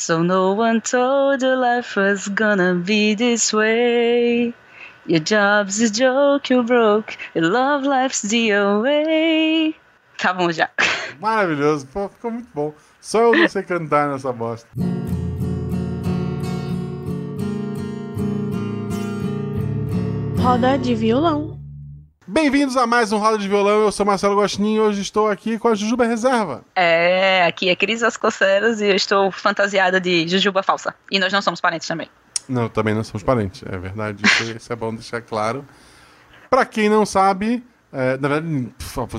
So 0.00 0.22
no 0.22 0.54
one 0.54 0.80
told 0.80 1.42
you 1.42 1.54
life 1.56 1.94
was 1.94 2.26
gonna 2.28 2.72
be 2.74 3.12
this 3.12 3.52
way. 3.52 4.54
Your 5.04 5.20
job's 5.20 5.78
a 5.82 5.90
joke, 5.90 6.48
you 6.48 6.62
broke. 6.62 7.18
Your 7.34 7.50
love 7.50 7.82
life's 7.82 8.22
the 8.22 8.48
away. 8.52 9.76
Tá 10.16 10.32
bom 10.32 10.50
já. 10.50 10.70
Maravilhoso, 11.20 11.86
Pô, 11.88 12.08
ficou 12.08 12.30
muito 12.30 12.48
bom. 12.54 12.72
Só 12.98 13.24
eu 13.24 13.32
não 13.32 13.46
sei 13.46 13.62
cantar 13.62 14.08
nessa 14.08 14.32
bosta. 14.32 14.66
Roda 20.38 20.78
de 20.78 20.94
violão. 20.94 21.59
Bem-vindos 22.32 22.76
a 22.76 22.86
mais 22.86 23.10
um 23.10 23.18
Roda 23.18 23.36
de 23.38 23.48
Violão. 23.48 23.82
Eu 23.82 23.90
sou 23.90 24.06
Marcelo 24.06 24.36
Gostin 24.36 24.74
e 24.74 24.80
hoje 24.80 25.02
estou 25.02 25.28
aqui 25.28 25.58
com 25.58 25.66
a 25.66 25.74
Jujuba 25.74 26.06
Reserva. 26.06 26.62
É, 26.76 27.44
aqui 27.44 27.68
é 27.68 27.74
Cris 27.74 28.02
Vasconcelos 28.02 28.80
e 28.80 28.86
eu 28.86 28.94
estou 28.94 29.32
fantasiada 29.32 30.00
de 30.00 30.28
Jujuba 30.28 30.62
falsa. 30.62 30.94
E 31.10 31.18
nós 31.18 31.32
não 31.32 31.42
somos 31.42 31.60
parentes 31.60 31.88
também. 31.88 32.08
Não, 32.48 32.68
também 32.68 32.94
não 32.94 33.02
somos 33.02 33.24
parentes, 33.24 33.64
é 33.68 33.76
verdade. 33.76 34.22
Isso, 34.24 34.44
isso 34.44 34.72
é 34.72 34.76
bom 34.76 34.94
deixar 34.94 35.20
claro. 35.22 35.66
Pra 36.48 36.64
quem 36.64 36.88
não 36.88 37.04
sabe, 37.04 37.64
é, 37.92 38.16
na 38.16 38.28
verdade, 38.28 38.72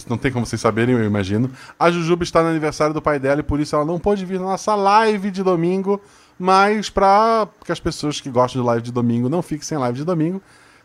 não 0.08 0.18
tem 0.18 0.32
como 0.32 0.46
vocês 0.46 0.62
saberem, 0.62 0.96
eu 0.96 1.04
imagino. 1.04 1.52
A 1.78 1.92
Jujuba 1.92 2.24
está 2.24 2.42
no 2.42 2.48
aniversário 2.48 2.94
do 2.94 3.02
pai 3.02 3.20
dela 3.20 3.42
e 3.42 3.44
por 3.44 3.60
isso 3.60 3.76
ela 3.76 3.84
não 3.84 4.00
pôde 4.00 4.26
vir 4.26 4.40
na 4.40 4.46
nossa 4.46 4.74
live 4.74 5.30
de 5.32 5.44
domingo. 5.44 6.02
Mas 6.40 6.90
para 6.90 7.46
que 7.66 7.74
as 7.74 7.80
pessoas 7.82 8.22
que 8.22 8.30
gostam 8.30 8.62
de 8.62 8.66
live 8.66 8.82
de 8.82 8.92
domingo 8.94 9.28
não 9.28 9.42
fiquem 9.42 9.66
sem 9.66 9.78
live 9.78 9.98
de 9.98 10.06
domingo, 10.06 10.42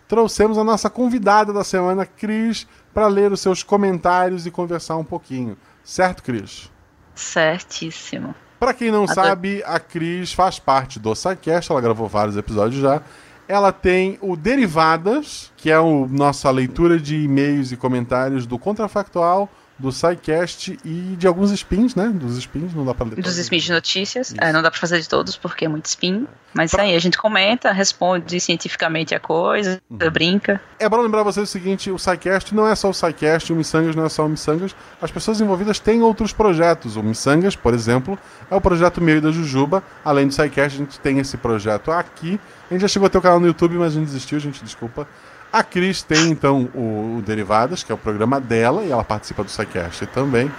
trouxemos 0.08 0.58
a 0.58 0.64
nossa 0.64 0.88
convidada 0.88 1.52
da 1.52 1.64
semana, 1.64 2.06
Cris, 2.06 2.66
para 2.94 3.06
ler 3.06 3.32
os 3.32 3.40
seus 3.40 3.62
comentários 3.62 4.46
e 4.46 4.50
conversar 4.50 4.96
um 4.96 5.04
pouquinho. 5.04 5.56
Certo, 5.84 6.22
Cris? 6.22 6.70
Certíssimo. 7.14 8.34
Para 8.58 8.72
quem 8.72 8.90
não 8.90 9.06
sabe, 9.06 9.62
a 9.66 9.78
Cris 9.78 10.32
faz 10.32 10.58
parte 10.58 10.98
do 10.98 11.14
SciCast, 11.14 11.70
ela 11.70 11.80
gravou 11.80 12.08
vários 12.08 12.36
episódios 12.36 12.80
já. 12.80 13.02
Ela 13.46 13.70
tem 13.70 14.18
o 14.20 14.34
Derivadas, 14.34 15.52
que 15.56 15.70
é 15.70 15.74
a 15.74 15.82
nossa 15.82 16.50
leitura 16.50 16.98
de 16.98 17.16
e-mails 17.22 17.70
e 17.70 17.76
comentários 17.76 18.46
do 18.46 18.58
Contrafactual, 18.58 19.48
do 19.78 19.92
SciCast 19.92 20.78
e 20.84 21.16
de 21.16 21.26
alguns 21.26 21.50
spins, 21.50 21.94
né? 21.94 22.08
Dos 22.08 22.38
spins, 22.38 22.72
não 22.74 22.84
dá 22.84 22.94
pra 22.94 23.06
ler. 23.06 23.22
Dos 23.22 23.36
spins 23.36 23.64
de 23.64 23.72
notícias. 23.72 24.34
É, 24.38 24.52
não 24.52 24.62
dá 24.62 24.70
pra 24.70 24.80
fazer 24.80 25.00
de 25.00 25.08
todos 25.08 25.36
porque 25.36 25.66
é 25.66 25.68
muito 25.68 25.86
spin. 25.86 26.26
Mas 26.54 26.74
aí 26.74 26.94
a 26.94 26.98
gente 26.98 27.18
comenta, 27.18 27.70
responde 27.70 28.40
cientificamente 28.40 29.14
a 29.14 29.20
coisa, 29.20 29.80
brinca. 29.90 30.60
É 30.78 30.88
bom 30.88 31.00
lembrar 31.02 31.22
vocês 31.22 31.48
o 31.48 31.52
seguinte: 31.52 31.90
o 31.90 31.98
SciCast 31.98 32.54
não 32.54 32.66
é 32.66 32.74
só 32.74 32.88
o 32.88 32.94
SciCast, 32.94 33.52
o 33.52 33.56
Missangas 33.56 33.94
não 33.94 34.06
é 34.06 34.08
só 34.08 34.24
o 34.24 34.28
Missangas. 34.28 34.74
As 35.00 35.10
pessoas 35.10 35.40
envolvidas 35.40 35.78
têm 35.78 36.02
outros 36.02 36.32
projetos. 36.32 36.96
O 36.96 37.02
Missangas, 37.02 37.54
por 37.54 37.74
exemplo, 37.74 38.18
é 38.50 38.54
o 38.54 38.60
projeto 38.60 39.02
meu 39.02 39.18
e 39.18 39.20
da 39.20 39.30
Jujuba. 39.30 39.82
Além 40.02 40.26
do 40.26 40.32
SciCast, 40.32 40.78
a 40.78 40.84
gente 40.84 40.98
tem 41.00 41.18
esse 41.18 41.36
projeto 41.36 41.92
aqui. 41.92 42.40
A 42.70 42.74
gente 42.74 42.80
já 42.82 42.88
chegou 42.88 43.06
a 43.06 43.10
ter 43.10 43.18
o 43.18 43.22
canal 43.22 43.38
no 43.38 43.46
YouTube, 43.46 43.76
mas 43.76 43.92
a 43.92 44.00
gente 44.00 44.06
desistiu, 44.06 44.40
gente, 44.40 44.64
desculpa. 44.64 45.06
A 45.56 45.62
Cris 45.62 46.02
tem, 46.02 46.28
então, 46.28 46.68
o, 46.74 47.16
o 47.16 47.22
Derivadas, 47.22 47.82
que 47.82 47.90
é 47.90 47.94
o 47.94 47.96
programa 47.96 48.38
dela, 48.38 48.82
e 48.82 48.92
ela 48.92 49.02
participa 49.02 49.42
do 49.42 49.50
SciCast 49.50 50.04
também. 50.08 50.52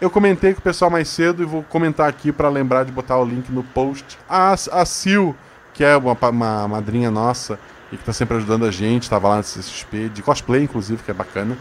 Eu 0.00 0.08
comentei 0.08 0.54
com 0.54 0.60
o 0.60 0.62
pessoal 0.62 0.88
mais 0.88 1.08
cedo 1.08 1.42
e 1.42 1.44
vou 1.44 1.64
comentar 1.64 2.08
aqui 2.08 2.30
para 2.30 2.48
lembrar 2.48 2.84
de 2.84 2.92
botar 2.92 3.18
o 3.18 3.24
link 3.24 3.50
no 3.50 3.64
post. 3.64 4.16
A, 4.28 4.52
a 4.52 4.84
Sil, 4.86 5.34
que 5.72 5.82
é 5.82 5.96
uma, 5.96 6.16
uma 6.30 6.68
madrinha 6.68 7.10
nossa 7.10 7.58
e 7.90 7.96
que 7.96 8.02
está 8.02 8.12
sempre 8.12 8.36
ajudando 8.36 8.64
a 8.64 8.70
gente, 8.70 9.02
estava 9.02 9.28
lá 9.28 9.38
no 9.38 9.42
CCXP, 9.42 10.10
de 10.10 10.22
cosplay, 10.22 10.62
inclusive, 10.62 11.02
que 11.02 11.10
é 11.10 11.14
bacana. 11.14 11.58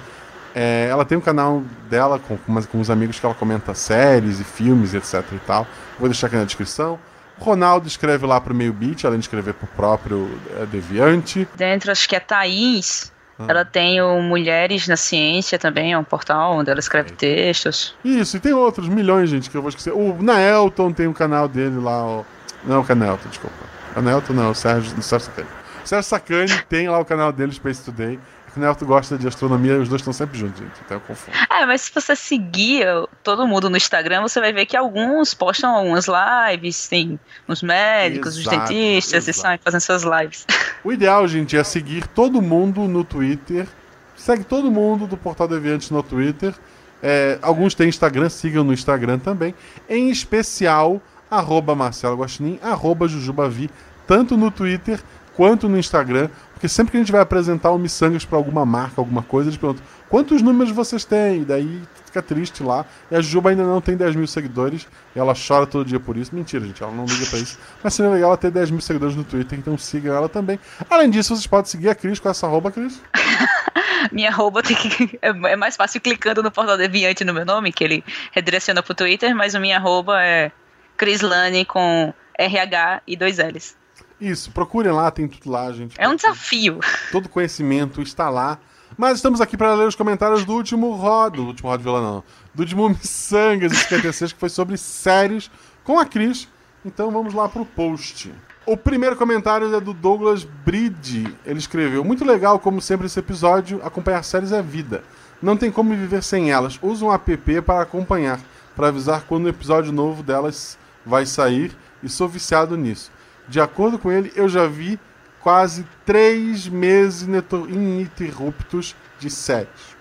É, 0.54 0.86
ela 0.88 1.04
tem 1.04 1.18
um 1.18 1.22
canal 1.22 1.64
dela 1.90 2.20
com, 2.20 2.38
com, 2.38 2.62
com 2.62 2.78
uns 2.78 2.92
amigos 2.92 3.20
que 3.20 3.26
ela 3.26 3.34
comenta 3.34 3.74
séries 3.74 4.40
e 4.40 4.44
filmes, 4.44 4.94
etc 4.94 5.26
e 5.32 5.40
tal. 5.48 5.66
Vou 5.98 6.08
deixar 6.08 6.28
aqui 6.28 6.36
na 6.36 6.46
descrição. 6.46 7.00
O 7.44 7.46
Ronaldo 7.46 7.90
escreve 7.90 8.26
lá 8.26 8.40
pro 8.40 8.56
meio 8.56 8.72
beat, 8.72 9.04
além 9.04 9.20
de 9.20 9.26
escrever 9.26 9.54
pro 9.54 9.68
próprio 9.68 10.40
é, 10.62 10.66
Deviante. 10.66 11.46
Dentro, 11.58 11.92
acho 11.92 12.08
que 12.08 12.16
é 12.16 12.20
Thaís. 12.22 13.12
Ela 13.38 13.66
tem 13.66 14.02
o 14.02 14.22
Mulheres 14.22 14.88
na 14.88 14.96
Ciência 14.96 15.60
também, 15.60 15.92
é 15.92 15.98
um 15.98 16.06
portal 16.06 16.56
onde 16.56 16.72
ela 16.72 16.80
escreve 16.80 17.12
textos. 17.12 17.94
Isso, 18.06 18.38
e 18.38 18.40
tem 18.40 18.54
outros 18.54 18.88
milhões, 18.88 19.30
gente, 19.30 19.50
que 19.50 19.58
eu 19.58 19.62
vou 19.62 19.68
esquecer. 19.68 19.92
O 19.92 20.18
Naelton 20.22 20.94
tem 20.94 21.06
um 21.06 21.12
canal 21.12 21.50
dele 21.50 21.80
lá, 21.82 22.06
ó. 22.06 22.24
Não, 22.64 22.80
o 22.80 22.86
Canelton, 22.86 23.28
desculpa. 23.28 23.58
O 23.94 24.02
Naelton 24.02 24.32
não, 24.32 24.52
o 24.52 24.56
Sérgio, 24.56 24.98
o 24.98 25.02
Sérgio 25.02 25.28
Sacani. 25.28 25.50
O 25.84 25.88
Sérgio 25.88 26.10
Sacani 26.10 26.62
tem 26.70 26.88
lá 26.88 26.98
o 26.98 27.04
canal 27.04 27.34
dele, 27.34 27.52
Space 27.52 27.84
Today. 27.84 28.18
O 28.56 28.60
Nelton 28.60 28.86
gosta 28.86 29.18
de 29.18 29.28
astronomia, 29.28 29.80
os 29.80 29.90
dois 29.90 30.02
estão 30.02 30.14
sempre 30.14 30.38
juntos, 30.38 30.60
gente. 30.60 30.74
Então 30.86 30.98
eu 30.98 31.02
confundo. 31.02 31.36
É, 31.50 31.66
mas 31.66 31.82
se 31.82 31.92
você 31.94 32.16
seguir 32.16 32.86
todo 33.24 33.48
mundo 33.48 33.70
no 33.70 33.78
Instagram, 33.78 34.22
você 34.22 34.40
vai 34.40 34.54
ver 34.54 34.66
que 34.66 34.78
alguns 34.78 35.34
postam 35.34 35.76
algumas 35.76 36.06
lives, 36.08 36.88
tem 36.88 37.20
os 37.48 37.64
médicos, 37.64 38.38
Exato, 38.38 38.56
os 38.56 38.70
dentistas, 38.70 39.28
e 39.28 39.30
exato. 39.32 39.42
saem 39.42 39.60
fazendo 39.64 39.82
suas 39.82 40.04
lives. 40.04 40.46
O 40.84 40.92
ideal, 40.92 41.28
gente, 41.28 41.58
é 41.58 41.64
seguir 41.64 42.06
todo 42.08 42.42
mundo 42.42 42.82
no 42.82 43.04
Twitter. 43.04 43.68
Segue 44.16 44.44
todo 44.44 44.70
mundo 44.70 45.08
do 45.08 45.18
Portal 45.18 45.48
Deviantes 45.48 45.90
no 45.90 46.04
Twitter. 46.04 46.54
É, 47.02 47.40
alguns 47.42 47.74
têm 47.74 47.90
Instagram, 47.90 48.30
sigam 48.30 48.64
no 48.64 48.74
Instagram 48.74 49.20
também. 49.20 49.56
Em 49.90 50.10
especial, 50.10 51.02
arroba 51.30 51.74
Marcelo 51.74 52.18
Guaxinim, 52.18 52.60
arroba 52.62 53.08
Jujubavi, 53.08 53.70
tanto 54.08 54.38
no 54.38 54.52
Twitter 54.52 55.02
quanto 55.36 55.70
no 55.70 55.78
Instagram. 55.78 56.30
Porque 56.54 56.68
sempre 56.68 56.92
que 56.92 56.98
a 56.98 57.00
gente 57.00 57.12
vai 57.12 57.22
apresentar 57.22 57.72
o 57.72 57.78
Missangas 57.78 58.24
para 58.24 58.38
alguma 58.38 58.66
marca, 58.66 59.02
alguma 59.02 59.22
coisa, 59.22 59.50
eles 59.50 59.58
perguntam 59.58 59.84
quantos 60.14 60.42
números 60.42 60.72
vocês 60.72 61.04
têm? 61.04 61.42
E 61.42 61.46
daí 61.46 61.82
fica 62.06 62.22
triste 62.22 62.62
lá. 62.62 62.86
E 63.10 63.16
a 63.16 63.22
Juba 63.22 63.50
ainda 63.50 63.64
não 63.64 63.82
tem 63.82 63.98
10 63.98 64.16
mil 64.16 64.28
seguidores. 64.28 64.88
E 65.16 65.20
ela 65.20 65.34
chora 65.34 65.66
todo 65.66 65.84
dia 65.84 66.00
por 66.00 66.16
isso. 66.16 66.36
Mentira, 66.36 66.64
gente, 66.64 66.84
ela 66.84 66.92
não 66.92 67.06
liga 67.06 67.26
pra 67.26 67.40
isso. 67.40 67.58
Mas 67.84 67.96
seria 67.96 68.12
legal 68.12 68.30
ela 68.30 68.38
ter 68.38 68.52
10 68.52 68.70
mil 68.70 68.82
seguidores 68.82 69.16
no 69.16 69.24
Twitter, 69.24 69.58
então 69.58 69.76
sigam 69.76 70.16
ela 70.16 70.30
também. 70.30 70.60
Além 70.88 71.10
disso, 71.10 71.36
vocês 71.36 71.48
podem 71.48 71.66
seguir 71.70 71.90
a 71.90 71.96
Cris 71.96 72.20
com 72.20 72.30
essa 72.30 72.46
arroba, 72.46 72.72
Cris. 72.72 73.02
Minha 74.12 74.30
arroba 74.30 74.62
que. 74.62 75.18
É 75.22 75.30
é 75.30 75.56
mais 75.56 75.76
fácil 75.76 76.00
clicando 76.00 76.44
no 76.44 76.52
portal 76.52 76.78
Deviante 76.78 77.24
no 77.24 77.34
meu 77.34 77.46
nome, 77.46 77.72
que 77.72 77.84
ele 77.84 78.04
redireciona 78.32 78.84
pro 78.84 78.94
Twitter, 78.94 79.36
mas 79.36 79.56
o 79.56 79.60
minha 79.60 79.78
arroba 79.78 80.22
é 80.22 80.52
Crislane 80.98 81.66
com 81.66 82.14
RH 82.38 83.02
e 83.08 83.16
dois 83.16 83.38
L's. 83.38 83.76
Isso, 84.24 84.52
procurem 84.52 84.92
lá, 84.94 85.12
tem 85.12 85.28
tudo 85.28 85.52
lá, 85.52 85.70
gente. 85.74 85.96
É 86.00 86.08
um 86.08 86.16
desafio. 86.16 86.80
Todo 87.12 87.28
conhecimento 87.28 88.02
está 88.02 88.30
lá. 88.30 88.58
Mas 88.98 89.18
estamos 89.18 89.42
aqui 89.42 89.58
para 89.58 89.74
ler 89.74 89.88
os 89.88 89.96
comentários 89.96 90.46
do 90.46 90.54
último 90.54 90.92
Rod, 90.94 91.36
do 91.36 91.48
último 91.48 91.70
Rod 91.70 91.82
Viola 91.82 92.02
não, 92.02 92.24
do 92.54 92.62
último 92.62 92.88
Missangas 92.88 93.72
de 93.72 93.78
56, 93.80 94.34
que 94.34 94.40
foi 94.40 94.50
sobre 94.50 94.78
séries 94.78 95.52
com 95.84 96.00
a 96.00 96.06
Cris. 96.06 96.48
Então 96.86 97.12
vamos 97.12 97.34
lá 97.34 97.50
pro 97.50 97.66
post. 97.66 98.32
O 98.66 98.78
primeiro 98.78 99.18
comentário 99.18 99.76
é 99.76 99.82
do 99.82 99.94
Douglas 99.94 100.46
Bride. 100.46 101.36
Ele 101.46 101.60
escreveu: 101.60 102.04
Muito 102.04 102.24
legal, 102.24 102.60
como 102.60 102.80
sempre, 102.80 103.08
esse 103.08 103.20
episódio. 103.20 103.82
Acompanhar 103.84 104.24
séries 104.24 104.54
é 104.54 104.62
vida. 104.62 105.04
Não 105.42 105.58
tem 105.58 105.70
como 105.70 105.94
viver 105.94 106.24
sem 106.24 106.50
elas. 106.50 106.80
Usa 106.82 107.04
um 107.04 107.12
app 107.12 107.62
para 107.62 107.82
acompanhar, 107.82 108.40
para 108.74 108.88
avisar 108.88 109.26
quando 109.28 109.46
o 109.46 109.50
episódio 109.50 109.92
novo 109.92 110.24
delas 110.24 110.78
vai 111.06 111.26
sair. 111.26 111.76
E 112.02 112.08
sou 112.08 112.28
viciado 112.28 112.78
nisso. 112.78 113.12
De 113.48 113.60
acordo 113.60 114.00
com 114.00 114.12
ele, 114.12 114.32
eu 114.36 114.50
já 114.50 114.66
vi 114.68 115.00
quase 115.40 115.88
três 116.06 116.68
meses 116.68 117.22
ininterruptos 117.24 118.96
de 119.20 119.30
séries. 119.30 119.94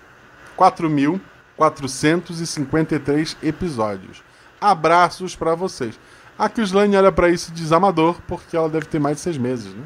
4.453 0.57 3.37
episódios. 3.43 4.23
Abraços 4.61 5.35
pra 5.35 5.55
vocês. 5.55 5.99
A 6.37 6.47
Crislane 6.49 6.95
olha 6.95 7.11
pra 7.11 7.29
isso 7.29 7.51
desamador, 7.51 8.21
porque 8.27 8.55
ela 8.55 8.69
deve 8.69 8.85
ter 8.85 8.99
mais 8.99 9.17
de 9.17 9.23
seis 9.23 9.37
meses, 9.37 9.73
né? 9.73 9.83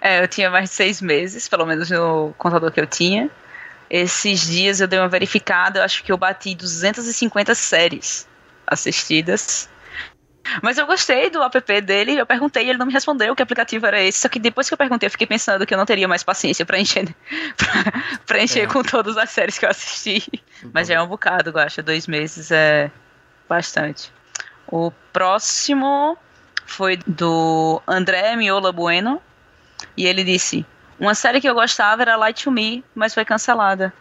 É, 0.00 0.22
eu 0.22 0.28
tinha 0.28 0.50
mais 0.50 0.68
de 0.68 0.74
seis 0.74 1.00
meses, 1.00 1.48
pelo 1.48 1.64
menos 1.64 1.88
no 1.90 2.34
contador 2.36 2.72
que 2.72 2.80
eu 2.80 2.86
tinha. 2.86 3.30
Esses 3.88 4.46
dias 4.46 4.80
eu 4.80 4.88
dei 4.88 4.98
uma 4.98 5.08
verificada, 5.08 5.78
eu 5.78 5.84
acho 5.84 6.04
que 6.04 6.12
eu 6.12 6.18
bati 6.18 6.54
250 6.54 7.54
séries 7.54 8.28
assistidas. 8.66 9.70
Mas 10.62 10.78
eu 10.78 10.86
gostei 10.86 11.30
do 11.30 11.42
app 11.42 11.80
dele, 11.80 12.16
eu 12.18 12.26
perguntei 12.26 12.64
e 12.66 12.70
ele 12.70 12.78
não 12.78 12.86
me 12.86 12.92
respondeu 12.92 13.34
que 13.36 13.42
aplicativo 13.42 13.86
era 13.86 14.00
esse. 14.02 14.20
Só 14.20 14.28
que 14.28 14.38
depois 14.38 14.68
que 14.68 14.74
eu 14.74 14.78
perguntei, 14.78 15.06
eu 15.06 15.10
fiquei 15.10 15.26
pensando 15.26 15.66
que 15.66 15.74
eu 15.74 15.78
não 15.78 15.86
teria 15.86 16.08
mais 16.08 16.22
paciência 16.22 16.64
pra 16.66 16.78
encher, 16.78 17.14
pra, 17.56 18.02
pra 18.26 18.42
encher 18.42 18.64
É. 18.64 18.66
com 18.66 18.82
todas 18.82 19.16
as 19.16 19.30
séries 19.30 19.58
que 19.58 19.64
eu 19.64 19.70
assisti. 19.70 20.22
Mas 20.72 20.88
já 20.88 20.94
é 20.94 21.00
um 21.02 21.06
bocado, 21.06 21.50
eu 21.50 21.58
acho. 21.58 21.82
Dois 21.82 22.06
meses 22.06 22.50
é 22.50 22.90
bastante. 23.48 24.12
O 24.66 24.90
próximo 25.12 26.16
foi 26.66 26.98
do 27.06 27.80
André 27.86 28.34
Miola 28.36 28.72
Bueno. 28.72 29.20
E 29.96 30.06
ele 30.06 30.24
disse: 30.24 30.66
Uma 30.98 31.14
série 31.14 31.40
que 31.40 31.48
eu 31.48 31.54
gostava 31.54 32.02
era 32.02 32.16
Light 32.16 32.44
to 32.44 32.50
Me, 32.50 32.84
mas 32.94 33.14
foi 33.14 33.24
cancelada. 33.24 33.92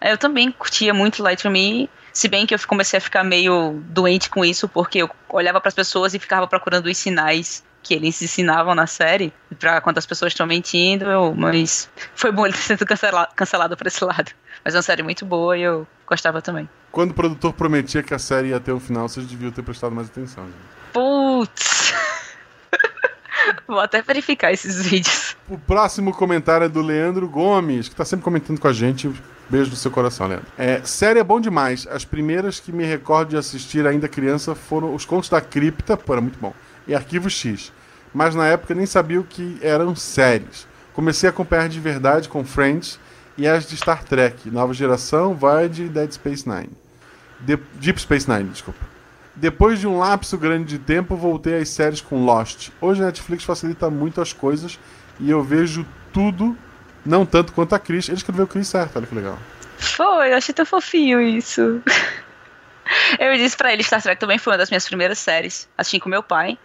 É, 0.00 0.12
Eu 0.12 0.18
também 0.18 0.50
curtia 0.50 0.94
muito 0.94 1.22
Light 1.22 1.42
to 1.42 1.50
Me, 1.50 1.88
se 2.14 2.28
bem 2.28 2.46
que 2.46 2.54
eu 2.54 2.58
comecei 2.66 2.96
a 2.96 3.00
ficar 3.00 3.22
meio 3.24 3.82
doente 3.88 4.30
com 4.30 4.42
isso, 4.44 4.66
porque 4.68 4.98
eu 5.02 5.10
olhava 5.28 5.60
para 5.60 5.68
as 5.68 5.74
pessoas 5.74 6.14
e 6.14 6.18
ficava 6.18 6.46
procurando 6.46 6.86
os 6.86 6.96
sinais 6.96 7.62
que 7.82 7.92
eles 7.92 8.22
ensinavam 8.22 8.74
na 8.74 8.86
série, 8.86 9.30
pra 9.58 9.78
quando 9.82 9.98
as 9.98 10.06
pessoas 10.06 10.32
estão 10.32 10.46
mentindo, 10.46 11.04
eu- 11.04 11.34
mas 11.36 11.90
foi 12.14 12.32
bom 12.32 12.46
ele 12.46 12.54
ter 12.54 12.62
sido 12.62 12.86
cancela- 12.86 13.28
cancelado 13.36 13.76
por 13.76 13.86
esse 13.86 14.02
lado. 14.02 14.30
Mas 14.64 14.74
é 14.74 14.78
uma 14.78 14.82
série 14.82 15.02
muito 15.02 15.26
boa 15.26 15.58
e 15.58 15.62
eu 15.62 15.86
gostava 16.06 16.40
também. 16.40 16.66
Quando 16.90 17.10
o 17.10 17.14
produtor 17.14 17.52
prometia 17.52 18.02
que 18.02 18.14
a 18.14 18.18
série 18.18 18.48
ia 18.48 18.60
ter 18.60 18.72
um 18.72 18.80
final, 18.80 19.06
vocês 19.08 19.26
deviam 19.26 19.50
ter 19.50 19.62
prestado 19.62 19.94
mais 19.94 20.08
atenção. 20.08 20.44
Gente. 20.44 20.54
Putz! 20.94 21.92
Vou 23.68 23.80
até 23.80 24.00
verificar 24.00 24.52
esses 24.52 24.86
vídeos. 24.86 25.36
O 25.48 25.58
próximo 25.58 26.12
comentário 26.14 26.64
é 26.64 26.68
do 26.68 26.80
Leandro 26.80 27.28
Gomes, 27.28 27.88
que 27.88 27.94
tá 27.94 28.04
sempre 28.04 28.24
comentando 28.24 28.58
com 28.58 28.68
a 28.68 28.72
gente. 28.72 29.12
Beijo 29.48 29.70
no 29.70 29.76
seu 29.76 29.90
coração, 29.90 30.26
Leandro. 30.26 30.46
É, 30.56 30.80
série 30.84 31.18
é 31.18 31.24
bom 31.24 31.40
demais. 31.40 31.86
As 31.90 32.04
primeiras 32.04 32.60
que 32.60 32.72
me 32.72 32.84
recordo 32.84 33.30
de 33.30 33.36
assistir 33.36 33.86
ainda 33.86 34.08
criança 34.08 34.54
foram 34.54 34.94
Os 34.94 35.04
Contos 35.04 35.28
da 35.28 35.40
Cripta, 35.40 35.96
pô, 35.96 36.12
era 36.14 36.22
muito 36.22 36.38
bom, 36.38 36.54
e 36.86 36.94
Arquivo 36.94 37.28
X. 37.28 37.72
Mas 38.12 38.34
na 38.34 38.46
época 38.46 38.74
nem 38.74 38.86
sabia 38.86 39.20
o 39.20 39.24
que 39.24 39.58
eram 39.60 39.94
séries. 39.94 40.66
Comecei 40.94 41.28
a 41.28 41.30
acompanhar 41.30 41.68
de 41.68 41.80
verdade 41.80 42.28
com 42.28 42.44
Friends 42.44 42.98
e 43.36 43.46
as 43.46 43.66
de 43.66 43.76
Star 43.76 44.04
Trek, 44.04 44.48
Nova 44.50 44.72
Geração, 44.72 45.34
Void 45.34 45.82
e 45.82 45.88
Dead 45.88 46.12
Space 46.12 46.48
Nine. 46.48 46.70
De 47.40 47.58
Deep 47.80 48.00
Space 48.00 48.30
Nine, 48.30 48.48
desculpa. 48.50 48.94
Depois 49.36 49.80
de 49.80 49.86
um 49.88 49.98
lapso 49.98 50.38
grande 50.38 50.64
de 50.64 50.78
tempo, 50.78 51.16
voltei 51.16 51.58
às 51.58 51.68
séries 51.68 52.00
com 52.00 52.24
Lost. 52.24 52.70
Hoje 52.80 53.02
a 53.02 53.06
Netflix 53.06 53.42
facilita 53.42 53.90
muito 53.90 54.20
as 54.20 54.32
coisas 54.32 54.78
e 55.18 55.28
eu 55.28 55.42
vejo 55.42 55.84
tudo, 56.12 56.56
não 57.04 57.26
tanto 57.26 57.52
quanto 57.52 57.74
a 57.74 57.78
Chris. 57.78 58.08
Ele 58.08 58.16
escreveu 58.16 58.44
o 58.44 58.48
Chris 58.48 58.68
certo, 58.68 58.96
olha 58.96 59.06
que 59.06 59.14
legal. 59.14 59.38
Foi, 59.78 60.32
eu 60.32 60.36
achei 60.36 60.54
tão 60.54 60.64
fofinho 60.64 61.20
isso. 61.20 61.82
Eu 63.18 63.36
disse 63.36 63.56
pra 63.56 63.72
ele, 63.72 63.82
Star 63.82 64.02
Trek 64.02 64.20
também 64.20 64.38
foi 64.38 64.52
uma 64.52 64.58
das 64.58 64.70
minhas 64.70 64.86
primeiras 64.86 65.18
séries. 65.18 65.68
Assisti 65.76 66.00
com 66.00 66.08
meu 66.08 66.22
pai. 66.22 66.58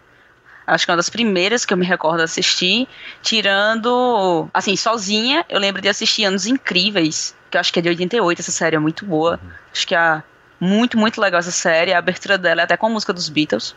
Acho 0.68 0.86
que 0.86 0.92
é 0.92 0.94
uma 0.94 0.98
das 0.98 1.10
primeiras 1.10 1.66
que 1.66 1.74
eu 1.74 1.78
me 1.78 1.86
recordo 1.86 2.22
assistir. 2.22 2.88
Tirando, 3.22 4.48
assim, 4.54 4.76
sozinha, 4.76 5.46
eu 5.50 5.60
lembro 5.60 5.82
de 5.82 5.88
assistir 5.88 6.26
Anos 6.26 6.46
Incríveis, 6.46 7.36
que 7.50 7.58
eu 7.58 7.62
acho 7.62 7.74
que 7.74 7.80
é 7.80 7.82
de 7.82 7.90
88, 7.90 8.40
essa 8.40 8.52
série 8.52 8.76
é 8.76 8.80
muito 8.80 9.06
boa. 9.06 9.40
Uhum. 9.42 9.50
Acho 9.74 9.88
que 9.88 9.96
é 9.96 10.24
muito, 10.60 10.98
muito 10.98 11.20
legal 11.20 11.40
essa 11.40 11.52
série. 11.52 11.94
A 11.94 11.98
abertura 11.98 12.38
dela 12.38 12.62
é 12.62 12.64
até 12.66 12.78
com 12.78 12.86
a 12.86 12.90
música 12.90 13.14
dos 13.14 13.30
Beatles. 13.30 13.76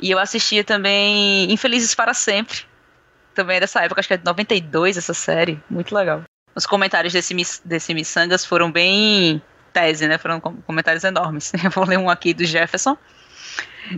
E 0.00 0.10
eu 0.10 0.18
assistia 0.18 0.64
também 0.64 1.50
Infelizes 1.52 1.94
para 1.94 2.14
Sempre. 2.14 2.66
Também 3.38 3.58
é 3.58 3.60
dessa 3.60 3.80
época, 3.84 4.00
acho 4.00 4.08
que 4.08 4.14
é 4.14 4.16
de 4.16 4.24
92 4.24 4.96
essa 4.96 5.14
série. 5.14 5.62
Muito 5.70 5.94
legal. 5.94 6.24
Os 6.56 6.66
comentários 6.66 7.12
desse, 7.12 7.32
desse 7.64 7.94
Missangas 7.94 8.44
foram 8.44 8.68
bem 8.68 9.40
tese, 9.72 10.08
né? 10.08 10.18
Foram 10.18 10.40
comentários 10.40 11.04
enormes. 11.04 11.52
Eu 11.62 11.70
vou 11.70 11.86
ler 11.86 11.98
um 11.98 12.10
aqui 12.10 12.34
do 12.34 12.44
Jefferson. 12.44 12.98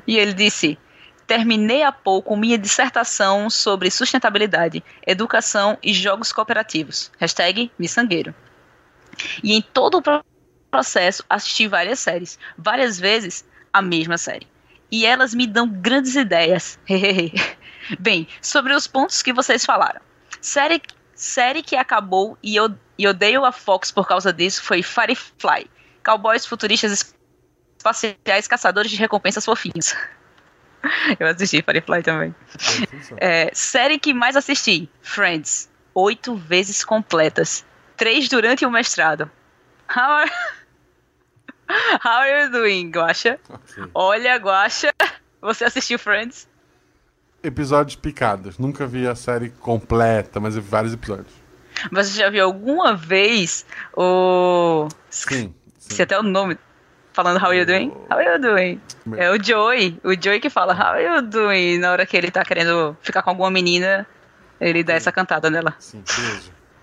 E 0.06 0.18
ele 0.18 0.34
disse: 0.34 0.78
terminei 1.26 1.82
há 1.82 1.90
pouco 1.90 2.36
minha 2.36 2.58
dissertação 2.58 3.48
sobre 3.48 3.90
sustentabilidade, 3.90 4.84
educação 5.06 5.78
e 5.82 5.94
jogos 5.94 6.34
cooperativos. 6.34 7.10
Hashtag 7.18 7.72
miçangueiro. 7.78 8.34
E 9.42 9.54
em 9.54 9.62
todo 9.62 10.02
o 10.06 10.22
processo 10.70 11.24
assisti 11.30 11.66
várias 11.66 11.98
séries, 11.98 12.38
várias 12.58 13.00
vezes 13.00 13.42
a 13.72 13.80
mesma 13.80 14.18
série. 14.18 14.46
E 14.90 15.06
elas 15.06 15.32
me 15.32 15.46
dão 15.46 15.66
grandes 15.66 16.14
ideias. 16.14 16.78
Bem, 17.98 18.28
sobre 18.40 18.74
os 18.74 18.86
pontos 18.86 19.22
que 19.22 19.32
vocês 19.32 19.64
falaram. 19.64 20.00
Série, 20.40 20.80
série 21.14 21.62
que 21.62 21.76
acabou 21.76 22.38
e 22.42 22.56
eu 22.56 22.74
e 22.98 23.08
odeio 23.08 23.46
a 23.46 23.52
Fox 23.52 23.90
por 23.90 24.06
causa 24.06 24.32
disso 24.32 24.62
foi 24.62 24.82
Firefly. 24.82 25.70
Cowboys 26.04 26.44
futuristas 26.44 27.14
espaciais 27.78 28.46
caçadores 28.46 28.90
de 28.90 28.96
recompensas 28.98 29.44
fofinhos. 29.44 29.94
Eu 31.18 31.26
assisti 31.26 31.62
Firefly 31.62 32.02
também. 32.02 32.34
É, 33.16 33.50
série 33.54 33.98
que 33.98 34.12
mais 34.12 34.36
assisti: 34.36 34.88
Friends. 35.00 35.70
Oito 35.94 36.36
vezes 36.36 36.84
completas. 36.84 37.64
Três 37.96 38.28
durante 38.28 38.64
o 38.64 38.70
mestrado. 38.70 39.30
How 39.94 40.02
are, 40.02 40.30
How 42.04 42.20
are 42.20 42.44
you 42.44 42.50
doing, 42.50 42.90
Guacha? 42.90 43.38
Okay. 43.48 43.90
Olha, 43.94 44.36
Guacha, 44.36 44.92
você 45.40 45.64
assistiu 45.64 45.98
Friends? 45.98 46.48
Episódios 47.42 47.96
picados. 47.96 48.58
Nunca 48.58 48.86
vi 48.86 49.06
a 49.06 49.14
série 49.14 49.50
completa, 49.50 50.38
mas 50.38 50.56
eu 50.56 50.62
vi 50.62 50.68
vários 50.68 50.92
episódios. 50.92 51.32
Você 51.90 52.18
já 52.18 52.28
viu 52.28 52.44
alguma 52.44 52.94
vez 52.94 53.64
o. 53.96 54.88
Sim. 55.08 55.54
sim. 55.78 55.94
Se 55.94 56.02
até 56.02 56.18
o 56.18 56.22
nome 56.22 56.58
falando 57.12 57.42
How 57.42 57.54
you 57.54 57.64
doing? 57.64 57.92
How 58.10 58.20
you 58.20 58.38
doing? 58.40 58.80
É 59.16 59.30
o 59.30 59.42
Joey, 59.42 59.98
o 60.04 60.12
Joey 60.20 60.40
que 60.40 60.50
fala 60.50 60.74
How 60.74 61.00
you 61.00 61.22
doing? 61.22 61.78
Na 61.78 61.92
hora 61.92 62.06
que 62.06 62.16
ele 62.16 62.30
tá 62.30 62.44
querendo 62.44 62.96
ficar 63.00 63.22
com 63.22 63.30
alguma 63.30 63.50
menina, 63.50 64.06
ele 64.60 64.84
dá 64.84 64.94
essa 64.94 65.10
cantada 65.10 65.50
nela. 65.50 65.74
Sim, 65.78 66.02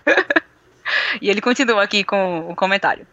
e 1.22 1.30
ele 1.30 1.42
continua 1.42 1.84
aqui 1.84 2.04
com 2.04 2.50
o 2.50 2.56
comentário. 2.56 3.06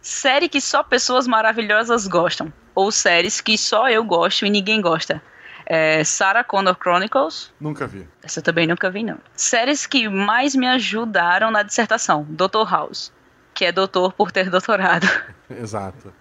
Série 0.00 0.48
que 0.48 0.60
só 0.60 0.82
pessoas 0.82 1.26
maravilhosas 1.26 2.06
gostam. 2.06 2.52
Ou 2.74 2.92
séries 2.92 3.40
que 3.40 3.58
só 3.58 3.90
eu 3.90 4.04
gosto 4.04 4.46
e 4.46 4.50
ninguém 4.50 4.80
gosta. 4.80 5.22
É 5.66 6.04
Sarah 6.04 6.44
Connor 6.44 6.76
Chronicles. 6.80 7.52
Nunca 7.60 7.88
vi. 7.88 8.06
Essa 8.22 8.38
eu 8.38 8.42
também 8.44 8.68
nunca 8.68 8.88
vi, 8.88 9.02
não. 9.02 9.18
Séries 9.34 9.84
que 9.84 10.08
mais 10.08 10.54
me 10.54 10.66
ajudaram 10.66 11.50
na 11.50 11.64
dissertação. 11.64 12.24
Doutor 12.30 12.70
House. 12.70 13.12
Que 13.52 13.64
é 13.64 13.72
doutor 13.72 14.12
por 14.12 14.30
ter 14.30 14.48
doutorado. 14.48 15.08
Exato. 15.50 16.12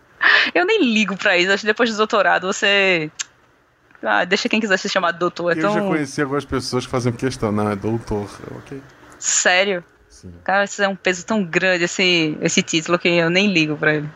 Eu 0.53 0.65
nem 0.65 0.83
ligo 0.83 1.15
pra 1.15 1.37
isso. 1.37 1.51
Acho 1.51 1.61
que 1.61 1.67
depois 1.67 1.91
do 1.91 1.97
doutorado 1.97 2.47
você. 2.47 3.11
Ah, 4.01 4.25
deixa 4.25 4.49
quem 4.49 4.59
quiser 4.59 4.77
se 4.77 4.89
chamar 4.89 5.11
de 5.11 5.19
doutor. 5.19 5.51
É 5.51 5.59
eu 5.59 5.61
tão... 5.61 5.73
já 5.73 5.81
conheci 5.81 6.21
algumas 6.21 6.45
pessoas 6.45 6.85
que 6.85 6.91
fazem 6.91 7.13
questão. 7.13 7.51
Não, 7.51 7.69
é 7.69 7.75
doutor. 7.75 8.27
Ok. 8.57 8.81
Sério? 9.19 9.83
Sim. 10.09 10.33
Cara, 10.43 10.63
isso 10.63 10.81
é 10.81 10.87
um 10.87 10.95
peso 10.95 11.25
tão 11.25 11.43
grande, 11.43 11.83
esse, 11.83 12.37
esse 12.41 12.63
título, 12.63 12.97
que 12.97 13.09
eu 13.09 13.29
nem 13.29 13.51
ligo 13.51 13.75
pra 13.77 13.95
ele. 13.95 14.09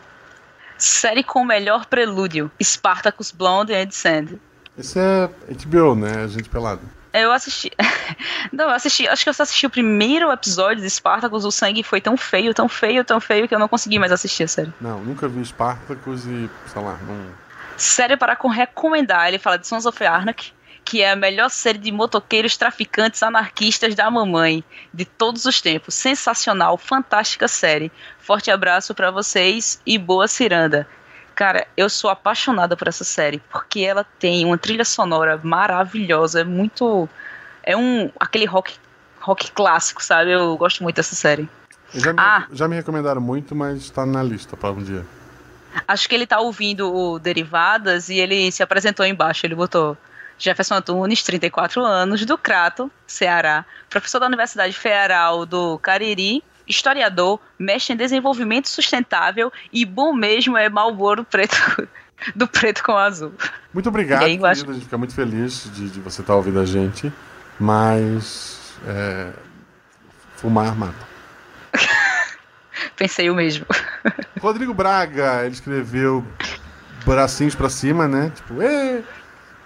Série 0.76 1.22
com 1.22 1.42
o 1.42 1.44
melhor 1.44 1.86
prelúdio: 1.86 2.50
Spartacus 2.60 3.30
Blonde 3.30 3.74
and 3.74 3.90
Sand. 3.90 4.40
Esse 4.78 4.98
é 4.98 5.28
HBO, 5.66 5.94
né? 5.94 6.24
A 6.24 6.26
gente 6.26 6.48
pelado. 6.48 6.80
Eu 7.12 7.32
assisti. 7.32 7.70
Não, 8.52 8.66
eu 8.66 8.70
assisti. 8.70 9.08
Acho 9.08 9.24
que 9.24 9.28
eu 9.28 9.34
só 9.34 9.42
assisti 9.42 9.66
o 9.66 9.70
primeiro 9.70 10.30
episódio 10.30 10.82
de 10.82 10.88
Spartacus. 10.88 11.44
O 11.44 11.50
sangue 11.50 11.82
foi 11.82 12.00
tão 12.00 12.16
feio, 12.16 12.54
tão 12.54 12.68
feio, 12.68 13.04
tão 13.04 13.20
feio 13.20 13.48
que 13.48 13.54
eu 13.54 13.58
não 13.58 13.68
consegui 13.68 13.98
mais 13.98 14.12
assistir 14.12 14.44
a 14.44 14.48
série. 14.48 14.72
Não, 14.80 15.00
nunca 15.00 15.28
vi 15.28 15.44
Spartacus 15.44 16.24
e, 16.26 16.48
sei 16.66 16.82
lá, 16.82 16.98
não. 17.06 17.26
Série 17.76 18.16
para 18.16 18.36
recomendar. 18.52 19.28
Ele 19.28 19.38
fala 19.38 19.58
de 19.58 19.66
Sons 19.66 19.86
of 19.86 20.04
Anarchy, 20.04 20.52
que 20.84 21.02
é 21.02 21.10
a 21.10 21.16
melhor 21.16 21.50
série 21.50 21.78
de 21.78 21.90
motoqueiros 21.90 22.56
traficantes 22.56 23.22
anarquistas 23.22 23.94
da 23.94 24.10
mamãe 24.10 24.62
de 24.94 25.04
todos 25.04 25.46
os 25.46 25.60
tempos. 25.60 25.94
Sensacional, 25.94 26.76
fantástica 26.78 27.48
série. 27.48 27.90
Forte 28.18 28.50
abraço 28.50 28.94
para 28.94 29.10
vocês 29.10 29.80
e 29.84 29.98
boa 29.98 30.28
ciranda. 30.28 30.86
Cara, 31.40 31.66
eu 31.74 31.88
sou 31.88 32.10
apaixonada 32.10 32.76
por 32.76 32.86
essa 32.86 33.02
série, 33.02 33.38
porque 33.50 33.80
ela 33.80 34.04
tem 34.18 34.44
uma 34.44 34.58
trilha 34.58 34.84
sonora 34.84 35.40
maravilhosa, 35.42 36.42
é 36.42 36.44
muito. 36.44 37.08
É 37.62 37.74
um. 37.74 38.10
aquele 38.20 38.44
rock, 38.44 38.74
rock 39.18 39.50
clássico, 39.52 40.04
sabe? 40.04 40.32
Eu 40.32 40.54
gosto 40.58 40.82
muito 40.82 40.96
dessa 40.96 41.14
série. 41.14 41.48
Já 41.94 42.12
me, 42.12 42.20
ah, 42.20 42.46
já 42.52 42.68
me 42.68 42.76
recomendaram 42.76 43.22
muito, 43.22 43.56
mas 43.56 43.78
está 43.78 44.04
na 44.04 44.22
lista 44.22 44.54
para 44.54 44.70
um 44.70 44.82
dia. 44.82 45.02
Acho 45.88 46.06
que 46.10 46.14
ele 46.14 46.26
tá 46.26 46.38
ouvindo 46.40 46.94
o 46.94 47.18
Derivadas 47.18 48.10
e 48.10 48.18
ele 48.18 48.52
se 48.52 48.62
apresentou 48.62 49.06
embaixo. 49.06 49.46
Ele 49.46 49.54
botou 49.54 49.96
Jefferson 50.38 50.74
Antunes, 50.74 51.22
34 51.22 51.82
anos, 51.82 52.26
do 52.26 52.36
Crato, 52.36 52.92
Ceará, 53.06 53.64
professor 53.88 54.18
da 54.18 54.26
Universidade 54.26 54.74
Federal 54.74 55.46
do 55.46 55.78
Cariri 55.78 56.44
historiador, 56.70 57.40
mexe 57.58 57.92
em 57.92 57.96
desenvolvimento 57.96 58.68
sustentável 58.68 59.52
e 59.72 59.84
bom 59.84 60.12
mesmo 60.12 60.56
é 60.56 60.68
Malboro 60.68 61.24
preto 61.24 61.88
do 62.34 62.46
preto 62.46 62.82
com 62.82 62.96
azul. 62.96 63.32
Muito 63.74 63.88
obrigado, 63.88 64.22
aí, 64.22 64.38
A 64.42 64.54
gente 64.54 64.80
fica 64.80 64.96
muito 64.96 65.14
feliz 65.14 65.70
de, 65.74 65.90
de 65.90 66.00
você 66.00 66.20
estar 66.20 66.32
tá 66.32 66.36
ouvindo 66.36 66.60
a 66.60 66.64
gente, 66.64 67.12
mas 67.58 68.74
é, 68.86 69.32
fumar 70.36 70.74
mata. 70.74 71.10
Pensei 72.96 73.28
o 73.28 73.34
mesmo. 73.34 73.66
Rodrigo 74.40 74.72
Braga, 74.72 75.44
ele 75.44 75.54
escreveu 75.54 76.24
bracinhos 77.04 77.54
para 77.54 77.68
cima, 77.68 78.06
né? 78.06 78.32
Tipo, 78.34 78.62
Ê! 78.62 79.02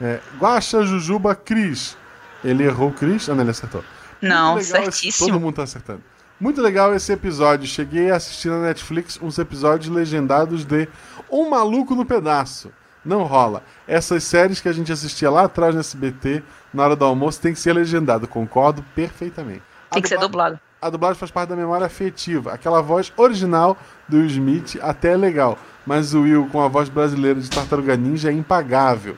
é, 0.00 0.20
Guaxa, 0.38 0.84
Jujuba, 0.84 1.34
Cris. 1.34 1.96
Ele 2.44 2.64
errou 2.64 2.92
Cris? 2.92 3.28
Ah, 3.28 3.34
não, 3.34 3.42
ele 3.42 3.50
acertou. 3.50 3.84
Não, 4.20 4.60
certíssimo. 4.60 5.28
todo 5.28 5.40
mundo 5.40 5.56
tá 5.56 5.62
acertando. 5.62 6.02
Muito 6.40 6.60
legal 6.60 6.92
esse 6.92 7.12
episódio. 7.12 7.66
Cheguei 7.66 8.10
a 8.10 8.16
assistir 8.16 8.48
na 8.48 8.58
Netflix 8.58 9.18
uns 9.22 9.38
episódios 9.38 9.94
legendados 9.94 10.64
de 10.64 10.88
Um 11.30 11.48
Maluco 11.48 11.94
no 11.94 12.04
Pedaço. 12.04 12.72
Não 13.04 13.22
rola. 13.22 13.62
Essas 13.86 14.24
séries 14.24 14.60
que 14.60 14.68
a 14.68 14.72
gente 14.72 14.90
assistia 14.90 15.30
lá 15.30 15.44
atrás 15.44 15.74
no 15.74 15.80
SBT, 15.80 16.42
na 16.72 16.82
hora 16.82 16.96
do 16.96 17.04
almoço, 17.04 17.40
tem 17.40 17.52
que 17.52 17.60
ser 17.60 17.72
legendado. 17.72 18.26
Concordo 18.26 18.84
perfeitamente. 18.96 19.62
Tem 19.92 20.02
que 20.02 20.08
ser 20.08 20.18
dublado. 20.18 20.58
A 20.82 20.90
dublagem 20.90 21.18
faz 21.18 21.30
parte 21.30 21.50
da 21.50 21.56
memória 21.56 21.86
afetiva. 21.86 22.52
Aquela 22.52 22.82
voz 22.82 23.12
original 23.16 23.76
do 24.08 24.16
Will 24.16 24.26
Smith 24.26 24.76
até 24.82 25.12
é 25.12 25.16
legal. 25.16 25.56
Mas 25.86 26.14
o 26.14 26.22
Will 26.22 26.48
com 26.50 26.60
a 26.60 26.66
voz 26.66 26.88
brasileira 26.88 27.40
de 27.40 27.48
Tartaruga 27.48 27.96
Ninja 27.96 28.30
é 28.30 28.32
impagável. 28.32 29.16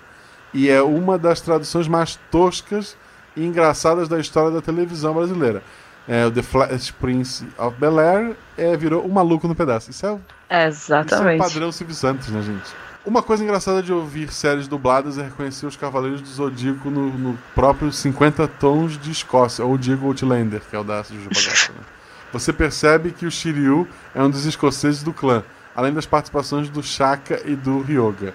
E 0.52 0.68
é 0.68 0.82
uma 0.82 1.16
das 1.16 1.40
traduções 1.40 1.88
mais 1.88 2.16
toscas 2.30 2.94
e 3.35 3.44
engraçadas 3.44 4.06
da 4.06 4.20
história 4.20 4.50
da 4.50 4.61
televisão 4.61 5.14
brasileira 5.14 5.62
é, 6.08 6.25
o 6.26 6.30
The 6.30 6.42
Flash 6.42 6.90
Prince 6.92 7.46
of 7.58 7.76
Bel 7.78 7.98
Air 7.98 8.36
é, 8.56 8.76
virou 8.76 9.04
um 9.04 9.10
maluco 9.10 9.48
no 9.48 9.54
pedaço. 9.54 9.90
Isso 9.90 10.06
é, 10.48 10.66
Exatamente. 10.66 11.12
Isso 11.12 11.25
é 11.25 11.34
o 11.34 11.38
padrão 11.38 11.72
Silvio 11.72 11.94
Santos, 11.94 12.28
né, 12.28 12.42
gente? 12.42 12.86
Uma 13.04 13.22
coisa 13.22 13.44
engraçada 13.44 13.82
de 13.82 13.92
ouvir 13.92 14.32
séries 14.32 14.66
dubladas 14.66 15.16
é 15.16 15.22
reconhecer 15.22 15.64
os 15.64 15.76
Cavaleiros 15.76 16.20
do 16.20 16.28
Zodíaco 16.28 16.90
no, 16.90 17.10
no 17.16 17.38
próprio 17.54 17.92
50 17.92 18.48
Tons 18.48 18.98
de 18.98 19.12
Escócia, 19.12 19.64
ou 19.64 19.78
Diego 19.78 20.08
Outlander, 20.08 20.60
que 20.68 20.75
é 20.75 20.78
o 20.78 20.82
da 20.82 21.02
Jujuba 21.02 21.30
né? 21.30 21.84
Você 22.32 22.52
percebe 22.52 23.12
que 23.12 23.25
o 23.25 23.30
Shiryu 23.30 23.86
é 24.12 24.20
um 24.20 24.28
dos 24.28 24.44
escoceses 24.44 25.04
do 25.04 25.12
clã, 25.12 25.44
além 25.75 25.94
das 25.94 26.04
participações 26.04 26.68
do 26.68 26.82
Shaka 26.82 27.40
e 27.44 27.54
do 27.54 27.80
Ryoga. 27.80 28.34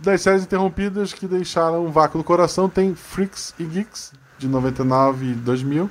Das 0.00 0.20
séries 0.20 0.42
interrompidas 0.42 1.14
que 1.14 1.26
deixaram 1.26 1.86
um 1.86 1.90
vácuo 1.90 2.18
no 2.18 2.24
coração, 2.24 2.68
tem 2.68 2.94
Freaks 2.94 3.54
e 3.58 3.64
Geeks, 3.64 4.12
de 4.38 4.46
99 4.46 5.30
e 5.30 5.32
2000, 5.32 5.90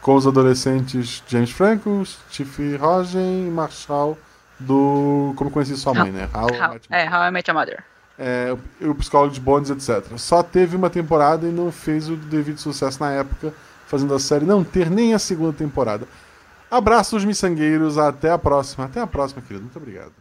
com 0.00 0.14
os 0.14 0.26
adolescentes 0.26 1.22
James 1.26 1.50
Franco, 1.50 2.04
Steve 2.04 2.76
Rogen 2.76 3.46
e 3.46 3.50
Marshall 3.50 4.16
do 4.58 5.32
Como 5.36 5.50
Conheci 5.50 5.76
Sua 5.76 5.94
Mãe, 5.94 6.10
né? 6.10 6.28
How, 6.34 6.44
How, 6.44 6.80
é, 6.90 7.08
How 7.08 7.28
I 7.28 7.30
Met 7.30 7.50
Your 7.50 7.58
Mother. 7.58 7.84
É, 8.18 8.54
o 8.82 8.94
Psicólogo 8.94 9.32
de 9.32 9.40
Bonds, 9.40 9.70
etc. 9.70 10.18
Só 10.18 10.42
teve 10.42 10.76
uma 10.76 10.90
temporada 10.90 11.46
e 11.46 11.50
não 11.50 11.72
fez 11.72 12.08
o 12.08 12.16
devido 12.16 12.58
sucesso 12.58 13.00
na 13.02 13.10
época, 13.12 13.54
fazendo 13.86 14.14
a 14.14 14.18
série 14.18 14.44
não 14.44 14.62
ter 14.62 14.90
nem 14.90 15.14
a 15.14 15.18
segunda 15.18 15.54
temporada. 15.54 16.06
Abraços, 16.70 17.24
miçangueiros. 17.24 17.96
Até 17.96 18.30
a 18.30 18.38
próxima. 18.38 18.84
Até 18.84 19.00
a 19.00 19.06
próxima, 19.06 19.40
querido. 19.40 19.62
Muito 19.62 19.78
obrigado. 19.78 20.12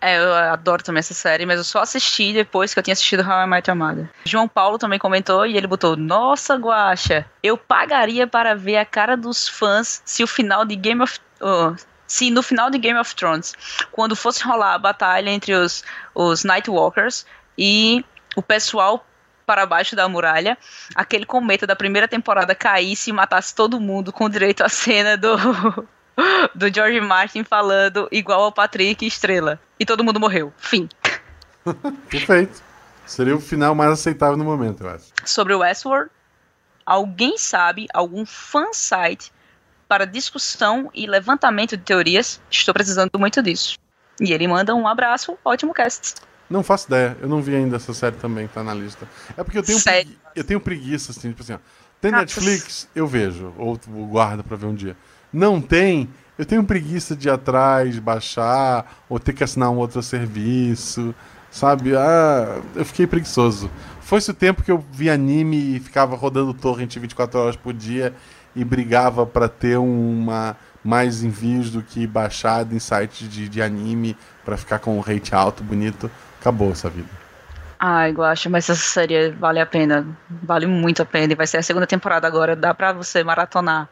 É, 0.00 0.18
eu 0.18 0.34
adoro 0.34 0.82
também 0.82 1.00
essa 1.00 1.14
série, 1.14 1.46
mas 1.46 1.58
eu 1.58 1.64
só 1.64 1.80
assisti 1.80 2.32
depois 2.32 2.72
que 2.72 2.78
eu 2.78 2.82
tinha 2.82 2.92
assistido 2.92 3.22
How 3.22 3.44
I 3.44 3.46
Met 3.46 3.70
Your. 3.70 4.08
João 4.24 4.48
Paulo 4.48 4.78
também 4.78 4.98
comentou 4.98 5.46
e 5.46 5.56
ele 5.56 5.66
botou: 5.66 5.96
Nossa, 5.96 6.56
Guacha, 6.56 7.26
eu 7.42 7.56
pagaria 7.56 8.26
para 8.26 8.54
ver 8.54 8.78
a 8.78 8.84
cara 8.84 9.16
dos 9.16 9.48
fãs 9.48 10.02
se 10.04 10.22
o 10.22 10.26
final 10.26 10.64
de 10.64 10.76
Game 10.76 11.02
of. 11.02 11.20
Oh, 11.40 11.74
se 12.06 12.30
no 12.30 12.42
final 12.42 12.68
de 12.68 12.78
Game 12.78 12.98
of 12.98 13.14
Thrones, 13.14 13.54
quando 13.90 14.14
fosse 14.14 14.44
rolar 14.44 14.74
a 14.74 14.78
batalha 14.78 15.30
entre 15.30 15.54
os, 15.54 15.82
os 16.14 16.44
Nightwalkers 16.44 17.24
e 17.56 18.04
o 18.36 18.42
pessoal 18.42 19.06
para 19.46 19.66
baixo 19.66 19.96
da 19.96 20.08
muralha, 20.08 20.58
aquele 20.94 21.24
cometa 21.24 21.66
da 21.66 21.74
primeira 21.74 22.06
temporada 22.06 22.54
caísse 22.54 23.10
e 23.10 23.12
matasse 23.12 23.54
todo 23.54 23.80
mundo 23.80 24.12
com 24.12 24.28
direito 24.28 24.62
à 24.62 24.68
cena 24.68 25.16
do 25.16 25.36
do 26.54 26.72
George 26.72 27.00
Martin 27.00 27.44
falando 27.44 28.08
igual 28.10 28.42
ao 28.42 28.52
Patrick 28.52 29.06
Estrela. 29.06 29.60
E 29.78 29.84
todo 29.84 30.04
mundo 30.04 30.20
morreu. 30.20 30.52
Fim. 30.58 30.88
Perfeito. 32.08 32.62
Seria 33.06 33.36
o 33.36 33.40
final 33.40 33.74
mais 33.74 33.90
aceitável 33.90 34.36
no 34.36 34.44
momento, 34.44 34.84
eu 34.84 34.90
acho. 34.90 35.06
Sobre 35.24 35.52
o 35.54 35.58
Westworld, 35.58 36.10
alguém 36.86 37.36
sabe 37.36 37.86
algum 37.92 38.24
fansite 38.24 39.32
para 39.88 40.06
discussão 40.06 40.90
e 40.94 41.06
levantamento 41.06 41.76
de 41.76 41.82
teorias? 41.82 42.40
Estou 42.50 42.72
precisando 42.72 43.10
muito 43.18 43.42
disso. 43.42 43.76
E 44.20 44.32
ele 44.32 44.46
manda 44.46 44.74
um 44.74 44.86
abraço, 44.86 45.36
ótimo 45.44 45.74
cast. 45.74 46.14
Não 46.48 46.62
faço 46.62 46.86
ideia, 46.86 47.16
eu 47.20 47.28
não 47.28 47.42
vi 47.42 47.56
ainda 47.56 47.76
essa 47.76 47.92
série 47.92 48.16
também, 48.16 48.46
tá 48.46 48.62
na 48.62 48.74
lista. 48.74 49.08
É 49.36 49.42
porque 49.42 49.58
eu 49.58 49.62
tenho, 49.62 49.82
pregui... 49.82 50.18
eu 50.36 50.44
tenho 50.44 50.60
preguiça, 50.60 51.10
assim, 51.10 51.30
tipo 51.30 51.42
assim, 51.42 51.54
ó. 51.54 51.58
Tem 52.00 52.10
Netflix, 52.10 52.88
eu 52.94 53.06
vejo, 53.06 53.54
ou 53.56 53.78
guardo 54.08 54.42
pra 54.42 54.56
ver 54.56 54.66
um 54.66 54.74
dia 54.74 54.96
não 55.32 55.60
tem, 55.60 56.08
eu 56.36 56.44
tenho 56.44 56.64
preguiça 56.64 57.14
de 57.14 57.28
ir 57.28 57.30
atrás, 57.30 57.98
baixar, 57.98 59.04
ou 59.08 59.18
ter 59.18 59.32
que 59.32 59.44
assinar 59.44 59.70
um 59.70 59.76
outro 59.76 60.02
serviço, 60.02 61.14
sabe? 61.50 61.96
Ah, 61.96 62.60
eu 62.74 62.84
fiquei 62.84 63.06
preguiçoso. 63.06 63.70
Foi-se 64.00 64.30
o 64.30 64.34
tempo 64.34 64.62
que 64.62 64.70
eu 64.70 64.84
vi 64.92 65.08
anime 65.08 65.76
e 65.76 65.80
ficava 65.80 66.16
rodando 66.16 66.52
torrent 66.52 66.96
24 66.96 67.38
horas 67.40 67.56
por 67.56 67.72
dia 67.72 68.12
e 68.54 68.64
brigava 68.64 69.24
para 69.24 69.48
ter 69.48 69.78
uma 69.78 70.56
mais 70.84 71.22
envios 71.22 71.70
do 71.70 71.82
que 71.82 72.06
baixado 72.06 72.74
em 72.74 72.78
sites 72.78 73.28
de, 73.28 73.48
de 73.48 73.62
anime 73.62 74.16
para 74.44 74.56
ficar 74.56 74.80
com 74.80 74.98
um 74.98 75.00
rate 75.00 75.34
alto, 75.34 75.62
bonito. 75.62 76.10
Acabou 76.40 76.72
essa 76.72 76.90
vida. 76.90 77.08
Ai, 77.78 78.12
Guacha, 78.12 78.50
mas 78.50 78.68
essa 78.68 78.80
série 78.80 79.30
vale 79.30 79.60
a 79.60 79.66
pena. 79.66 80.06
Vale 80.28 80.66
muito 80.66 81.02
a 81.02 81.04
pena. 81.04 81.32
E 81.32 81.36
vai 81.36 81.46
ser 81.46 81.58
a 81.58 81.62
segunda 81.62 81.86
temporada 81.86 82.26
agora. 82.26 82.56
Dá 82.56 82.74
pra 82.74 82.92
você 82.92 83.22
maratonar 83.22 83.88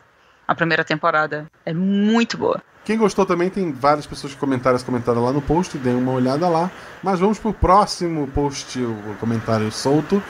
a 0.50 0.54
primeira 0.56 0.82
temporada. 0.82 1.46
É 1.64 1.72
muito 1.72 2.36
boa. 2.36 2.60
Quem 2.84 2.98
gostou 2.98 3.24
também 3.24 3.48
tem 3.48 3.70
várias 3.70 4.04
pessoas 4.04 4.34
que 4.34 4.40
comentaram, 4.40 4.76
comentaram 4.80 5.22
lá 5.22 5.32
no 5.32 5.40
post, 5.40 5.78
deem 5.78 5.94
uma 5.94 6.10
olhada 6.10 6.48
lá. 6.48 6.68
Mas 7.04 7.20
vamos 7.20 7.38
pro 7.38 7.52
próximo 7.52 8.26
post, 8.26 8.80
o 8.82 9.14
comentário 9.20 9.70
solto, 9.70 10.20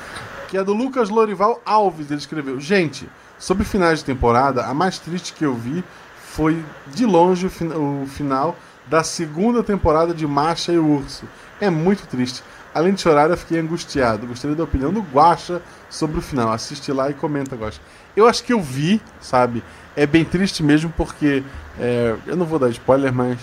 que 0.46 0.58
é 0.58 0.62
do 0.62 0.74
Lucas 0.74 1.08
Lorival 1.08 1.62
Alves. 1.64 2.10
Ele 2.10 2.20
escreveu: 2.20 2.60
Gente, 2.60 3.08
sobre 3.38 3.64
finais 3.64 4.00
de 4.00 4.04
temporada, 4.04 4.66
a 4.66 4.74
mais 4.74 4.98
triste 4.98 5.32
que 5.32 5.46
eu 5.46 5.54
vi 5.54 5.82
foi 6.18 6.62
de 6.88 7.06
longe 7.06 7.46
o, 7.46 7.50
fin 7.50 7.68
o 7.68 8.06
final 8.06 8.54
da 8.88 9.02
segunda 9.02 9.62
temporada 9.62 10.12
de 10.12 10.26
Macha 10.26 10.70
e 10.70 10.78
o 10.78 10.86
Urso. 10.86 11.24
É 11.58 11.70
muito 11.70 12.06
triste. 12.06 12.42
Além 12.74 12.92
de 12.92 13.00
chorar, 13.00 13.30
eu 13.30 13.38
fiquei 13.38 13.58
angustiado. 13.58 14.26
Gostaria 14.26 14.54
da 14.54 14.64
opinião 14.64 14.92
do 14.92 15.00
Guacha 15.00 15.62
sobre 15.88 16.18
o 16.18 16.22
final. 16.22 16.52
Assiste 16.52 16.92
lá 16.92 17.08
e 17.10 17.14
comenta, 17.14 17.56
Guacha. 17.56 17.80
Eu 18.16 18.26
acho 18.26 18.44
que 18.44 18.52
eu 18.52 18.60
vi, 18.60 19.00
sabe? 19.20 19.62
é 19.96 20.06
bem 20.06 20.24
triste 20.24 20.62
mesmo 20.62 20.92
porque. 20.96 21.42
É, 21.78 22.16
eu 22.26 22.36
não 22.36 22.46
vou 22.46 22.58
dar 22.58 22.68
spoiler, 22.70 23.12
mas. 23.12 23.38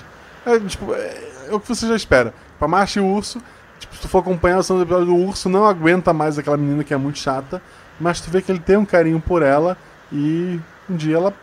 É, 0.46 0.60
tipo, 0.60 0.94
é, 0.94 1.24
é 1.50 1.54
o 1.54 1.60
que 1.60 1.68
você 1.68 1.88
já 1.88 1.96
espera. 1.96 2.34
Pra 2.58 2.68
Marcha 2.68 3.00
e 3.00 3.04
o 3.04 3.06
urso, 3.06 3.42
tipo, 3.80 3.96
se 3.96 4.02
tu 4.02 4.08
for 4.08 4.20
acompanhar 4.20 4.62
do 4.62 4.82
episódio, 4.82 5.14
o 5.14 5.28
urso 5.28 5.50
não 5.50 5.66
aguenta 5.66 6.14
mais 6.14 6.40
aquela 6.40 6.58
menina 6.58 6.84
que 6.84 6.94
é 6.94 6.98
muito 6.98 7.20
chata, 7.20 7.62
mas 8.00 8.20
tu 8.20 8.32
vê 8.32 8.42
que 8.42 8.52
ele 8.52 8.60
tem 8.60 8.78
um 8.78 8.86
carinho 8.86 9.20
por 9.20 9.44
ela 9.44 9.78
e 10.12 10.60
um 10.90 10.96
dia 10.96 11.18
ela 11.18 11.34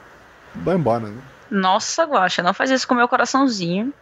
vai 0.54 0.74
embora, 0.74 1.06
né? 1.06 1.20
Nossa, 1.50 2.04
Guacha, 2.04 2.42
não 2.42 2.54
faz 2.54 2.70
isso 2.70 2.88
com 2.88 2.94
o 2.94 2.96
meu 2.96 3.06
coraçãozinho. 3.06 3.92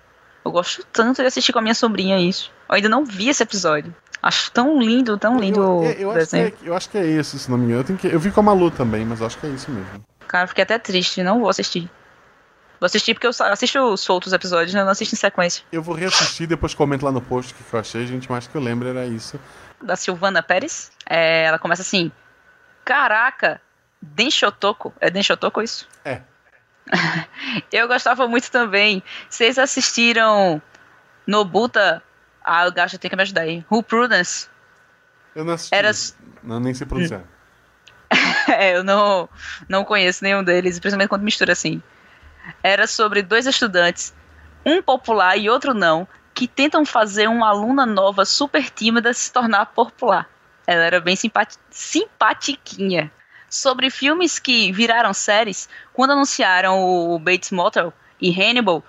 Eu 0.45 0.51
gosto 0.51 0.85
tanto 0.93 1.21
de 1.21 1.27
assistir 1.27 1.53
com 1.53 1.59
a 1.59 1.63
minha 1.63 1.75
sobrinha 1.75 2.19
isso. 2.19 2.51
Eu 2.69 2.77
ainda 2.77 2.89
não 2.89 3.05
vi 3.05 3.29
esse 3.29 3.43
episódio. 3.43 3.95
Acho 4.23 4.53
tão 4.53 4.81
lindo, 4.81 5.19
tão 5.19 5.39
lindo 5.39 5.61
eu, 5.61 5.83
eu, 5.83 5.93
eu, 5.93 6.11
acho, 6.13 6.37
é, 6.37 6.53
eu 6.63 6.77
acho 6.77 6.89
que 6.89 6.97
é 6.97 7.05
esse, 7.05 7.39
se 7.39 7.51
não 7.51 7.59
me 7.59 7.65
engano. 7.65 7.85
Eu, 7.89 7.97
que, 7.97 8.07
eu 8.07 8.21
vi 8.21 8.31
com 8.31 8.41
a 8.41 8.43
Malu 8.43 8.71
também, 8.71 9.05
mas 9.05 9.21
acho 9.21 9.37
que 9.39 9.47
é 9.47 9.51
isso 9.51 9.71
mesmo 9.71 10.05
cara. 10.33 10.47
Fiquei 10.47 10.65
até 10.65 10.79
triste, 10.79 11.23
não 11.23 11.41
vou 11.41 11.51
assistir. 11.51 11.89
Vou 12.81 12.87
assistir 12.87 13.15
porque 13.15 13.27
eu 13.27 13.31
assisto 13.31 13.97
soltos 13.97 14.33
episódios, 14.33 14.75
né? 14.75 14.81
Eu 14.81 14.85
não 14.85 14.93
assisto 14.93 15.15
em 15.15 15.19
sequência. 15.19 15.63
Eu 15.71 15.83
vou 15.83 15.95
reassistir 15.95 16.49
depois 16.49 16.75
comento 16.75 17.05
lá 17.05 17.13
no 17.13 17.21
post 17.21 17.53
o 17.53 17.57
que 17.57 17.63
eu 17.73 17.79
achei, 17.79 18.07
gente, 18.07 18.29
mas 18.29 18.49
que 18.49 18.57
eu 18.57 18.61
lembro 18.61 18.89
era 18.89 19.07
isso. 19.07 19.39
Da 19.81 19.95
Silvana 19.95 20.43
Pérez. 20.43 20.91
É, 21.09 21.45
ela 21.45 21.59
começa 21.61 21.83
assim: 21.83 22.11
Caraca, 22.85 23.61
Denshotoko. 24.01 24.93
É 24.99 25.11
Denshotoko 25.11 25.63
isso? 25.63 25.87
É. 26.05 26.23
eu 27.71 27.87
gostava 27.87 28.27
muito 28.27 28.51
também. 28.51 29.01
Vocês 29.29 29.59
assistiram 29.59 30.61
Nobuta? 31.25 32.03
Ah, 32.45 32.67
o 32.67 32.73
Gacha 32.73 32.99
tem 32.99 33.09
que 33.09 33.17
me 33.17 33.23
ajudar 33.23 33.43
aí. 33.43 33.65
Who 33.71 33.83
Prudence? 33.83 34.49
Eu 35.35 35.45
não 35.45 35.55
assisti. 35.55 35.75
Era... 35.75 35.91
Nem 36.43 36.75
sei 36.75 36.87
pronunciar. 36.87 37.23
é, 38.49 38.77
eu 38.77 38.85
não, 38.85 39.29
não 39.69 39.85
conheço 39.85 40.23
nenhum 40.23 40.45
deles, 40.45 40.79
principalmente 40.79 41.09
quando 41.09 41.23
mistura 41.23 41.53
assim. 41.53 41.83
Era 42.63 42.87
sobre 42.87 43.23
dois 43.23 43.47
estudantes, 43.47 44.15
um 44.67 44.83
popular 44.83 45.37
e 45.37 45.49
outro 45.49 45.73
não, 45.73 46.07
que 46.35 46.47
tentam 46.47 46.85
fazer 46.85 47.29
uma 47.29 47.49
aluna 47.49 47.87
nova 47.87 48.25
super 48.25 48.69
tímida 48.71 49.13
se 49.13 49.33
tornar 49.33 49.67
popular. 49.67 50.29
Ela 50.67 50.85
era 50.85 51.01
bem 51.01 51.17
simpati 51.17 51.57
simpatiquinha. 51.71 53.11
Sobre 53.49 53.91
filmes 53.91 54.39
que 54.39 54.73
viraram 54.73 55.13
séries, 55.13 55.69
quando 55.93 56.13
anunciaram 56.13 56.81
o 56.83 57.19
Bates 57.19 57.51
Motel 57.51 57.93
e 58.21 58.31
Hannibal, 58.31 58.83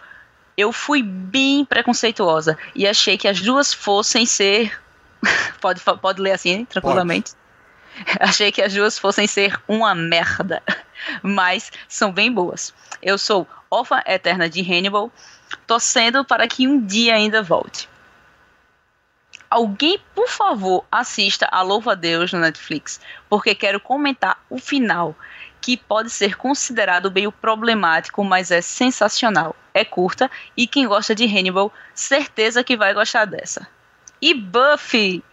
eu 0.58 0.72
fui 0.72 1.02
bem 1.02 1.66
preconceituosa 1.66 2.58
e 2.76 2.88
achei 2.88 3.18
que 3.18 3.28
as 3.28 3.42
duas 3.42 3.74
fossem 3.74 4.26
ser. 4.26 4.80
pode, 5.60 5.82
pode 5.82 6.22
ler 6.22 6.32
assim, 6.32 6.66
tranquilamente? 6.66 7.32
Pode. 7.32 7.44
Achei 8.20 8.52
que 8.52 8.62
as 8.62 8.74
duas 8.74 8.98
fossem 8.98 9.28
ser 9.28 9.60
uma 9.68 9.94
merda, 9.94 10.64
mas 11.22 11.72
são 11.88 12.12
bem 12.12 12.32
boas. 12.32 12.74
Eu 13.02 13.18
sou 13.18 13.48
órfã 13.70 14.02
eterna 14.06 14.50
de 14.50 14.62
Hannibal, 14.62 15.12
torcendo 15.68 16.26
para 16.26 16.48
que 16.48 16.68
um 16.68 16.84
dia 16.84 17.16
ainda 17.16 17.42
volte. 17.44 17.90
Alguém, 19.50 20.00
por 20.16 20.28
favor, 20.28 20.84
assista 20.92 21.48
a 21.52 21.62
Louva 21.62 21.92
a 21.92 21.96
Deus 21.96 22.34
no 22.34 22.40
Netflix, 22.40 23.00
porque 23.30 23.54
quero 23.54 23.80
comentar 23.80 24.44
o 24.50 24.58
final, 24.58 25.16
que 25.64 25.78
pode 25.78 26.10
ser 26.10 26.36
considerado 26.36 27.10
meio 27.10 27.32
problemático, 27.32 28.22
mas 28.22 28.52
é 28.52 28.60
sensacional. 28.60 29.56
É 29.74 29.86
curta 29.86 30.30
e 30.58 30.68
quem 30.68 30.86
gosta 30.86 31.16
de 31.16 31.26
Hannibal, 31.26 31.72
certeza 31.96 32.66
que 32.66 32.76
vai 32.76 32.94
gostar 32.94 33.24
dessa. 33.24 33.66
E 34.22 34.34
Buffy 34.34 35.24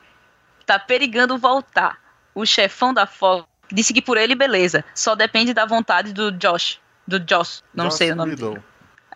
tá 0.65 0.79
perigando 0.79 1.37
voltar 1.37 1.99
o 2.33 2.47
chefão 2.47 2.95
da 2.95 3.07
Fox 3.07 3.45
disse 3.73 3.93
que 3.93 4.01
por 4.01 4.17
ele, 4.17 4.37
beleza. 4.37 4.85
Só 4.95 5.17
depende 5.17 5.53
da 5.53 5.67
vontade 5.67 6.13
do 6.13 6.31
Josh. 6.31 6.79
Do 7.07 7.19
Josh, 7.19 7.65
não 7.75 7.87
Josh 7.87 7.95
sei 7.97 8.13
o 8.13 8.17
nome 8.17 8.37
dele. 8.37 8.63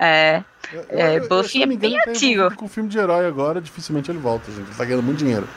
É. 0.00 0.42
Eu, 0.72 0.86
é 0.88 1.18
eu, 1.18 1.28
Buffy 1.28 1.62
eu, 1.62 1.70
é 1.70 1.76
bem 1.76 1.96
antigo. 2.08 2.54
Com 2.56 2.68
filme 2.68 2.88
de 2.88 2.98
herói 2.98 3.24
agora, 3.24 3.60
dificilmente 3.60 4.10
ele 4.10 4.18
volta, 4.18 4.50
gente. 4.50 4.66
Ele 4.66 4.76
tá 4.76 4.84
ganhando 4.84 5.04
muito 5.04 5.18
dinheiro. 5.18 5.48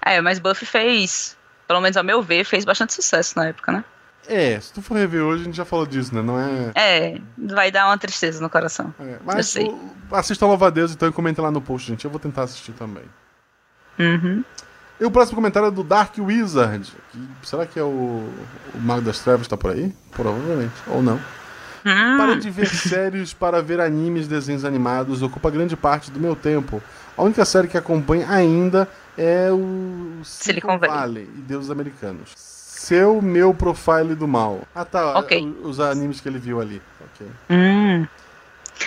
É, 0.00 0.20
mas 0.20 0.38
Buffy 0.38 0.66
fez, 0.66 1.36
pelo 1.66 1.80
menos 1.80 1.96
ao 1.96 2.04
meu 2.04 2.22
ver, 2.22 2.44
fez 2.44 2.64
bastante 2.64 2.94
sucesso 2.94 3.36
na 3.36 3.48
época, 3.48 3.72
né? 3.72 3.84
É, 4.28 4.60
se 4.60 4.72
tu 4.72 4.80
for 4.82 4.96
rever 4.96 5.22
hoje, 5.22 5.42
a 5.42 5.44
gente 5.46 5.56
já 5.56 5.64
falou 5.64 5.86
disso, 5.86 6.14
né? 6.14 6.22
Não 6.22 6.38
é. 6.38 6.72
É, 6.74 7.20
vai 7.36 7.70
dar 7.70 7.86
uma 7.86 7.98
tristeza 7.98 8.40
no 8.40 8.48
coração. 8.48 8.94
É, 9.00 9.18
mas 9.24 9.56
assista 10.12 10.44
a 10.44 10.48
Louva 10.48 10.68
a 10.68 10.70
Deus 10.70 10.92
então 10.92 11.08
e 11.08 11.12
comenta 11.12 11.42
lá 11.42 11.50
no 11.50 11.60
post, 11.60 11.88
gente. 11.88 12.04
Eu 12.04 12.10
vou 12.10 12.20
tentar 12.20 12.42
assistir 12.42 12.72
também. 12.72 13.04
Uhum. 13.98 14.44
E 15.00 15.04
o 15.04 15.10
próximo 15.10 15.36
comentário 15.36 15.68
é 15.68 15.70
do 15.70 15.82
Dark 15.82 16.14
Wizard. 16.18 16.92
Que, 17.10 17.28
será 17.42 17.66
que 17.66 17.78
é 17.78 17.82
o, 17.82 18.28
o 18.74 18.78
Mago 18.78 19.00
das 19.00 19.18
Trevas 19.20 19.42
está 19.42 19.56
por 19.56 19.70
aí? 19.70 19.94
Provavelmente. 20.12 20.74
Ou 20.86 21.02
não. 21.02 21.16
Hum. 21.84 22.16
Para 22.18 22.36
de 22.36 22.50
ver 22.50 22.68
séries 22.70 23.32
para 23.32 23.62
ver 23.62 23.80
animes, 23.80 24.28
desenhos 24.28 24.64
animados 24.64 25.22
ocupa 25.22 25.50
grande 25.50 25.76
parte 25.76 26.10
do 26.10 26.20
meu 26.20 26.36
tempo. 26.36 26.82
A 27.16 27.22
única 27.22 27.44
série 27.44 27.68
que 27.68 27.78
acompanho 27.78 28.26
ainda 28.28 28.86
é 29.16 29.50
o 29.50 30.20
Silicon 30.22 30.78
Valley. 30.78 31.28
e 31.34 31.40
Deuses 31.40 31.70
Americanos. 31.70 32.49
Seu 32.80 33.20
meu 33.20 33.52
profile 33.52 34.14
do 34.14 34.26
mal. 34.26 34.62
Ah 34.74 34.86
tá, 34.86 35.18
Ok. 35.18 35.54
os 35.62 35.78
animes 35.80 36.18
que 36.18 36.26
ele 36.26 36.38
viu 36.38 36.62
ali. 36.62 36.80
Ok. 37.14 37.26
Hum. 37.50 38.06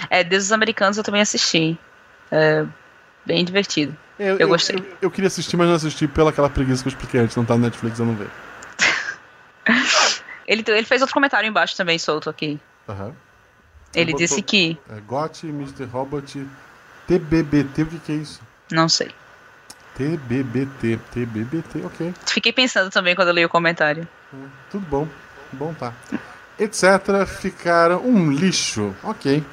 É, 0.10 0.24
Deuses 0.24 0.52
Americanos 0.52 0.98
eu 0.98 1.04
também 1.04 1.22
assisti. 1.22 1.78
É, 2.32 2.66
bem 3.24 3.46
divertido. 3.46 3.96
É, 4.18 4.32
Eu 4.40 4.48
gostei. 4.48 4.78
Eu, 4.80 4.86
eu 5.04 5.12
queria 5.12 5.28
assistir, 5.28 5.56
mas 5.58 5.68
não 5.68 5.76
assisti 5.76 6.08
pela 6.08 6.32
aquela 6.32 6.50
preguiça 6.50 6.82
que 6.82 6.90
eu 6.90 6.92
expliquei 6.92 7.20
antes. 7.22 7.36
Não 7.36 7.46
tá 7.46 7.56
no 7.56 7.62
Netflix, 7.62 8.00
eu 8.00 8.06
não 8.08 8.16
vejo. 8.16 8.32
Ele, 10.48 10.62
ele 10.68 10.86
fez 10.86 11.00
outro 11.02 11.14
comentário 11.14 11.48
embaixo 11.48 11.78
também, 11.78 11.98
solto 11.98 12.30
aqui. 12.30 12.60
Aham. 12.90 13.14
Ele 13.96 14.12
botou- 14.12 14.28
disse 14.28 14.42
que. 14.42 14.78
É, 14.90 15.00
GOT, 15.02 15.48
Mr. 15.48 15.86
Robot, 15.86 16.46
TBBT, 17.08 17.84
o 17.84 17.86
que, 17.86 18.00
que 18.00 18.12
é 18.12 18.16
isso? 18.16 18.42
Não 18.72 18.90
sei. 18.90 19.10
TBBT, 19.96 21.00
TBBT, 21.12 21.82
ok. 21.86 22.14
Fiquei 22.26 22.52
pensando 22.52 22.90
também 22.90 23.16
quando 23.16 23.30
eu 23.30 23.34
li 23.34 23.46
o 23.46 23.50
comentário. 23.50 24.08
É, 24.34 24.38
tudo 24.72 24.86
bom, 24.88 25.08
bom 25.52 25.74
tá. 25.74 25.94
Etc. 26.60 26.84
Ficaram 27.28 28.04
um 28.06 28.32
lixo, 28.32 28.96
ok. 29.04 29.44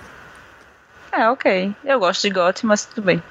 É, 1.13 1.29
ok. 1.29 1.75
Eu 1.85 1.99
gosto 1.99 2.23
de 2.23 2.31
GOT, 2.31 2.65
mas 2.65 2.85
tudo 2.85 3.03
bem. 3.05 3.23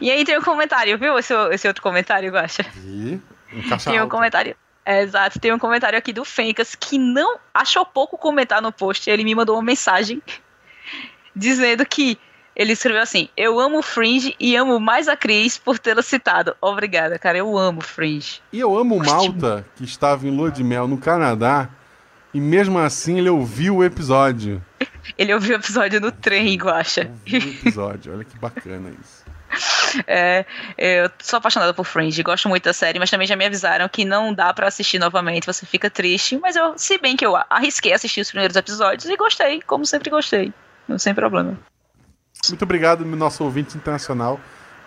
E 0.00 0.10
aí 0.10 0.24
tem 0.24 0.38
um 0.38 0.42
comentário, 0.42 0.96
viu? 0.98 1.18
Esse, 1.18 1.34
esse 1.50 1.66
outro 1.66 1.82
comentário, 1.82 2.30
Guaxa. 2.30 2.64
E 2.84 3.20
um 3.52 3.68
caixa 3.68 3.90
Tem 3.90 3.98
um 3.98 4.02
alto. 4.02 4.10
comentário. 4.12 4.56
É, 4.86 5.02
exato, 5.02 5.40
tem 5.40 5.52
um 5.52 5.58
comentário 5.58 5.98
aqui 5.98 6.12
do 6.12 6.24
Fencas 6.26 6.74
que 6.74 6.98
não 6.98 7.38
achou 7.54 7.86
pouco 7.86 8.18
comentar 8.18 8.60
no 8.60 8.70
post. 8.70 9.08
Ele 9.08 9.24
me 9.24 9.34
mandou 9.34 9.56
uma 9.56 9.62
mensagem 9.62 10.22
dizendo 11.34 11.84
que 11.86 12.18
ele 12.56 12.72
escreveu 12.72 13.02
assim: 13.02 13.28
Eu 13.36 13.58
amo 13.58 13.82
Fringe 13.82 14.34
e 14.38 14.56
amo 14.56 14.78
mais 14.78 15.08
a 15.08 15.16
Cris 15.16 15.58
por 15.58 15.78
tê-la 15.78 16.02
citado. 16.02 16.56
Obrigada, 16.60 17.18
cara. 17.18 17.38
Eu 17.38 17.56
amo 17.58 17.80
Fringe. 17.80 18.40
E 18.52 18.60
eu 18.60 18.76
amo 18.78 18.96
o 18.96 19.04
Malta, 19.04 19.66
que 19.76 19.84
estava 19.84 20.26
em 20.26 20.30
lua 20.30 20.50
de 20.50 20.62
mel 20.62 20.86
no 20.86 20.98
Canadá, 20.98 21.68
e 22.32 22.40
mesmo 22.40 22.78
assim 22.78 23.18
ele 23.18 23.28
ouviu 23.28 23.76
o 23.76 23.84
episódio. 23.84 24.62
Ele 25.18 25.34
ouviu 25.34 25.56
o 25.56 25.58
episódio 25.60 26.00
no 26.00 26.10
trem, 26.10 26.56
Guaxa. 26.56 27.10
Ouviu 27.10 27.40
o 27.40 27.52
episódio, 27.52 28.14
olha 28.14 28.24
que 28.24 28.38
bacana 28.38 28.90
isso. 28.90 29.24
É, 30.08 30.44
eu 30.76 31.08
sou 31.22 31.36
apaixonada 31.36 31.72
por 31.72 31.84
Fringe, 31.84 32.20
gosto 32.20 32.48
muito 32.48 32.64
da 32.64 32.72
série, 32.72 32.98
mas 32.98 33.08
também 33.08 33.28
já 33.28 33.36
me 33.36 33.44
avisaram 33.44 33.88
que 33.88 34.04
não 34.04 34.34
dá 34.34 34.52
pra 34.52 34.66
assistir 34.66 34.98
novamente, 34.98 35.46
você 35.46 35.64
fica 35.64 35.88
triste. 35.88 36.36
Mas 36.36 36.56
eu, 36.56 36.76
se 36.76 36.98
bem 36.98 37.16
que 37.16 37.24
eu 37.24 37.36
arrisquei 37.48 37.92
assistir 37.92 38.20
os 38.20 38.28
primeiros 38.28 38.56
episódios 38.56 39.08
e 39.08 39.16
gostei, 39.16 39.62
como 39.62 39.86
sempre 39.86 40.10
gostei. 40.10 40.52
Sem 40.98 41.14
problema. 41.14 41.56
Muito 42.48 42.62
obrigado, 42.62 43.04
nosso 43.04 43.42
ouvinte 43.44 43.76
internacional, 43.76 44.38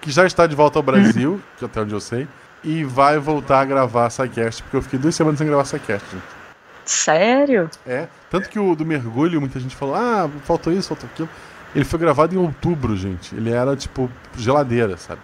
que 0.02 0.12
já 0.12 0.26
está 0.26 0.46
de 0.46 0.56
volta 0.56 0.78
ao 0.80 0.84
Brasil, 0.84 1.42
que 1.58 1.66
até 1.66 1.82
onde 1.82 1.94
eu 1.94 2.00
sei, 2.00 2.28
e 2.64 2.84
vai 2.84 3.18
voltar 3.18 3.62
a 3.62 3.66
gravar 3.66 4.10
SciCast, 4.10 4.64
porque 4.64 4.78
eu 4.78 4.82
fiquei 4.82 5.00
duas 5.00 5.16
semanas 5.16 5.38
sem 5.38 5.48
gravar 5.48 5.66
SciCast, 5.66 6.08
gente. 6.12 6.38
Sério? 6.86 7.70
É, 7.86 8.08
tanto 8.30 8.50
que 8.50 8.58
o 8.58 8.76
do 8.76 8.86
mergulho, 8.86 9.42
muita 9.42 9.60
gente 9.60 9.76
falou, 9.76 9.96
ah, 9.96 10.30
faltou 10.46 10.72
isso, 10.72 10.90
faltou 10.90 11.10
aquilo. 11.12 11.30
Ele 11.76 11.84
foi 11.84 12.00
gravado 12.00 12.34
em 12.34 12.38
outubro, 12.38 12.96
gente. 12.96 13.36
Ele 13.36 13.52
era, 13.52 13.76
tipo, 13.76 14.10
geladeira, 14.38 14.96
sabe? 14.96 15.22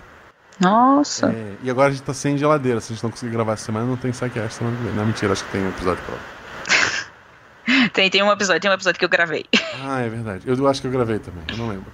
Nossa. 0.60 1.32
É, 1.32 1.54
e 1.64 1.70
agora 1.70 1.88
a 1.88 1.92
gente 1.92 2.04
tá 2.04 2.14
sem 2.14 2.38
geladeira. 2.38 2.82
Se 2.82 2.92
a 2.92 2.96
gente 2.96 3.04
não 3.04 3.12
conseguir 3.12 3.32
gravar 3.32 3.54
essa 3.54 3.66
semana, 3.66 3.86
não 3.86 3.96
tem 3.96 4.12
SciCast 4.12 4.56
semana 4.56 4.76
que 4.76 4.84
vem. 4.84 4.94
Não, 4.94 5.06
mentira, 5.06 5.32
acho 5.32 5.44
que 5.46 5.52
tem 5.52 5.62
um 5.62 5.70
episódio 5.70 6.04
próximo. 6.04 7.14
Tem, 7.94 8.10
tem 8.10 8.22
um 8.22 8.30
episódio, 8.30 8.62
tem 8.62 8.70
um 8.70 8.74
episódio 8.74 9.00
que 9.00 9.06
eu 9.06 9.10
gravei. 9.10 9.46
Ah, 9.86 10.02
é 10.02 10.10
verdade. 10.10 10.44
Eu 10.46 10.68
acho 10.68 10.82
que 10.82 10.88
eu 10.88 10.92
gravei 10.92 11.18
também, 11.20 11.44
eu 11.50 11.58
não 11.58 11.70
lembro. 11.70 11.86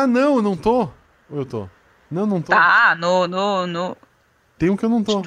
Ah, 0.00 0.06
não, 0.06 0.36
eu 0.36 0.42
não 0.42 0.56
tô. 0.56 0.82
Ou 1.30 1.38
eu 1.38 1.44
tô? 1.46 1.68
Não, 2.10 2.26
não 2.26 2.40
tô. 2.42 2.52
Tá, 2.52 2.94
no, 2.98 3.26
no, 3.26 3.66
no, 3.66 3.96
Tem 4.58 4.68
um 4.70 4.76
que 4.76 4.84
eu 4.84 4.88
não 4.88 5.02
tô. 5.02 5.22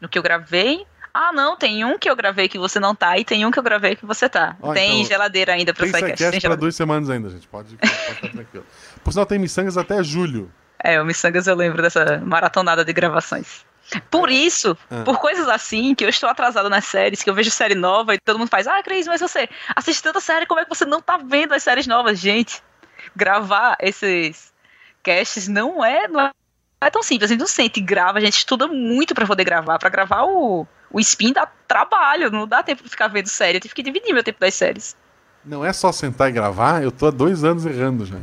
no 0.00 0.08
que 0.08 0.18
eu 0.18 0.22
gravei. 0.22 0.86
Ah, 1.12 1.32
não, 1.32 1.56
tem 1.56 1.84
um 1.84 1.98
que 1.98 2.08
eu 2.08 2.14
gravei 2.14 2.48
que 2.48 2.58
você 2.58 2.78
não 2.78 2.94
tá 2.94 3.18
e 3.18 3.24
tem 3.24 3.44
um 3.44 3.50
que 3.50 3.58
eu 3.58 3.62
gravei 3.62 3.96
que 3.96 4.04
você 4.06 4.28
tá. 4.28 4.56
Ó, 4.60 4.72
tem 4.72 5.00
então, 5.00 5.08
geladeira 5.08 5.52
ainda 5.54 5.72
pro 5.74 5.82
Tem 5.84 5.92
SciCast. 5.92 6.14
SciCast 6.16 6.30
Tem 6.30 6.30
pra 6.32 6.40
geladeira. 6.40 6.60
duas 6.60 6.76
semanas 6.76 7.10
ainda, 7.10 7.28
gente. 7.30 7.48
Pode, 7.48 7.76
pode 7.76 7.92
ficar 7.92 8.30
tranquilo. 8.30 8.66
Por 9.02 9.10
sinal, 9.12 9.26
tem 9.26 9.38
miçangas 9.38 9.76
até 9.76 10.02
julho. 10.02 10.52
É, 10.84 11.00
o 11.00 11.04
Missangas 11.04 11.46
eu 11.48 11.56
lembro 11.56 11.82
dessa 11.82 12.18
maratonada 12.24 12.84
de 12.84 12.92
gravações. 12.92 13.66
Por 14.10 14.30
isso, 14.30 14.76
Ah. 14.90 15.02
por 15.04 15.18
coisas 15.18 15.48
assim, 15.48 15.94
que 15.94 16.04
eu 16.04 16.08
estou 16.08 16.28
atrasada 16.28 16.68
nas 16.68 16.84
séries, 16.84 17.22
que 17.22 17.30
eu 17.30 17.34
vejo 17.34 17.50
série 17.50 17.74
nova 17.74 18.14
e 18.14 18.18
todo 18.20 18.38
mundo 18.38 18.48
faz, 18.50 18.66
ah, 18.68 18.80
Cris, 18.82 19.06
mas 19.08 19.20
você 19.20 19.48
assiste 19.74 20.02
tanta 20.02 20.20
série, 20.20 20.46
como 20.46 20.60
é 20.60 20.64
que 20.64 20.68
você 20.68 20.84
não 20.84 21.00
tá 21.00 21.16
vendo 21.16 21.52
as 21.54 21.62
séries 21.64 21.86
novas? 21.86 22.20
Gente, 22.20 22.62
gravar 23.18 23.76
esses 23.80 24.52
casts 25.02 25.48
não 25.48 25.84
é, 25.84 26.06
não 26.06 26.20
é, 26.20 26.30
não 26.80 26.86
é 26.86 26.90
tão 26.90 27.02
simples. 27.02 27.28
A 27.28 27.34
gente 27.34 27.40
não 27.40 27.48
sente 27.48 27.80
e 27.80 27.82
grava, 27.82 28.18
a 28.18 28.20
gente 28.20 28.38
estuda 28.38 28.68
muito 28.68 29.14
pra 29.14 29.26
poder 29.26 29.44
gravar. 29.44 29.78
Pra 29.78 29.90
gravar 29.90 30.22
o, 30.22 30.66
o 30.90 31.00
spin 31.00 31.32
dá 31.32 31.46
trabalho, 31.66 32.30
não 32.30 32.46
dá 32.46 32.62
tempo 32.62 32.84
de 32.84 32.88
ficar 32.88 33.08
vendo 33.08 33.28
série. 33.28 33.58
Eu 33.58 33.60
tive 33.60 33.74
que 33.74 33.82
dividir 33.82 34.14
meu 34.14 34.22
tempo 34.22 34.38
das 34.38 34.54
séries. 34.54 34.96
Não 35.44 35.64
é 35.64 35.72
só 35.72 35.90
sentar 35.90 36.28
e 36.28 36.32
gravar, 36.32 36.82
eu 36.82 36.92
tô 36.92 37.08
há 37.08 37.10
dois 37.10 37.42
anos 37.42 37.66
errando 37.66 38.06
já. 38.06 38.16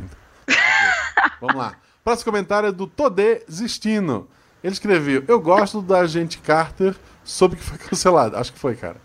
Vamos 1.40 1.56
lá. 1.56 1.74
Próximo 2.02 2.32
comentário 2.32 2.68
é 2.68 2.72
do 2.72 2.86
Todê 2.86 3.44
Zistino. 3.50 4.28
Ele 4.62 4.72
escreveu: 4.72 5.24
Eu 5.28 5.40
gosto 5.40 5.82
da 5.82 6.00
agente 6.00 6.38
Carter, 6.38 6.94
soube 7.24 7.56
que 7.56 7.62
foi 7.62 7.78
cancelado. 7.78 8.36
Acho 8.36 8.52
que 8.52 8.58
foi, 8.58 8.76
cara. 8.76 8.96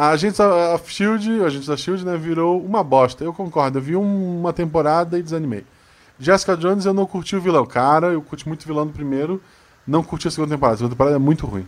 A 0.00 0.10
agente 0.10 0.40
of 0.40 0.92
Shield, 0.92 1.28
o 1.40 1.44
agente 1.44 1.66
da 1.66 1.76
Shield, 1.76 2.04
né, 2.06 2.16
virou 2.16 2.64
uma 2.64 2.84
bosta. 2.84 3.24
Eu 3.24 3.32
concordo. 3.34 3.78
Eu 3.78 3.82
vi 3.82 3.96
um- 3.96 4.38
uma 4.38 4.52
temporada 4.52 5.18
e 5.18 5.22
desanimei. 5.24 5.66
Jessica 6.20 6.56
Jones, 6.56 6.84
eu 6.84 6.94
não 6.94 7.04
curti 7.04 7.34
o 7.34 7.40
vilão. 7.40 7.66
Cara, 7.66 8.12
eu 8.12 8.22
curti 8.22 8.46
muito 8.46 8.62
o 8.62 8.66
vilão 8.68 8.86
do 8.86 8.92
primeiro, 8.92 9.42
não 9.84 10.04
curti 10.04 10.28
a 10.28 10.30
segunda 10.30 10.54
temporada. 10.54 10.74
A 10.74 10.78
segunda 10.78 10.94
temporada 10.94 11.16
é 11.16 11.18
muito 11.18 11.46
ruim. 11.46 11.66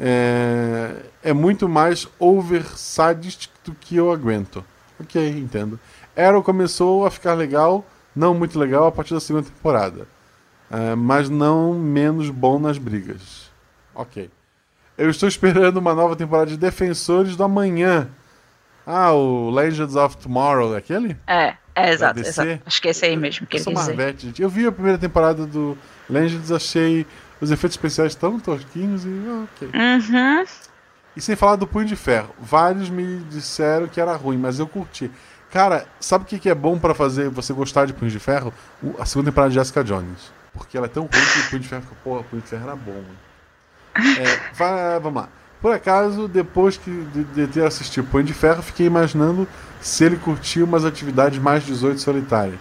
É, 0.00 0.96
é 1.22 1.32
muito 1.34 1.68
mais 1.68 2.08
oversadist 2.18 3.50
do 3.62 3.74
que 3.74 3.96
eu 3.96 4.10
aguento. 4.10 4.64
Ok, 4.98 5.28
entendo. 5.38 5.78
Arrow 6.16 6.42
começou 6.42 7.04
a 7.04 7.10
ficar 7.10 7.34
legal, 7.34 7.84
não 8.16 8.32
muito 8.32 8.58
legal, 8.58 8.86
a 8.86 8.92
partir 8.92 9.12
da 9.12 9.20
segunda 9.20 9.44
temporada. 9.46 10.08
É, 10.70 10.94
mas 10.94 11.28
não 11.28 11.74
menos 11.74 12.30
bom 12.30 12.58
nas 12.58 12.78
brigas. 12.78 13.50
Ok. 13.94 14.30
Eu 14.98 15.08
estou 15.08 15.28
esperando 15.28 15.76
uma 15.76 15.94
nova 15.94 16.16
temporada 16.16 16.50
de 16.50 16.56
Defensores 16.56 17.36
do 17.36 17.44
Amanhã. 17.44 18.08
Ah, 18.84 19.12
o 19.12 19.48
Legends 19.48 19.94
of 19.94 20.16
Tomorrow, 20.16 20.74
é 20.74 20.78
aquele? 20.78 21.16
É, 21.24 21.54
é 21.72 21.92
exato, 21.92 22.18
exato. 22.18 22.60
Acho 22.66 22.82
que 22.82 22.88
é 22.88 22.90
esse 22.90 23.04
aí 23.04 23.16
mesmo 23.16 23.46
que 23.46 23.56
Eu 23.56 23.58
ele 23.58 23.64
sou. 23.64 23.72
Marvete, 23.72 24.26
gente. 24.26 24.42
Eu 24.42 24.48
vi 24.48 24.66
a 24.66 24.72
primeira 24.72 24.98
temporada 24.98 25.46
do 25.46 25.78
Legends, 26.10 26.50
achei 26.50 27.06
os 27.40 27.52
efeitos 27.52 27.76
especiais 27.76 28.16
tão 28.16 28.40
tosquinhos 28.40 29.04
e. 29.04 29.08
ah, 29.08 29.44
ok. 29.44 29.68
Uhum. 29.68 30.44
E 31.14 31.20
sem 31.20 31.36
falar 31.36 31.54
do 31.54 31.66
Punho 31.66 31.86
de 31.86 31.94
Ferro. 31.94 32.34
Vários 32.36 32.90
me 32.90 33.18
disseram 33.30 33.86
que 33.86 34.00
era 34.00 34.16
ruim, 34.16 34.36
mas 34.36 34.58
eu 34.58 34.66
curti. 34.66 35.08
Cara, 35.52 35.86
sabe 36.00 36.24
o 36.24 36.26
que 36.26 36.50
é 36.50 36.54
bom 36.54 36.76
pra 36.76 36.92
fazer 36.92 37.28
você 37.28 37.52
gostar 37.52 37.86
de 37.86 37.92
Punho 37.92 38.10
de 38.10 38.18
Ferro? 38.18 38.52
A 38.98 39.04
segunda 39.04 39.30
temporada 39.30 39.50
de 39.50 39.54
Jessica 39.54 39.84
Jones. 39.84 40.32
Porque 40.52 40.76
ela 40.76 40.86
é 40.86 40.90
tão 40.90 41.04
ruim 41.04 41.10
que 41.10 41.38
o 41.46 41.50
Punho 41.50 41.62
de 41.62 41.68
Ferro 41.68 41.82
fica, 41.82 41.94
porra, 42.02 42.24
Punho 42.24 42.42
de 42.42 42.48
Ferro 42.48 42.64
era 42.64 42.74
bom. 42.74 42.92
Mano. 42.92 43.27
É, 43.98 44.40
vai- 44.54 45.00
vamos 45.00 45.22
lá. 45.22 45.28
Por 45.60 45.72
acaso, 45.74 46.28
depois 46.28 46.76
que 46.76 46.90
de, 46.90 47.24
de 47.24 47.46
ter 47.48 47.64
assistido 47.66 48.06
Punho 48.08 48.24
de 48.24 48.32
Ferro, 48.32 48.62
fiquei 48.62 48.86
imaginando 48.86 49.46
se 49.80 50.04
ele 50.04 50.16
curtia 50.16 50.64
umas 50.64 50.84
atividades 50.84 51.38
mais 51.40 51.64
18 51.64 52.00
solitárias. 52.00 52.58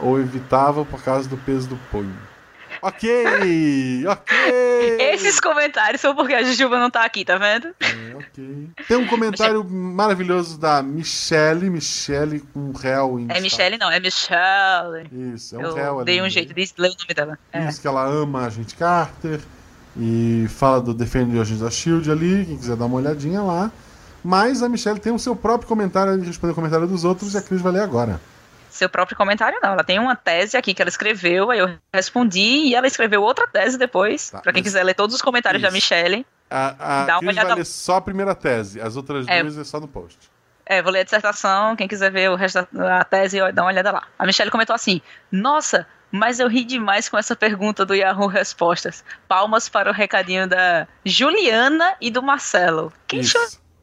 Ou 0.00 0.18
evitava 0.18 0.84
por 0.84 1.00
causa 1.02 1.28
do 1.28 1.36
peso 1.36 1.68
do 1.68 1.76
punho. 1.92 2.12
Ok! 2.82 4.04
Ok! 4.06 4.36
Esses 4.98 5.38
comentários 5.40 6.00
são 6.00 6.14
porque 6.14 6.34
a 6.34 6.42
Jujuba 6.42 6.78
não 6.78 6.90
tá 6.90 7.04
aqui, 7.04 7.24
tá 7.24 7.38
vendo? 7.38 7.68
É, 7.80 8.14
ok. 8.16 8.68
Tem 8.88 8.96
um 8.96 9.06
comentário 9.06 9.64
maravilhoso 9.64 10.58
da 10.58 10.82
Michelle, 10.82 11.70
Michelle 11.70 12.40
com 12.52 12.58
um 12.60 12.72
réu 12.72 13.18
em 13.18 13.26
É 13.30 13.40
Michelle, 13.40 13.78
não, 13.78 13.90
é 13.90 14.00
Michelle. 14.00 15.08
Isso, 15.34 15.54
é 15.54 15.58
um 15.58 15.62
Eu 15.62 15.74
réu 15.74 15.96
ali 15.98 16.04
dei 16.04 16.20
um 16.20 16.24
no 16.24 16.30
jeito 16.30 16.52
de 16.52 16.72
ler 16.76 16.88
o 16.90 16.96
nome 17.00 17.14
dela. 17.14 17.38
É. 17.52 17.66
Diz 17.66 17.78
que 17.78 17.86
ela 17.86 18.04
ama 18.04 18.44
a 18.46 18.50
gente 18.50 18.74
Carter 18.74 19.40
e 19.96 20.46
fala 20.48 20.80
do 20.80 20.92
Defende 20.94 21.38
Agents 21.38 21.60
da 21.60 21.70
Shield 21.70 22.10
ali, 22.10 22.44
quem 22.46 22.56
quiser 22.56 22.76
dar 22.76 22.86
uma 22.86 22.96
olhadinha 22.96 23.42
lá. 23.42 23.70
Mas 24.22 24.62
a 24.62 24.68
Michelle 24.68 24.98
tem 24.98 25.12
o 25.12 25.18
seu 25.18 25.36
próprio 25.36 25.68
comentário, 25.68 26.14
ele 26.14 26.26
responde 26.26 26.52
o 26.52 26.54
comentário 26.54 26.86
dos 26.86 27.04
outros 27.04 27.34
e 27.34 27.38
a 27.38 27.42
Cris 27.42 27.60
vai 27.60 27.72
ler 27.72 27.80
agora. 27.82 28.20
Seu 28.70 28.88
próprio 28.88 29.16
comentário, 29.16 29.58
não. 29.62 29.72
Ela 29.74 29.84
tem 29.84 29.98
uma 30.00 30.16
tese 30.16 30.56
aqui 30.56 30.74
que 30.74 30.82
ela 30.82 30.88
escreveu, 30.88 31.50
aí 31.50 31.58
eu 31.60 31.70
respondi 31.92 32.40
e 32.40 32.74
ela 32.74 32.86
escreveu 32.86 33.22
outra 33.22 33.46
tese 33.46 33.78
depois. 33.78 34.30
Tá, 34.30 34.40
pra 34.40 34.52
quem 34.52 34.62
quiser 34.62 34.82
ler 34.82 34.94
todos 34.94 35.14
os 35.14 35.22
comentários 35.22 35.62
da 35.62 35.68
Isso. 35.68 35.74
Michelle. 35.76 36.26
A, 36.50 37.02
a 37.02 37.04
Dá 37.04 37.14
uma 37.16 37.20
Cris 37.20 37.32
olhada- 37.32 37.48
vai 37.50 37.56
ler 37.58 37.64
só 37.66 37.96
a 37.96 38.00
primeira 38.00 38.34
tese, 38.34 38.80
as 38.80 38.96
outras 38.96 39.28
É. 39.28 39.42
duas 39.42 39.56
é 39.58 39.64
só 39.64 39.78
no 39.78 39.86
post. 39.86 40.18
É, 40.66 40.80
vou 40.82 40.90
ler 40.90 41.00
a 41.00 41.04
dissertação, 41.04 41.76
quem 41.76 41.86
quiser 41.86 42.10
ver 42.10 42.30
o 42.30 42.34
resto 42.36 42.66
da 42.72 43.00
a 43.00 43.04
tese, 43.04 43.38
dá 43.52 43.62
uma 43.62 43.70
olhada 43.70 43.92
lá. 43.92 44.04
A 44.18 44.24
Michelle 44.26 44.50
comentou 44.50 44.74
assim: 44.74 45.00
Nossa, 45.30 45.86
Mas 46.10 46.38
eu 46.38 46.48
ri 46.48 46.64
demais 46.64 47.08
com 47.08 47.18
essa 47.18 47.34
pergunta 47.34 47.84
do 47.84 47.94
Yahoo 47.94 48.28
Respostas. 48.28 49.04
Palmas 49.26 49.68
para 49.68 49.90
o 49.90 49.92
recadinho 49.92 50.46
da 50.46 50.86
Juliana 51.04 51.96
e 52.00 52.10
do 52.10 52.22
Marcelo. 52.22 52.92
Quem 53.06 53.20
Isso. 53.20 53.32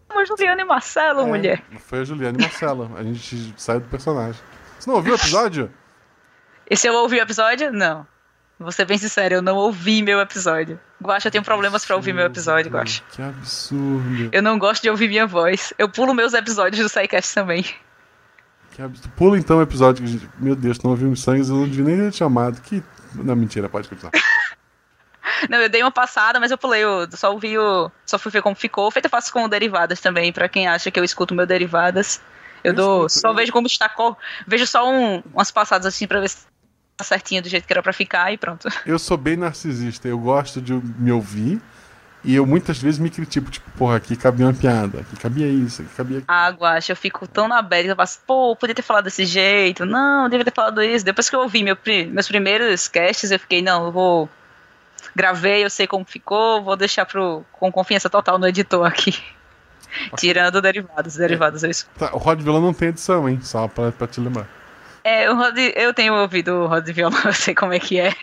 chama 0.10 0.26
Juliana 0.26 0.62
e 0.62 0.66
Marcelo, 0.66 1.22
É, 1.22 1.26
mulher? 1.26 1.64
Foi 1.80 2.00
a 2.00 2.04
Juliana 2.04 2.38
e 2.38 2.42
Marcelo. 2.42 2.92
A 2.96 3.04
gente 3.04 3.54
sai 3.58 3.80
do 3.80 3.88
personagem. 3.88 4.42
Você 4.80 4.90
não 4.90 4.96
ouviu 4.98 5.14
o 5.14 5.18
episódio? 5.18 5.72
E 6.70 6.78
se 6.78 6.88
eu 6.88 6.94
ouvi 6.94 7.18
o 7.18 7.22
episódio? 7.22 7.72
Não. 7.72 8.08
Vou 8.58 8.72
ser 8.72 8.86
bem 8.86 8.98
sincero, 8.98 9.36
eu 9.36 9.42
não 9.42 9.56
ouvi 9.56 10.04
meu 10.04 10.20
episódio. 10.22 10.80
Guaxa, 11.02 11.28
eu 11.28 11.32
tenho 11.32 11.44
problemas 11.44 11.84
pra 11.84 11.96
ouvir 11.96 12.14
meu 12.14 12.26
episódio, 12.28 12.72
Guaxa. 12.72 13.02
Que 13.12 13.22
absurdo. 13.22 14.30
Eu 14.32 14.42
não 14.44 14.60
gosto 14.60 14.84
de 14.84 14.90
ouvir 14.90 15.08
minha 15.08 15.26
voz. 15.26 15.74
Eu 15.80 15.90
pulo 15.90 16.14
meus 16.14 16.34
episódios 16.34 16.80
do 16.80 16.88
SciCast 16.88 17.34
também. 17.34 17.66
Que 18.72 18.82
absurdo. 18.82 19.12
Pula 19.16 19.38
então 19.38 19.58
o 19.58 19.62
episódio. 19.62 20.04
que 20.04 20.10
a 20.10 20.14
gente- 20.14 20.30
Meu 20.40 20.56
Deus, 20.56 20.80
não 20.82 20.92
ouviu 20.92 21.10
os 21.12 21.22
sangues, 21.22 21.50
eu 21.50 21.56
não 21.56 21.68
devia 21.68 21.84
nem 21.86 21.98
ter 21.98 22.12
te 22.12 22.18
chamado. 22.18 22.62
Que. 22.62 22.84
Não, 23.16 23.36
mentira, 23.36 23.68
pode 23.70 23.88
continuar. 23.90 24.12
Não, 25.50 25.58
eu 25.58 25.70
dei 25.70 25.82
uma 25.82 25.92
passada, 25.92 26.40
mas 26.40 26.52
eu 26.52 26.58
pulei 26.58 26.86
o. 26.86 27.08
Só 27.12 27.32
ouvi 27.32 27.58
o. 27.58 27.92
Só 28.06 28.18
fui 28.20 28.32
ver 28.32 28.42
como 28.44 28.56
ficou. 28.56 28.90
Feito 28.92 29.06
eu 29.06 29.10
faço 29.10 29.34
com 29.34 29.44
o 29.44 29.48
derivadas 29.48 30.00
também, 30.00 30.32
pra 30.32 30.48
quem 30.48 30.68
acha 30.68 30.92
que 30.92 31.00
eu 31.00 31.04
escuto 31.04 31.34
meu 31.34 31.46
derivadas. 31.48 32.22
Eu, 32.64 32.72
Eu 32.72 32.76
dou. 32.76 33.06
escuto, 33.08 33.22
só 33.22 33.30
eu- 33.30 33.36
vejo 33.36 33.52
como 33.52 33.66
está. 33.68 33.90
co- 33.90 34.16
Vejo 34.48 34.68
só 34.68 34.88
um, 34.90 35.24
umas 35.34 35.50
passadas 35.52 35.88
assim 35.88 36.06
pra 36.08 36.20
ver 36.20 36.30
se 36.30 36.46
tá 36.96 37.04
certinho 37.04 37.42
do 37.42 37.50
jeito 37.50 37.66
que 37.66 37.74
era 37.74 37.82
pra 37.82 37.92
ficar 37.94 38.32
e 38.32 38.38
pronto. 38.38 38.68
Eu 38.86 39.00
sou 39.00 39.18
bem 39.18 39.36
narcisista, 39.36 40.08
eu 40.08 40.20
gosto 40.20 40.62
de 40.62 40.74
me 40.74 41.12
ouvir 41.12 41.60
e 42.24 42.36
eu 42.36 42.46
muitas 42.46 42.78
vezes 42.78 43.00
me 43.00 43.10
critico, 43.10 43.50
tipo, 43.50 43.70
porra, 43.72 43.96
aqui 43.96 44.16
cabia 44.16 44.46
uma 44.46 44.54
piada, 44.54 45.00
aqui 45.00 45.16
cabia 45.16 45.48
isso, 45.48 45.82
aqui 45.82 45.92
cabia. 45.96 46.24
Ah, 46.28 46.50
Guaxa, 46.50 46.92
eu 46.92 46.96
fico 46.96 47.28
tão 47.28 47.48
na 47.48 47.62
bad 47.62 47.84
que 47.84 47.92
eu 47.92 47.96
faço, 47.96 48.20
pô, 48.28 48.56
podia 48.56 48.76
ter 48.76 48.84
falado 48.84 49.06
desse 49.06 49.26
jeito. 49.26 49.86
Não, 49.86 50.24
eu 50.24 50.30
devia 50.30 50.46
ter 50.46 50.54
falado 50.54 50.84
isso. 50.84 51.04
Depois 51.04 51.30
que 51.30 51.36
eu 51.36 51.40
ouvi 51.40 51.64
meu, 51.64 51.76
meus 52.10 52.28
primeiros 52.28 52.88
casts, 52.88 53.32
eu 53.32 53.40
fiquei, 53.40 53.62
não, 53.62 53.86
eu 53.86 53.92
vou. 53.92 54.30
Gravei, 55.16 55.66
eu 55.66 55.70
sei 55.70 55.88
como 55.88 56.06
ficou, 56.06 56.64
vou 56.64 56.78
deixar 56.78 57.06
pro, 57.06 57.44
com 57.52 57.72
confiança 57.72 58.10
total 58.10 58.38
no 58.38 58.48
editor 58.48 58.86
aqui. 58.86 59.18
Tirando 60.16 60.62
derivados, 60.62 61.16
derivados 61.16 61.64
eu 61.64 61.72
escuto. 61.72 62.00
Tá, 62.00 62.16
o 62.16 62.20
Rod 62.20 62.40
Vila 62.40 62.62
não 62.62 62.74
tem 62.74 62.90
edição, 62.90 63.28
hein? 63.28 63.40
Só 63.42 63.68
pra, 63.68 63.92
pra 63.92 64.08
te 64.08 64.22
lembrar. 64.22 64.48
É, 65.04 65.30
o 65.30 65.36
Rod, 65.36 65.58
eu 65.76 65.92
tenho 65.94 66.14
ouvido 66.14 66.54
o 66.54 66.68
Rod 66.68 66.88
violão, 66.92 67.20
eu 67.26 67.34
sei 67.34 67.56
como 67.56 67.74
é 67.74 67.80
que 67.80 68.00
é. 68.00 68.14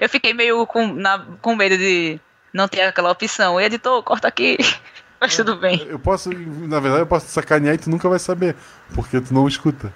Eu 0.00 0.08
fiquei 0.08 0.32
meio 0.32 0.64
com, 0.66 0.86
na, 0.92 1.18
com 1.40 1.56
medo 1.56 1.76
de 1.76 2.20
não 2.52 2.68
ter 2.68 2.82
aquela 2.82 3.10
opção. 3.10 3.60
Editor, 3.60 4.02
corta 4.02 4.28
aqui. 4.28 4.58
Mas 5.20 5.36
tudo 5.36 5.54
bem. 5.56 5.86
Eu 5.88 6.00
posso, 6.00 6.30
na 6.32 6.80
verdade, 6.80 7.02
eu 7.02 7.06
posso 7.06 7.26
te 7.26 7.32
sacanear 7.32 7.76
e 7.76 7.78
tu 7.78 7.88
nunca 7.88 8.08
vai 8.08 8.18
saber, 8.18 8.56
porque 8.92 9.20
tu 9.20 9.32
não 9.32 9.46
escuta. 9.46 9.92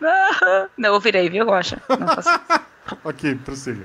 Não, 0.76 0.94
eu 0.94 1.00
virei, 1.00 1.30
viu? 1.30 1.46
Não 1.46 1.62
faço 2.08 2.30
Ok, 3.04 3.34
prossiga. 3.36 3.84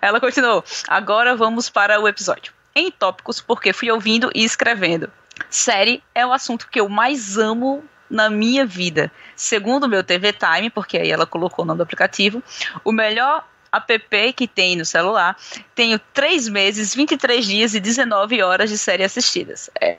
Ela 0.00 0.20
continuou. 0.20 0.64
Agora 0.86 1.34
vamos 1.34 1.70
para 1.70 2.00
o 2.00 2.06
episódio. 2.06 2.52
Em 2.74 2.90
tópicos, 2.90 3.40
porque 3.40 3.72
fui 3.72 3.90
ouvindo 3.90 4.30
e 4.34 4.44
escrevendo. 4.44 5.10
Série 5.48 6.02
é 6.14 6.26
o 6.26 6.32
assunto 6.32 6.68
que 6.68 6.80
eu 6.80 6.88
mais 6.88 7.38
amo 7.38 7.82
na 8.10 8.28
minha 8.28 8.66
vida. 8.66 9.10
Segundo 9.34 9.84
o 9.84 9.88
meu 9.88 10.04
TV 10.04 10.32
Time, 10.32 10.70
porque 10.70 10.98
aí 10.98 11.10
ela 11.10 11.26
colocou 11.26 11.64
o 11.64 11.66
nome 11.66 11.78
do 11.78 11.82
aplicativo, 11.82 12.42
o 12.84 12.92
melhor 12.92 13.44
app 13.72 14.32
que 14.34 14.46
tem 14.46 14.76
no 14.76 14.84
celular, 14.84 15.36
tenho 15.74 15.98
3 16.12 16.48
meses, 16.48 16.94
23 16.94 17.44
dias 17.44 17.74
e 17.74 17.80
19 17.80 18.42
horas 18.42 18.70
de 18.70 18.78
série 18.78 19.04
assistidas. 19.04 19.70
É, 19.80 19.98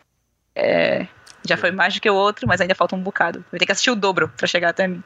é, 0.55 1.07
já 1.45 1.57
foi 1.57 1.71
mais 1.71 1.93
do 1.93 2.01
que 2.01 2.09
o 2.09 2.15
outro, 2.15 2.47
mas 2.47 2.61
ainda 2.61 2.75
falta 2.75 2.95
um 2.95 3.01
bocado. 3.01 3.43
Vou 3.51 3.59
ter 3.59 3.65
que 3.65 3.71
assistir 3.71 3.91
o 3.91 3.95
dobro 3.95 4.29
para 4.29 4.47
chegar 4.47 4.69
até 4.69 4.87
mim. 4.87 5.03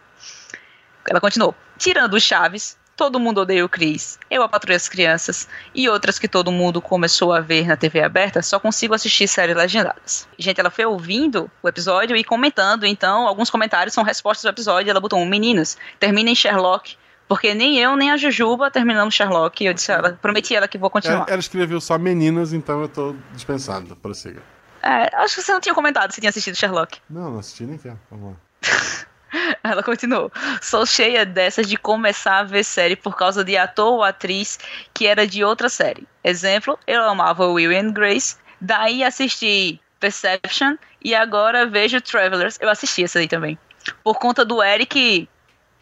Ela 1.09 1.21
continuou. 1.21 1.55
Tirando 1.77 2.13
o 2.15 2.19
Chaves, 2.19 2.77
Todo 2.97 3.19
Mundo 3.19 3.41
Odeia 3.41 3.63
o 3.63 3.69
Chris, 3.69 4.17
Eu 4.27 4.41
a 4.41 4.49
Patrulha 4.49 4.75
as 4.75 4.89
Crianças 4.89 5.47
e 5.73 5.87
outras 5.87 6.17
que 6.17 6.27
todo 6.27 6.51
mundo 6.51 6.81
começou 6.81 7.31
a 7.31 7.39
ver 7.39 7.67
na 7.67 7.77
TV 7.77 8.01
aberta, 8.01 8.41
só 8.41 8.59
consigo 8.59 8.95
assistir 8.95 9.27
séries 9.27 9.55
legendadas. 9.55 10.27
Gente, 10.37 10.59
ela 10.59 10.71
foi 10.71 10.83
ouvindo 10.83 11.49
o 11.61 11.69
episódio 11.69 12.17
e 12.17 12.23
comentando, 12.23 12.87
então, 12.87 13.27
alguns 13.27 13.51
comentários 13.51 13.93
são 13.93 14.03
respostas 14.03 14.43
do 14.43 14.49
episódio. 14.49 14.89
Ela 14.89 14.99
botou: 14.99 15.23
Meninas, 15.23 15.77
terminem 15.99 16.33
Sherlock. 16.33 16.97
Porque 17.27 17.53
nem 17.53 17.77
eu 17.77 17.95
nem 17.95 18.11
a 18.11 18.17
Jujuba 18.17 18.71
terminamos 18.71 19.13
Sherlock. 19.13 19.63
Eu 19.63 19.73
disse, 19.73 19.91
ela, 19.91 20.13
prometi 20.13 20.55
ela 20.55 20.67
que 20.67 20.77
vou 20.77 20.87
Ela, 20.87 20.91
continuar. 20.91 21.25
ela 21.27 21.39
escreveu 21.39 21.81
só 21.81 21.97
meninas, 21.97 22.53
então 22.53 22.81
eu 22.81 22.87
tô 22.87 23.15
dispensado. 23.33 23.95
Prossiga. 23.97 24.41
É, 24.81 25.13
acho 25.17 25.35
que 25.35 25.41
você 25.41 25.51
não 25.51 25.59
tinha 25.59 25.75
comentado 25.75 26.11
se 26.11 26.21
tinha 26.21 26.29
assistido 26.29 26.55
Sherlock. 26.55 26.99
Não, 27.09 27.31
não 27.31 27.39
assisti 27.39 27.63
nem 27.63 27.77
quero. 27.77 27.99
Vamos 28.09 28.33
lá. 28.33 29.07
Ela 29.63 29.83
continuou. 29.83 30.31
Sou 30.61 30.85
cheia 30.85 31.25
dessas 31.25 31.67
de 31.67 31.75
começar 31.75 32.39
a 32.39 32.43
ver 32.43 32.63
série 32.63 32.95
por 32.95 33.17
causa 33.17 33.43
de 33.43 33.57
ator 33.57 33.95
ou 33.95 34.03
atriz 34.03 34.57
que 34.93 35.05
era 35.05 35.27
de 35.27 35.43
outra 35.43 35.67
série. 35.67 36.07
Exemplo, 36.23 36.79
eu 36.87 37.03
amava 37.03 37.45
Will 37.47 37.77
and 37.77 37.91
Grace, 37.91 38.37
daí 38.61 39.03
assisti 39.03 39.81
Perception 39.99 40.77
e 41.03 41.13
agora 41.13 41.65
vejo 41.65 41.99
Travelers. 41.99 42.57
Eu 42.61 42.69
assisti 42.69 43.03
essa 43.03 43.19
aí 43.19 43.27
também. 43.27 43.57
Por 44.03 44.17
conta 44.17 44.45
do 44.45 44.63
Eric, 44.63 45.27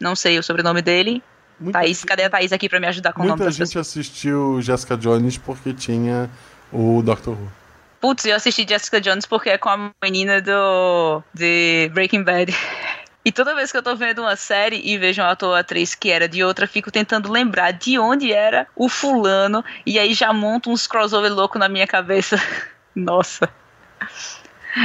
não 0.00 0.16
sei 0.16 0.38
o 0.38 0.42
sobrenome 0.42 0.82
dele. 0.82 1.22
Muita, 1.58 1.78
Thaís, 1.78 2.04
cadê 2.04 2.24
a 2.24 2.30
Thaís 2.30 2.52
aqui 2.52 2.68
pra 2.68 2.78
me 2.78 2.86
ajudar 2.86 3.12
com 3.12 3.22
o 3.22 3.24
nome 3.24 3.38
muita 3.38 3.50
gente 3.50 3.68
pessoas? 3.68 3.88
assistiu 3.88 4.60
Jessica 4.60 4.96
Jones 4.96 5.38
porque 5.38 5.72
tinha 5.72 6.30
o 6.72 7.02
Doctor 7.02 7.34
Who. 7.34 7.50
Putz, 8.00 8.26
eu 8.26 8.36
assisti 8.36 8.66
Jessica 8.68 9.00
Jones 9.00 9.24
porque 9.24 9.50
é 9.50 9.58
com 9.58 9.70
a 9.70 9.90
menina 10.02 10.40
do 10.40 11.22
de 11.32 11.90
Breaking 11.94 12.22
Bad. 12.22 12.54
E 13.24 13.32
toda 13.32 13.56
vez 13.56 13.72
que 13.72 13.78
eu 13.78 13.82
tô 13.82 13.96
vendo 13.96 14.20
uma 14.20 14.36
série 14.36 14.80
e 14.84 14.96
vejo 14.98 15.20
um 15.20 15.24
ator 15.24 15.48
ou 15.48 15.54
atriz 15.56 15.96
que 15.96 16.10
era 16.10 16.28
de 16.28 16.44
outra, 16.44 16.66
fico 16.68 16.92
tentando 16.92 17.32
lembrar 17.32 17.72
de 17.72 17.98
onde 17.98 18.32
era 18.32 18.68
o 18.76 18.88
fulano. 18.88 19.64
E 19.84 19.98
aí 19.98 20.14
já 20.14 20.32
monto 20.32 20.70
uns 20.70 20.86
crossover 20.86 21.32
louco 21.32 21.58
na 21.58 21.68
minha 21.68 21.86
cabeça. 21.86 22.36
Nossa. 22.94 23.48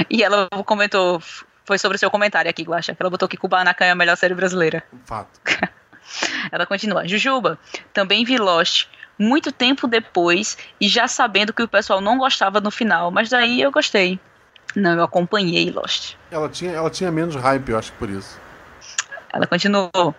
E 0.10 0.24
ela 0.24 0.48
comentou, 0.66 1.22
foi 1.66 1.78
sobre 1.78 1.98
o 1.98 2.00
seu 2.00 2.10
comentário 2.10 2.50
aqui, 2.50 2.64
Guaxa, 2.64 2.96
que 2.96 3.04
ela 3.04 3.12
botou 3.12 3.28
que 3.28 3.38
Kubanacan 3.38 3.86
é 3.86 3.92
a 3.92 3.96
melhor 3.96 4.18
série 4.18 4.34
brasileira. 4.34 4.84
Fato. 5.06 5.40
Ela 6.52 6.66
continua. 6.66 7.08
Jujuba, 7.08 7.58
também 7.94 8.24
vi 8.26 8.38
Lost 8.38 8.88
muito 9.18 9.52
tempo 9.52 9.88
depois 9.88 10.58
e 10.80 10.88
já 10.88 11.08
sabendo 11.08 11.54
que 11.54 11.62
o 11.62 11.68
pessoal 11.68 12.02
não 12.02 12.18
gostava 12.18 12.60
no 12.60 12.72
final, 12.72 13.12
mas 13.12 13.30
daí 13.30 13.62
eu 13.62 13.72
gostei. 13.72 14.20
Não, 14.76 14.96
eu 14.96 15.04
acompanhei 15.04 15.70
Lost. 15.70 16.16
Ela 16.32 16.50
tinha, 16.50 16.72
ela 16.72 16.90
tinha 16.90 17.12
menos 17.12 17.36
hype, 17.36 17.70
eu 17.70 17.78
acho 17.78 17.92
que 17.92 17.98
por 17.98 18.10
isso. 18.10 18.40
Ela 19.32 19.46
continuou. 19.46 20.16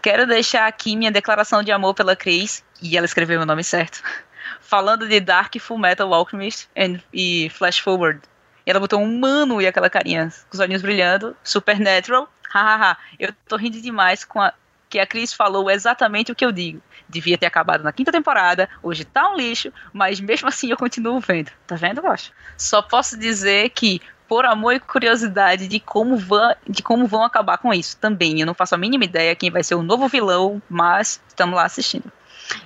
Quero 0.00 0.26
deixar 0.26 0.66
aqui 0.66 0.96
minha 0.96 1.10
declaração 1.10 1.62
de 1.62 1.72
amor 1.72 1.94
pela 1.94 2.14
Cris, 2.14 2.64
e 2.80 2.96
ela 2.96 3.06
escreveu 3.06 3.38
meu 3.38 3.46
nome 3.46 3.64
certo, 3.64 4.02
falando 4.60 5.08
de 5.08 5.18
Dark 5.20 5.54
Full 5.58 5.78
Metal 5.78 6.12
Alchemist 6.14 6.68
and, 6.76 7.00
e 7.12 7.50
Flash 7.50 7.78
Forward. 7.78 8.20
E 8.64 8.70
ela 8.70 8.80
botou 8.80 9.00
um 9.00 9.18
mano 9.18 9.60
e 9.60 9.66
aquela 9.66 9.90
carinha, 9.90 10.32
com 10.48 10.54
os 10.54 10.60
olhinhos 10.60 10.82
brilhando, 10.82 11.36
Supernatural, 11.42 12.28
hahaha. 12.52 12.96
eu 13.18 13.32
tô 13.48 13.56
rindo 13.56 13.80
demais 13.80 14.24
com 14.24 14.40
a 14.40 14.52
que 14.88 14.98
a 14.98 15.06
Cris 15.06 15.32
falou 15.32 15.70
exatamente 15.70 16.32
o 16.32 16.34
que 16.34 16.44
eu 16.44 16.52
digo. 16.52 16.80
Devia 17.08 17.38
ter 17.38 17.46
acabado 17.46 17.82
na 17.82 17.92
quinta 17.92 18.12
temporada, 18.12 18.68
hoje 18.82 19.04
tá 19.04 19.30
um 19.30 19.36
lixo, 19.36 19.72
mas 19.92 20.20
mesmo 20.20 20.48
assim 20.48 20.70
eu 20.70 20.76
continuo 20.76 21.20
vendo. 21.20 21.50
Tá 21.66 21.76
vendo, 21.76 22.02
Gosto? 22.02 22.32
Só 22.56 22.82
posso 22.82 23.16
dizer 23.16 23.70
que, 23.70 24.00
por 24.28 24.44
amor 24.44 24.74
e 24.74 24.80
curiosidade 24.80 25.68
de 25.68 25.78
como, 25.78 26.16
vão, 26.16 26.54
de 26.68 26.82
como 26.82 27.06
vão 27.06 27.22
acabar 27.22 27.58
com 27.58 27.72
isso 27.72 27.96
também. 27.98 28.40
Eu 28.40 28.46
não 28.46 28.54
faço 28.54 28.74
a 28.74 28.78
mínima 28.78 29.04
ideia 29.04 29.36
quem 29.36 29.50
vai 29.50 29.62
ser 29.62 29.74
o 29.74 29.82
novo 29.82 30.08
vilão, 30.08 30.60
mas 30.68 31.20
estamos 31.28 31.56
lá 31.56 31.64
assistindo. 31.64 32.10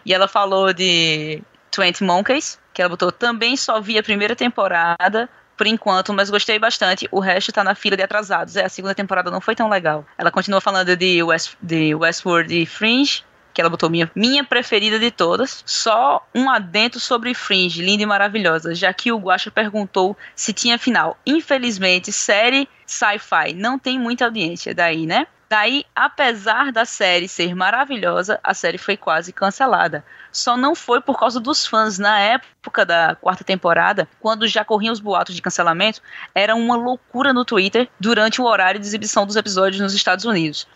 E 0.04 0.12
ela 0.12 0.28
falou 0.28 0.72
de 0.72 1.42
20 1.76 2.04
Monkeys, 2.04 2.58
que 2.72 2.82
ela 2.82 2.88
botou 2.88 3.12
também 3.12 3.56
só 3.56 3.80
vi 3.80 3.98
a 3.98 4.02
primeira 4.02 4.36
temporada, 4.36 5.28
por 5.60 5.66
enquanto, 5.66 6.14
mas 6.14 6.30
gostei 6.30 6.58
bastante. 6.58 7.06
O 7.12 7.20
resto 7.20 7.52
tá 7.52 7.62
na 7.62 7.74
fila 7.74 7.94
de 7.94 8.02
atrasados. 8.02 8.56
É, 8.56 8.64
a 8.64 8.68
segunda 8.70 8.94
temporada 8.94 9.30
não 9.30 9.42
foi 9.42 9.54
tão 9.54 9.68
legal. 9.68 10.06
Ela 10.16 10.30
continua 10.30 10.58
falando 10.58 10.96
de, 10.96 11.22
West, 11.22 11.52
de 11.60 11.94
Westworld 11.94 12.62
e 12.62 12.64
Fringe, 12.64 13.22
que 13.52 13.60
ela 13.60 13.68
botou 13.68 13.90
minha, 13.90 14.10
minha 14.14 14.42
preferida 14.42 14.98
de 14.98 15.10
todas. 15.10 15.62
Só 15.66 16.26
um 16.34 16.48
adento 16.48 16.98
sobre 16.98 17.34
Fringe, 17.34 17.82
linda 17.82 18.02
e 18.02 18.06
maravilhosa, 18.06 18.74
já 18.74 18.90
que 18.94 19.12
o 19.12 19.18
Guacha 19.18 19.50
perguntou 19.50 20.16
se 20.34 20.54
tinha 20.54 20.78
final. 20.78 21.18
Infelizmente, 21.26 22.10
série 22.10 22.66
sci-fi 22.90 23.54
não 23.54 23.78
tem 23.78 23.98
muita 23.98 24.24
audiência, 24.24 24.74
daí, 24.74 25.06
né? 25.06 25.26
Daí, 25.48 25.84
apesar 25.96 26.70
da 26.70 26.84
série 26.84 27.26
ser 27.26 27.56
maravilhosa, 27.56 28.38
a 28.42 28.54
série 28.54 28.78
foi 28.78 28.96
quase 28.96 29.32
cancelada. 29.32 30.04
Só 30.30 30.56
não 30.56 30.76
foi 30.76 31.00
por 31.00 31.18
causa 31.18 31.40
dos 31.40 31.66
fãs. 31.66 31.98
Na 31.98 32.20
época 32.20 32.86
da 32.86 33.16
quarta 33.16 33.42
temporada, 33.42 34.08
quando 34.20 34.46
já 34.46 34.64
corriam 34.64 34.92
os 34.92 35.00
boatos 35.00 35.34
de 35.34 35.42
cancelamento, 35.42 36.00
era 36.32 36.54
uma 36.54 36.76
loucura 36.76 37.32
no 37.32 37.44
Twitter 37.44 37.88
durante 37.98 38.40
o 38.40 38.44
horário 38.44 38.78
de 38.78 38.86
exibição 38.86 39.26
dos 39.26 39.34
episódios 39.34 39.80
nos 39.80 39.92
Estados 39.92 40.24
Unidos. 40.24 40.68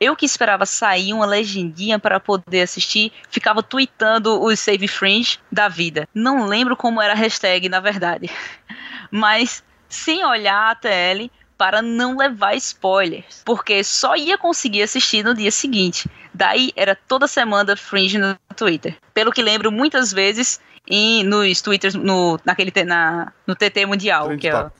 Eu 0.00 0.16
que 0.16 0.24
esperava 0.24 0.64
sair 0.64 1.12
uma 1.12 1.26
legendinha 1.26 1.98
para 1.98 2.18
poder 2.18 2.62
assistir, 2.62 3.12
ficava 3.30 3.62
tweetando 3.62 4.42
os 4.42 4.58
Save 4.58 4.88
Fringe 4.88 5.38
da 5.50 5.68
vida. 5.68 6.08
Não 6.14 6.46
lembro 6.46 6.74
como 6.74 7.02
era 7.02 7.12
a 7.12 7.16
hashtag, 7.16 7.68
na 7.68 7.80
verdade. 7.80 8.30
Mas, 9.12 9.62
sem 9.90 10.24
olhar 10.24 10.70
a 10.70 10.74
TL, 10.74 11.30
para 11.62 11.80
não 11.80 12.16
levar 12.16 12.56
spoilers, 12.56 13.40
porque 13.44 13.84
só 13.84 14.16
ia 14.16 14.36
conseguir 14.36 14.82
assistir 14.82 15.22
no 15.22 15.32
dia 15.32 15.52
seguinte. 15.52 16.10
Daí 16.34 16.72
era 16.74 16.96
toda 16.96 17.28
semana 17.28 17.76
Fringe 17.76 18.18
no 18.18 18.36
Twitter. 18.56 18.96
Pelo 19.14 19.30
que 19.30 19.40
lembro, 19.40 19.70
muitas 19.70 20.12
vezes 20.12 20.60
em, 20.88 21.22
nos 21.22 21.62
Twitters, 21.62 21.94
no, 21.94 22.36
naquele, 22.44 22.72
na, 22.82 23.32
no 23.46 23.54
TT 23.54 23.86
Mundial, 23.86 24.24
Trend 24.24 24.40
que 24.40 24.48
é. 24.48 24.70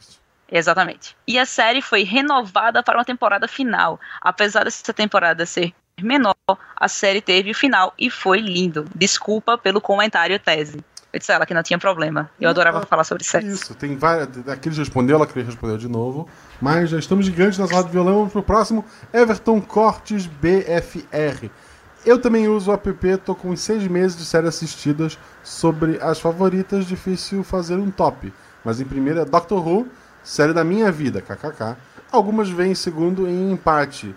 Exatamente. 0.51 1.17
E 1.25 1.39
a 1.39 1.47
série 1.47 1.81
foi 1.81 2.03
renovada 2.03 2.83
para 2.83 2.99
uma 2.99 3.05
temporada 3.05 3.47
final. 3.47 4.01
Apesar 4.21 4.65
dessa 4.65 4.93
temporada 4.93 5.47
ser 5.47 5.73
menor, 6.01 6.35
a 6.75 6.89
série 6.89 7.21
teve 7.21 7.53
o 7.53 7.55
final 7.55 7.95
e 7.97 8.11
foi 8.11 8.41
lindo. 8.41 8.89
Desculpa 8.93 9.57
pelo 9.57 9.81
comentário 9.81 10.37
tese. 10.41 10.85
Eu 11.13 11.19
disse 11.19 11.31
a 11.31 11.35
ela 11.35 11.47
que 11.47 11.53
não 11.53 11.63
tinha 11.63 11.79
problema. 11.79 12.31
Eu 12.41 12.49
adorava 12.49 12.81
tá- 12.81 12.87
falar 12.87 13.05
sobre 13.05 13.23
sexo. 13.23 13.49
Isso, 13.51 13.75
tem 13.75 13.97
várias. 13.97 14.29
Aquele 14.49 14.75
respondeu, 14.75 15.17
ela 15.17 15.27
queria 15.27 15.45
responder 15.45 15.77
de 15.77 15.89
novo. 15.89 16.27
Mas 16.61 16.89
já 16.89 16.99
estamos 16.99 17.27
gigantes 17.27 17.59
nessa 17.59 17.75
roda 17.75 17.87
de 17.89 17.93
violão. 17.93 18.15
Vamos 18.15 18.33
pro 18.33 18.43
próximo. 18.43 18.85
Everton 19.13 19.61
Cortes 19.61 20.27
BFR. 20.27 21.51
Eu 22.05 22.19
também 22.19 22.49
uso 22.49 22.71
o 22.71 22.75
app, 22.75 23.17
tô 23.19 23.35
com 23.35 23.55
seis 23.55 23.87
meses 23.87 24.17
de 24.17 24.25
séries 24.25 24.49
assistidas 24.49 25.19
sobre 25.43 25.99
as 26.03 26.19
favoritas, 26.19 26.87
difícil 26.87 27.45
fazer 27.45 27.77
um 27.77 27.91
top. 27.91 28.33
Mas 28.65 28.81
em 28.81 28.85
primeiro 28.85 29.21
é 29.21 29.25
Doctor 29.25 29.65
Who, 29.67 29.87
série 30.25 30.53
da 30.53 30.65
minha 30.65 30.91
vida, 30.91 31.21
kkk. 31.21 31.77
Algumas 32.11 32.49
vêm 32.49 32.73
em 32.73 32.75
segundo 32.75 33.29
em 33.29 33.53
empate. 33.53 34.15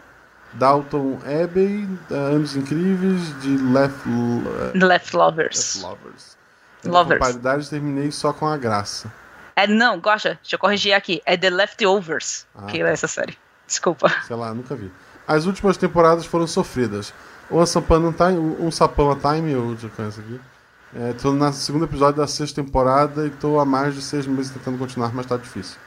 Dalton 0.54 1.20
Abbey, 1.26 1.88
eh, 2.10 2.14
Anos 2.16 2.56
Incríveis, 2.56 3.40
de 3.42 3.58
Left, 3.58 4.08
Left 4.74 5.16
Lovers. 5.16 5.76
Left 5.76 5.84
Lovers. 5.84 6.38
Lovers. 6.92 7.20
Com 7.20 7.26
paridade, 7.26 7.70
terminei 7.70 8.12
só 8.12 8.32
com 8.34 8.48
a 8.48 8.58
graça. 8.58 9.12
É, 9.56 9.66
não, 9.68 10.00
Gosta, 10.00 10.38
deixa 10.42 10.56
eu 10.56 10.60
corrigir 10.60 10.94
aqui. 10.94 11.22
É 11.26 11.38
The 11.38 11.50
Leftovers, 11.50 12.46
Ah, 12.56 12.66
que 12.66 12.80
tá. 12.80 12.88
é 12.90 12.92
essa 12.92 13.08
série. 13.08 13.38
Desculpa. 13.66 14.10
Sei 14.28 14.36
lá, 14.36 14.54
nunca 14.54 14.76
vi. 14.76 14.92
As 15.28 15.46
últimas 15.46 15.78
temporadas 15.78 16.26
foram 16.26 16.46
sofridas. 16.46 17.14
One 17.50 17.66
Sapão 17.66 18.12
Time, 18.12 18.38
um 18.60 18.70
sapão 18.72 19.12
a 19.12 19.16
Time, 19.16 19.52
eu 19.52 19.78
já 19.78 19.88
conheço 19.90 20.20
aqui. 20.20 20.40
É, 20.96 21.14
tô 21.14 21.32
no 21.32 21.52
segundo 21.54 21.86
episódio 21.86 22.18
da 22.22 22.28
sexta 22.28 22.62
temporada 22.64 23.26
e 23.28 23.30
tô 23.30 23.60
há 23.60 23.66
mais 23.66 23.94
de 23.96 24.02
seis 24.02 24.26
meses 24.28 24.52
tentando 24.52 24.78
continuar, 24.78 25.14
mas 25.14 25.26
tá 25.26 25.36
difícil. 25.38 25.78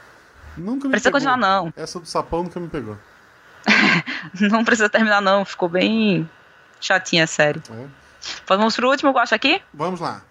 Nunca 0.56 0.86
me 0.86 0.90
Precisa 0.92 1.10
pegou. 1.10 1.20
continuar, 1.20 1.36
não. 1.36 1.72
Essa 1.76 1.98
do 2.00 2.06
sapão 2.06 2.42
nunca 2.42 2.58
me 2.60 2.68
pegou. 2.68 2.96
Não 4.50 4.64
precisa 4.64 4.88
terminar, 4.88 5.20
não. 5.20 5.44
Ficou 5.44 5.68
bem 5.68 6.28
chatinha 6.80 7.24
a 7.24 7.26
série. 7.26 7.60
É. 7.70 7.86
Vamos 8.46 8.74
pro 8.76 8.88
último, 8.90 9.12
Gosta, 9.12 9.34
aqui? 9.34 9.60
Vamos 9.72 10.00
lá. 10.00 10.22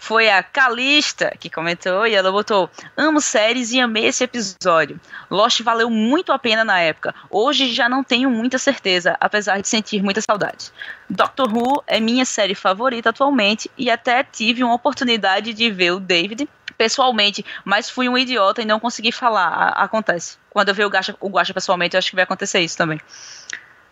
Foi 0.00 0.30
a 0.30 0.42
Calista 0.42 1.34
que 1.38 1.50
comentou 1.50 2.06
e 2.06 2.14
ela 2.14 2.30
botou: 2.30 2.70
Amo 2.96 3.20
séries 3.20 3.72
e 3.72 3.80
amei 3.80 4.06
esse 4.06 4.22
episódio. 4.24 4.98
Lost 5.28 5.60
valeu 5.62 5.90
muito 5.90 6.32
a 6.32 6.38
pena 6.38 6.64
na 6.64 6.78
época. 6.78 7.14
Hoje 7.28 7.72
já 7.72 7.88
não 7.88 8.02
tenho 8.04 8.30
muita 8.30 8.58
certeza, 8.58 9.16
apesar 9.20 9.60
de 9.60 9.68
sentir 9.68 10.02
muita 10.02 10.20
saudade. 10.22 10.70
Doctor 11.10 11.52
Who 11.54 11.82
é 11.86 11.98
minha 12.00 12.24
série 12.24 12.54
favorita 12.54 13.10
atualmente 13.10 13.70
e 13.76 13.90
até 13.90 14.22
tive 14.22 14.62
uma 14.62 14.74
oportunidade 14.74 15.52
de 15.52 15.70
ver 15.70 15.90
o 15.90 16.00
David 16.00 16.48
pessoalmente, 16.78 17.44
mas 17.64 17.90
fui 17.90 18.08
um 18.08 18.16
idiota 18.16 18.62
e 18.62 18.64
não 18.64 18.78
consegui 18.78 19.10
falar. 19.10 19.48
A- 19.48 19.82
acontece. 19.82 20.38
Quando 20.48 20.68
eu 20.68 20.74
ver 20.74 20.84
o 20.84 20.88
Guacha, 20.88 21.16
o 21.20 21.28
Guacha 21.28 21.52
pessoalmente, 21.52 21.96
eu 21.96 21.98
acho 21.98 22.08
que 22.08 22.14
vai 22.16 22.22
acontecer 22.22 22.60
isso 22.60 22.78
também. 22.78 23.00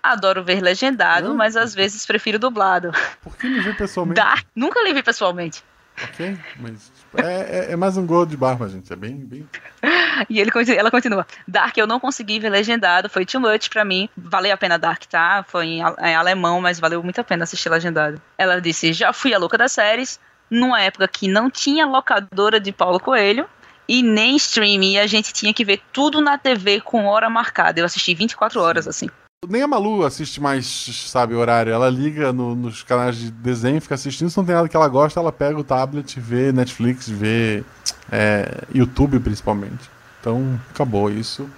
Adoro 0.01 0.45
ver 0.45 0.61
legendado, 0.63 1.35
mas 1.35 1.57
às 1.57 1.75
vezes 1.75 2.07
prefiro 2.07 2.39
dublado. 2.39 2.93
Por 3.21 3.37
que 3.37 3.49
não 3.49 3.61
vi 3.61 3.75
pessoalmente? 3.75 4.15
Dark, 4.21 4.47
nunca 4.55 4.81
li 4.85 4.93
vi 4.95 5.03
pessoalmente. 5.03 5.65
Ok, 6.03 6.37
mas 6.61 6.93
é, 7.17 7.69
é- 7.69 7.73
é 7.73 7.77
mais 7.77 7.97
um 7.97 8.07
gol 8.07 8.27
de 8.27 8.37
barba, 8.37 8.69
gente. 8.69 8.93
É 8.93 8.97
bem. 8.97 9.17
bem... 9.17 9.47
E 10.31 10.41
ele, 10.41 10.51
ela 10.77 10.91
continua. 10.91 11.27
Dark 11.47 11.77
eu 11.77 11.87
não 11.87 12.01
consegui 12.01 12.41
ver 12.41 12.49
legendado, 12.49 13.09
foi 13.09 13.27
too 13.27 13.39
much 13.41 13.69
pra 13.69 13.85
mim. 13.85 14.09
Valeu 14.17 14.53
a 14.53 14.57
pena 14.57 14.79
Dark, 14.79 15.05
tá? 15.05 15.45
Foi 15.47 15.67
em 15.67 15.83
alemão, 15.83 16.61
mas 16.61 16.81
valeu 16.81 17.03
muito 17.03 17.21
a 17.21 17.25
pena 17.25 17.45
assistir 17.45 17.69
legendado. 17.69 18.21
Ela 18.39 18.61
disse: 18.61 18.93
já 18.95 19.13
fui 19.13 19.35
a 19.35 19.39
louca 19.39 19.59
das 19.59 19.73
séries, 19.73 20.19
numa 20.51 20.81
época 20.81 21.07
que 21.07 21.29
não 21.29 21.51
tinha 21.51 21.87
locadora 21.87 22.59
de 22.59 22.73
Paulo 22.73 22.99
Coelho. 22.99 23.47
E 23.89 24.03
nem 24.03 24.35
streaming, 24.35 24.95
e 24.95 24.99
a 24.99 25.07
gente 25.07 25.33
tinha 25.33 25.55
que 25.55 25.65
ver 25.65 25.81
tudo 25.93 26.21
na 26.21 26.37
TV 26.37 26.81
com 26.81 27.07
hora 27.07 27.31
marcada. 27.31 27.79
Eu 27.79 27.85
assisti 27.85 28.15
24 28.15 28.61
horas, 28.61 28.89
assim. 28.89 29.09
Nem 29.49 29.63
a 29.63 29.67
Malu 29.67 30.05
assiste 30.05 30.41
mais, 30.41 30.67
sabe, 31.11 31.35
horário. 31.35 31.73
Ela 31.73 31.89
liga 31.89 32.33
no- 32.33 32.55
nos 32.55 32.83
canais 32.83 33.17
de 33.17 33.31
desenho, 33.31 33.81
fica 33.81 33.95
assistindo. 33.95 34.31
Se 34.31 34.37
não 34.37 34.45
tem 34.45 34.55
nada 34.55 34.69
que 34.69 34.77
ela 34.77 34.89
gosta, 34.89 35.21
ela 35.21 35.33
pega 35.33 35.59
o 35.59 35.65
tablet, 35.65 36.19
vê 36.21 36.53
Netflix, 36.53 37.09
vê 37.09 37.65
é, 38.11 38.65
YouTube 38.75 39.19
principalmente. 39.21 39.91
Então, 40.21 40.59
acabou 40.71 41.11
isso. 41.11 41.49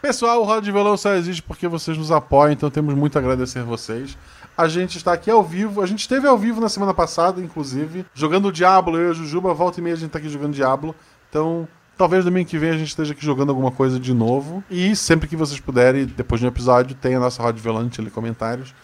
Pessoal, 0.00 0.40
o 0.40 0.44
Roda 0.44 0.62
de 0.62 0.70
Violão 0.70 0.96
só 0.96 1.14
existe 1.14 1.42
porque 1.42 1.66
vocês 1.66 1.98
nos 1.98 2.12
apoiam, 2.12 2.52
então 2.52 2.70
temos 2.70 2.94
muito 2.94 3.16
a 3.16 3.20
agradecer 3.20 3.62
vocês. 3.62 4.16
A 4.56 4.68
gente 4.68 4.96
está 4.96 5.12
aqui 5.12 5.30
ao 5.30 5.42
vivo, 5.42 5.82
a 5.82 5.86
gente 5.86 6.00
esteve 6.00 6.26
ao 6.26 6.36
vivo 6.38 6.60
na 6.60 6.68
semana 6.68 6.92
passada, 6.94 7.40
inclusive, 7.40 8.04
jogando 8.14 8.52
Diablo, 8.52 8.96
eu 8.96 9.08
e 9.08 9.10
a 9.10 9.14
Jujuba, 9.14 9.54
volta 9.54 9.80
e 9.80 9.82
meia 9.82 9.94
a 9.96 9.98
gente 9.98 10.10
tá 10.10 10.18
aqui 10.18 10.28
jogando 10.28 10.52
Diablo. 10.54 10.94
Então, 11.28 11.66
talvez 11.98 12.24
domingo 12.24 12.48
que 12.48 12.56
vem 12.56 12.70
a 12.70 12.78
gente 12.78 12.88
esteja 12.88 13.12
aqui 13.12 13.24
jogando 13.24 13.50
alguma 13.50 13.70
coisa 13.70 13.98
de 14.00 14.14
novo. 14.14 14.62
E 14.70 14.94
sempre 14.96 15.28
que 15.28 15.36
vocês 15.36 15.58
puderem, 15.60 16.06
depois 16.06 16.40
de 16.40 16.46
um 16.46 16.48
episódio, 16.48 16.94
tem 16.96 17.16
a 17.16 17.20
nossa 17.20 17.42
de 17.56 17.62
Violão, 17.62 17.82
ali 18.00 18.10
comentários. 18.10 18.74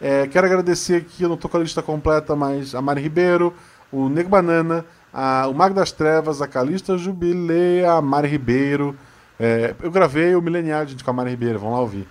É, 0.00 0.26
quero 0.26 0.46
agradecer 0.46 0.96
aqui, 0.96 1.22
eu 1.22 1.28
não 1.28 1.36
tô 1.36 1.48
com 1.48 1.58
a 1.58 1.60
lista 1.60 1.80
completa, 1.82 2.34
mas 2.34 2.74
a 2.74 2.82
Mari 2.82 3.00
Ribeiro, 3.02 3.54
o 3.92 4.08
Nego 4.08 4.28
Banana, 4.28 4.84
a- 5.12 5.46
o 5.48 5.54
Mago 5.54 5.74
das 5.74 5.92
Trevas, 5.92 6.42
a 6.42 6.48
Calista 6.48 6.98
Jubilei, 6.98 7.84
a 7.84 8.00
Mari 8.00 8.26
Ribeiro. 8.26 8.96
É, 9.38 9.74
eu 9.80 9.90
gravei 9.90 10.34
o 10.34 10.42
Milenial, 10.42 10.84
a 11.10 11.12
Mari 11.12 11.30
Ribeiro, 11.30 11.58
vamos 11.60 11.74
lá 11.74 11.80
ouvir. 11.80 12.08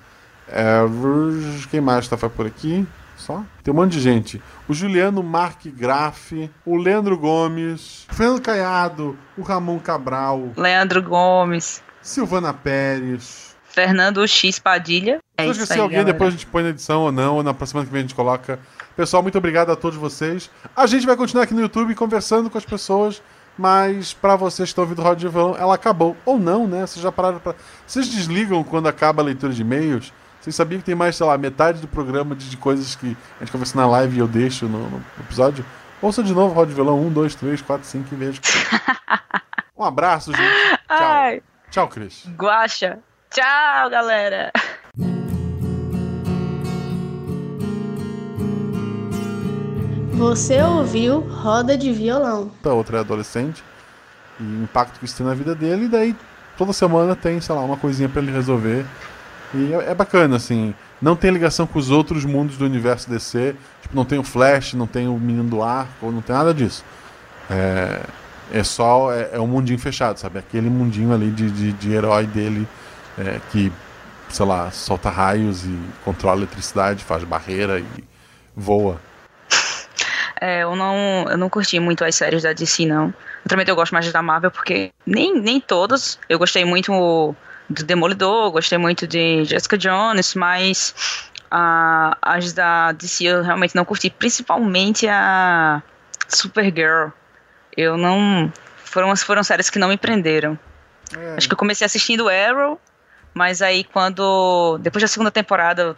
É, 0.48 0.82
quem 1.70 1.82
mais 1.82 2.08
tá 2.08 2.16
por 2.30 2.46
aqui? 2.46 2.86
Só? 3.22 3.44
Tem 3.64 3.72
um 3.74 3.78
monte 3.78 3.94
de 3.94 4.00
gente. 4.02 4.42
O 4.68 4.74
Juliano 4.74 5.22
Mark 5.22 5.66
Graff, 5.68 6.50
o 6.66 6.76
Leandro 6.76 7.18
Gomes, 7.18 8.08
o 8.12 8.16
Fernando 8.16 8.42
Caiado, 8.42 9.18
o 9.38 9.42
Ramon 9.44 9.80
Cabral, 9.80 10.50
Leandro 10.58 11.02
Gomes, 11.04 11.82
Silvana 12.02 12.54
Pérez. 12.54 13.56
Fernando 13.64 14.28
X 14.28 14.60
Padilha. 14.60 15.20
É 15.38 15.44
Se 15.44 15.48
eu 15.48 15.52
esqueci 15.54 15.74
aí, 15.74 15.80
alguém, 15.80 15.98
galera. 16.00 16.14
depois 16.14 16.30
a 16.30 16.32
gente 16.32 16.46
põe 16.48 16.64
na 16.64 16.70
edição 16.70 17.04
ou 17.04 17.12
não, 17.12 17.36
ou 17.36 17.44
na 17.44 17.54
próxima 17.54 17.86
que 17.86 17.92
vem 17.92 18.00
a 18.00 18.02
gente 18.02 18.16
coloca. 18.16 18.60
Pessoal, 18.98 19.24
muito 19.24 19.38
obrigado 19.38 19.72
a 19.72 19.76
todos 19.76 19.98
vocês. 19.98 20.50
A 20.76 20.86
gente 20.88 21.06
vai 21.06 21.16
continuar 21.16 21.44
aqui 21.44 21.54
no 21.54 21.62
YouTube 21.62 21.96
conversando 21.96 22.50
com 22.50 22.58
as 22.58 22.66
pessoas, 22.66 23.22
mas 23.58 24.14
pra 24.14 24.36
vocês 24.36 24.68
que 24.68 24.72
estão 24.72 24.84
ouvindo 24.84 25.00
o 25.00 25.04
Roda 25.04 25.16
de 25.16 25.28
Violão, 25.30 25.56
ela 25.58 25.76
acabou. 25.76 26.18
Ou 26.26 26.38
não, 26.38 26.68
né? 26.68 26.82
Vocês 26.86 27.02
já 27.02 27.12
pararam 27.12 27.40
pra. 27.40 27.56
Vocês 27.88 28.10
desligam 28.10 28.62
quando 28.64 28.88
acaba 28.88 29.22
a 29.22 29.26
leitura 29.26 29.54
de 29.54 29.62
e-mails? 29.62 30.12
Vocês 30.42 30.56
sabiam 30.56 30.80
que 30.80 30.86
tem 30.86 30.96
mais, 30.96 31.16
sei 31.16 31.26
lá, 31.26 31.38
metade 31.38 31.80
do 31.80 31.88
programa 31.88 32.36
de, 32.36 32.50
de 32.50 32.58
coisas 32.58 32.96
que 32.96 33.16
a 33.40 33.44
gente 33.44 33.52
conversa 33.52 33.78
na 33.78 33.86
live 33.88 34.16
e 34.18 34.20
eu 34.20 34.28
deixo 34.28 34.66
no, 34.68 34.90
no 34.90 35.04
episódio? 35.20 35.64
Ouça 36.02 36.24
de 36.24 36.34
novo 36.34 36.56
Roda 36.56 36.70
de 36.70 36.74
Violão 36.74 37.00
1, 37.00 37.14
2, 37.14 37.36
3, 37.36 37.62
4, 37.62 37.88
5 37.88 38.08
e 38.12 38.16
veja. 38.18 38.42
Um 39.78 39.84
abraço, 39.84 40.32
gente. 40.32 40.48
Tchau. 40.88 40.98
Ai, 41.00 41.42
Tchau, 41.72 41.88
Cris. 41.88 42.28
guacha. 42.38 43.00
Tchau, 43.32 43.90
galera. 43.90 44.52
Você 50.14 50.62
ouviu 50.62 51.20
Roda 51.22 51.76
de 51.76 51.92
Violão. 51.92 52.52
a 52.64 52.70
outra 52.70 52.98
é 52.98 53.00
adolescente, 53.00 53.64
e 54.40 54.44
o 54.44 54.64
impacto 54.64 55.00
que 55.00 55.06
isso 55.06 55.18
tem 55.18 55.26
na 55.26 55.34
vida 55.34 55.56
dele, 55.56 55.86
e 55.86 55.88
daí 55.88 56.16
toda 56.58 56.74
semana 56.74 57.16
tem, 57.16 57.42
sei 57.42 57.56
lá, 57.56 57.62
uma 57.62 57.78
coisinha 57.78 58.08
pra 58.08 58.22
ele 58.22 58.32
resolver. 58.32 58.86
E 59.54 59.74
é, 59.74 59.92
é 59.92 59.96
bacana, 59.96 60.36
assim, 60.36 60.74
não 61.02 61.16
tem 61.16 61.32
ligação 61.32 61.68
com 61.68 61.78
os 61.78 61.90
outros 61.90 62.26
mundos 62.26 62.58
do 62.58 62.66
universo 62.66 63.10
DC, 63.10 63.56
tipo, 63.82 63.96
não 63.96 64.06
tem 64.06 64.20
o 64.20 64.24
Flash, 64.24 64.74
não 64.74 64.88
tem 64.88 65.08
o 65.08 65.18
Menino 65.18 65.50
do 65.50 65.62
Arco, 65.62 66.12
não 66.12 66.22
tem 66.22 66.36
nada 66.36 66.54
disso. 66.54 66.86
É, 67.50 68.02
é 68.54 68.64
só, 68.64 69.12
é, 69.12 69.32
é 69.34 69.40
um 69.40 69.48
mundinho 69.48 69.80
fechado, 69.80 70.18
sabe? 70.18 70.40
Aquele 70.40 70.70
mundinho 70.70 71.14
ali 71.14 71.30
de, 71.32 71.50
de, 71.50 71.72
de 71.74 71.92
herói 71.92 72.26
dele, 72.26 72.68
é, 73.18 73.40
que, 73.52 73.72
sei 74.30 74.46
lá, 74.46 74.72
solta 74.72 75.10
raios 75.10 75.66
e 75.66 75.80
controla 76.06 76.38
eletricidade, 76.38 77.04
faz 77.04 77.24
barreira 77.24 77.80
e 77.80 78.04
voa. 78.56 79.00
É, 80.40 80.64
eu 80.64 80.76
não, 80.76 81.26
eu 81.30 81.38
não 81.38 81.50
curti 81.50 81.80
muito 81.80 82.04
as 82.04 82.16
séries 82.16 82.42
da 82.42 82.52
DC, 82.52 82.86
não. 82.86 83.14
Ultimamente 83.44 83.70
eu 83.70 83.76
gosto 83.76 83.92
mais 83.92 84.12
da 84.12 84.22
Marvel, 84.24 84.50
porque 84.50 84.92
nem, 85.06 85.40
nem 85.40 85.62
todas. 85.62 86.18
Eu 86.28 86.40
gostei 86.40 86.66
muito 86.66 87.36
do 87.72 87.84
Demolidor, 87.84 88.52
gostei 88.52 88.78
muito 88.78 89.08
de 89.08 89.46
Jessica 89.46 89.78
Jones, 89.78 90.36
mas 90.36 90.94
ah, 91.50 92.18
as 92.22 92.54
da 92.54 92.92
DC 92.94 93.26
eu 93.26 93.44
realmente 93.44 93.76
não 93.76 93.84
curti. 93.84 94.10
Principalmente 94.10 95.08
a 95.08 95.84
Supergirl. 96.28 97.10
Eu 97.76 97.98
não. 97.98 98.52
Foram, 98.86 99.16
foram 99.16 99.44
séries 99.44 99.70
que 99.70 99.80
não 99.80 99.90
me 99.90 99.98
prenderam. 99.98 100.58
É, 101.18 101.36
Acho 101.36 101.48
que 101.48 101.54
eu 101.54 101.58
comecei 101.58 101.86
assistindo 101.86 102.30
Arrow, 102.30 102.80
mas 103.34 103.62
aí 103.62 103.84
quando. 103.84 104.78
Depois 104.82 105.02
da 105.02 105.08
segunda 105.08 105.32
temporada 105.32 105.98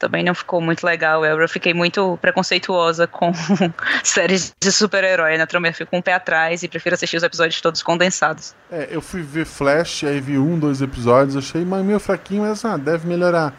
também 0.00 0.24
não 0.24 0.34
ficou 0.34 0.60
muito 0.60 0.84
legal. 0.84 1.24
Eu 1.24 1.46
fiquei 1.46 1.74
muito 1.74 2.18
preconceituosa 2.20 3.06
com 3.06 3.32
séries 4.02 4.52
de 4.58 4.72
super-herói. 4.72 5.36
Na 5.36 5.46
Troma 5.46 5.68
eu 5.68 5.74
fico 5.74 5.90
com 5.90 5.98
um 5.98 6.02
pé 6.02 6.14
atrás 6.14 6.62
e 6.62 6.68
prefiro 6.68 6.94
assistir 6.94 7.18
os 7.18 7.22
episódios 7.22 7.60
todos 7.60 7.82
condensados. 7.82 8.54
É, 8.72 8.88
eu 8.90 9.02
fui 9.02 9.22
ver 9.22 9.44
Flash, 9.44 10.04
aí 10.04 10.18
vi 10.18 10.38
um, 10.38 10.58
dois 10.58 10.80
episódios, 10.80 11.36
achei 11.36 11.64
meio 11.64 12.00
fraquinho, 12.00 12.42
mas 12.42 12.64
ah, 12.64 12.78
deve 12.78 13.06
melhorar. 13.06 13.54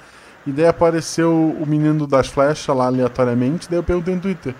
E 0.45 0.51
daí 0.51 0.65
apareceu 0.65 1.31
o 1.31 1.65
menino 1.67 2.07
das 2.07 2.27
flechas 2.27 2.75
lá 2.75 2.87
aleatoriamente, 2.87 3.69
daí 3.69 3.77
eu 3.77 3.83
perguntei 3.83 4.15
no 4.15 4.21
Twitter. 4.21 4.55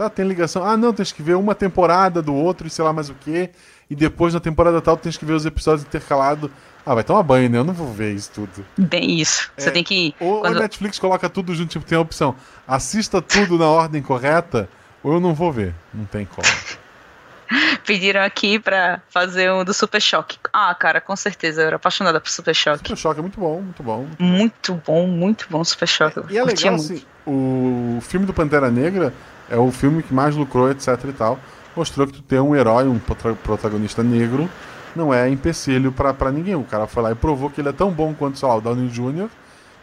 Tá, 0.00 0.08
tem 0.08 0.26
ligação? 0.26 0.64
Ah, 0.64 0.78
não, 0.78 0.94
tens 0.94 1.12
que 1.12 1.22
ver 1.22 1.34
uma 1.36 1.54
temporada 1.54 2.22
do 2.22 2.34
outro 2.34 2.66
e 2.66 2.70
sei 2.70 2.82
lá 2.82 2.90
mais 2.90 3.10
o 3.10 3.14
que. 3.14 3.50
E 3.90 3.94
depois 3.94 4.32
na 4.32 4.40
temporada 4.40 4.80
tal 4.80 4.96
tens 4.96 5.18
que 5.18 5.26
ver 5.26 5.34
os 5.34 5.44
episódios 5.44 5.86
intercalados. 5.86 6.50
Ah, 6.86 6.94
vai 6.94 7.04
tomar 7.04 7.22
banho, 7.22 7.50
né? 7.50 7.58
Eu 7.58 7.64
não 7.64 7.74
vou 7.74 7.92
ver 7.92 8.14
isso 8.14 8.30
tudo. 8.32 8.64
Bem 8.78 9.20
isso. 9.20 9.50
Você 9.58 9.68
É, 9.68 9.72
tem 9.72 9.84
que. 9.84 10.14
Ou 10.18 10.40
quando- 10.40 10.56
a 10.56 10.60
Netflix 10.62 10.98
coloca 10.98 11.28
tudo 11.28 11.54
junto, 11.54 11.68
tipo, 11.72 11.84
tem 11.84 11.98
a 11.98 12.00
opção. 12.00 12.34
Assista 12.66 13.20
tudo 13.20 13.58
na 13.58 13.66
ordem 13.68 14.00
correta, 14.00 14.70
ou 15.02 15.12
eu 15.12 15.20
não 15.20 15.34
vou 15.34 15.52
ver. 15.52 15.74
Não 15.92 16.06
tem 16.06 16.24
como. 16.24 16.48
Pediram 17.84 18.22
aqui 18.22 18.58
pra 18.58 19.02
fazer 19.10 19.52
um 19.52 19.64
do 19.64 19.74
Super 19.74 20.00
Choque. 20.00 20.38
Ah, 20.50 20.74
cara, 20.74 20.98
com 21.00 21.14
certeza. 21.14 21.60
Eu 21.60 21.66
era 21.66 21.76
apaixonada 21.76 22.18
por 22.20 22.30
Super 22.30 22.54
Choque. 22.54 22.78
Super 22.78 22.96
Choque 22.96 23.18
é 23.18 23.22
muito 23.22 23.38
bom, 23.38 23.60
muito 23.60 23.82
bom. 23.82 24.06
Muito 24.18 24.80
bom, 24.86 25.06
muito 25.06 25.46
bom 25.50 25.62
Super 25.62 25.88
Choque. 25.88 26.16
Eu 26.16 26.24
E 26.30 26.38
é 26.38 26.44
legal, 26.44 26.72
muito. 26.76 26.92
assim, 26.94 27.02
o 27.26 27.98
filme 28.00 28.24
do 28.24 28.32
Pantera 28.32 28.70
Negra 28.70 29.12
é 29.50 29.56
o 29.56 29.70
filme 29.70 30.02
que 30.02 30.14
mais 30.14 30.36
lucrou, 30.36 30.70
etc 30.70 30.88
e 31.08 31.12
tal. 31.12 31.38
Mostrou 31.76 32.06
que 32.06 32.14
tu 32.14 32.22
ter 32.22 32.40
um 32.40 32.54
herói, 32.54 32.88
um 32.88 32.98
protagonista 32.98 34.02
negro, 34.02 34.48
não 34.94 35.12
é 35.14 35.28
empecilho 35.28 35.92
pra, 35.92 36.12
pra 36.12 36.30
ninguém. 36.32 36.54
O 36.56 36.64
cara 36.64 36.86
foi 36.86 37.02
lá 37.02 37.12
e 37.12 37.14
provou 37.14 37.50
que 37.50 37.60
ele 37.60 37.68
é 37.68 37.72
tão 37.72 37.90
bom 37.90 38.12
quanto, 38.14 38.38
sei 38.38 38.48
lá, 38.48 38.56
o 38.56 38.60
Downey 38.60 38.88
Jr. 38.88 39.28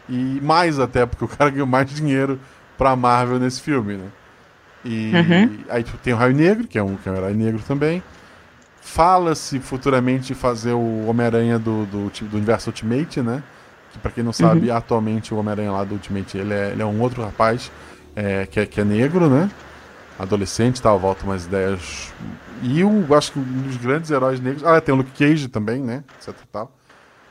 E 0.08 0.40
mais 0.42 0.78
até, 0.78 1.06
porque 1.06 1.24
o 1.24 1.28
cara 1.36 1.50
ganhou 1.50 1.66
mais 1.66 1.88
dinheiro 1.90 2.38
pra 2.76 2.94
Marvel 2.96 3.38
nesse 3.38 3.60
filme, 3.62 3.96
né? 3.96 4.06
E 4.84 5.12
Uhum. 5.14 5.58
aí 5.68 5.82
tu 5.82 5.96
tem 6.02 6.12
o 6.12 6.16
Raio 6.16 6.34
Negro, 6.34 6.66
que 6.66 6.78
é 6.78 6.82
um, 6.82 6.96
que 6.96 7.08
é 7.08 7.12
um 7.12 7.16
herói 7.16 7.34
negro 7.34 7.60
também. 7.66 8.02
Fala-se 8.80 9.58
futuramente 9.60 10.34
fazer 10.34 10.72
o 10.72 11.06
Homem-Aranha 11.06 11.58
do, 11.58 11.84
do, 11.86 12.10
do 12.10 12.36
universo 12.36 12.70
Ultimate, 12.70 13.20
né? 13.20 13.42
Que 13.92 13.98
pra 13.98 14.10
quem 14.10 14.22
não 14.24 14.32
sabe, 14.32 14.70
atualmente 14.70 15.34
o 15.34 15.38
Homem-Aranha 15.38 15.72
lá 15.72 15.84
do 15.84 15.94
Ultimate, 15.94 16.38
ele 16.38 16.54
é, 16.54 16.70
ele 16.70 16.82
é 16.82 16.86
um 16.86 17.00
outro 17.00 17.22
rapaz 17.22 17.70
é, 18.18 18.46
que, 18.46 18.60
é, 18.60 18.66
que 18.66 18.80
é 18.80 18.84
negro, 18.84 19.28
né? 19.28 19.48
Adolescente 20.18 20.78
e 20.78 20.82
tal, 20.82 20.98
volta 20.98 21.24
umas 21.24 21.44
ideias. 21.46 22.12
E 22.62 22.82
o, 22.82 23.14
acho 23.14 23.30
que 23.32 23.38
um 23.38 23.62
dos 23.62 23.76
grandes 23.76 24.10
heróis 24.10 24.40
negros. 24.40 24.64
Ah, 24.64 24.80
tem 24.80 24.92
o 24.92 24.98
Luke 24.98 25.12
Cage 25.16 25.46
também, 25.46 25.80
né? 25.80 26.02
Etc 26.18 26.34
tal. 26.50 26.72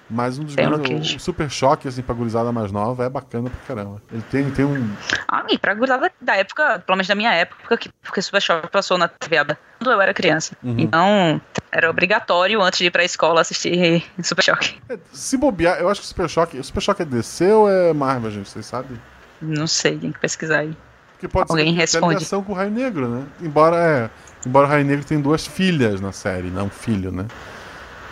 Mas 0.10 0.40
um 0.40 0.46
dos 0.46 0.56
Tem 0.56 0.66
grandes. 0.66 0.80
Luke 0.90 0.94
O, 0.94 0.98
Cage. 1.00 1.18
o 1.18 1.20
Super 1.20 1.50
Choque, 1.50 1.86
assim, 1.90 2.02
pra 2.02 2.16
gurizada 2.16 2.50
mais 2.54 2.72
nova, 2.72 3.04
é 3.04 3.10
bacana 3.10 3.50
pra 3.50 3.60
caramba. 3.76 4.02
Ele 4.10 4.24
tem, 4.32 4.50
tem 4.52 4.64
um. 4.64 4.90
Ah, 5.28 5.44
e 5.50 5.58
pra 5.58 5.74
gurizada 5.74 6.10
da 6.22 6.38
época, 6.38 6.80
pelo 6.86 6.96
menos 6.96 7.08
da 7.08 7.16
minha 7.16 7.34
época, 7.34 7.76
que, 7.76 7.90
porque 8.02 8.22
Super 8.22 8.42
Choque 8.42 8.70
passou 8.70 8.98
na 8.98 9.10
TV 9.10 9.38
aberta 9.38 9.62
quando 9.80 9.92
eu 9.92 10.00
era 10.02 10.14
criança. 10.14 10.56
Uhum. 10.64 10.76
Então, 10.80 11.42
era 11.70 11.90
obrigatório 11.90 12.62
antes 12.62 12.80
de 12.80 12.86
ir 12.86 12.92
pra 12.92 13.04
escola 13.04 13.42
assistir 13.42 14.02
Super 14.24 14.44
Choque. 14.46 14.78
é, 14.88 14.98
se 15.12 15.36
bobear, 15.36 15.78
eu 15.82 15.90
acho 15.90 16.00
que 16.00 16.06
o 16.06 16.08
Super 16.08 16.30
Choque. 16.30 16.58
O 16.58 16.64
Super 16.64 16.82
Choque 16.82 17.02
é 17.02 17.06
DC 17.06 17.52
ou 17.52 17.70
é 17.70 17.92
Marvel, 17.92 18.32
gente? 18.32 18.48
Vocês 18.50 18.66
sabem? 18.66 18.98
Não 19.42 19.68
sei, 19.68 19.98
tem 19.98 20.12
que 20.12 20.20
pesquisar 20.20 20.60
aí. 20.60 20.76
Porque 21.14 21.28
pode 21.28 21.50
Alguém 21.50 21.66
ser 21.66 21.72
tenha 21.72 21.82
responde. 21.82 22.14
ligação 22.16 22.44
com 22.44 22.52
o 22.52 22.56
Raio 22.56 22.72
Negro, 22.72 23.08
né? 23.08 23.26
Embora, 23.42 23.76
é, 23.78 24.10
embora 24.48 24.68
o 24.68 24.70
Raio 24.70 24.86
Negro 24.86 25.04
tem 25.04 25.20
duas 25.20 25.48
filhas 25.48 26.00
na 26.00 26.12
série, 26.12 26.50
não 26.50 26.66
um 26.66 26.70
filho, 26.70 27.12
né? 27.12 27.26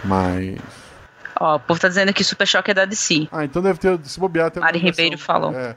Mas. 0.03 0.57
Ó, 1.39 1.55
o 1.55 1.59
povo 1.59 1.79
tá 1.79 1.87
dizendo 1.87 2.13
que 2.13 2.23
Super 2.23 2.47
Choque 2.47 2.71
é 2.71 2.73
da 2.73 2.85
DC. 2.85 3.27
Ah, 3.31 3.43
então 3.43 3.61
deve 3.61 3.77
ter. 3.79 3.99
Se 4.03 4.19
bobear, 4.19 4.49
tem 4.49 4.61
Mari. 4.61 4.79
Ribeiro 4.79 5.17
falou. 5.17 5.53
É. 5.53 5.75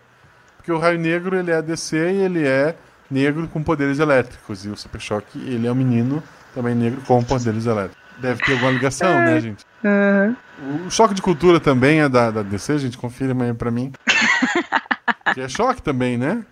Porque 0.56 0.72
o 0.72 0.78
Raio 0.78 0.98
Negro, 0.98 1.36
ele 1.36 1.50
é 1.50 1.60
DC 1.60 1.96
e 1.96 2.16
ele 2.16 2.46
é 2.46 2.74
negro 3.10 3.46
com 3.48 3.62
poderes 3.62 3.98
elétricos. 3.98 4.64
E 4.64 4.68
o 4.68 4.76
Super 4.76 5.00
Choque, 5.00 5.38
ele 5.38 5.66
é 5.66 5.72
um 5.72 5.74
menino 5.74 6.22
também 6.54 6.74
negro 6.74 7.00
com 7.06 7.22
poderes 7.22 7.66
elétricos. 7.66 7.98
Deve 8.18 8.42
ter 8.44 8.52
alguma 8.52 8.70
ligação, 8.70 9.08
né, 9.08 9.40
gente? 9.40 9.64
O 10.86 10.90
Choque 10.90 11.14
de 11.14 11.22
Cultura 11.22 11.60
também 11.60 12.00
é 12.00 12.08
da, 12.08 12.30
da 12.30 12.42
DC, 12.42 12.78
gente. 12.78 12.98
Confirma 12.98 13.44
aí 13.44 13.54
pra 13.54 13.70
mim. 13.70 13.92
que 15.34 15.40
é 15.40 15.48
choque 15.48 15.82
também, 15.82 16.16
né? 16.16 16.44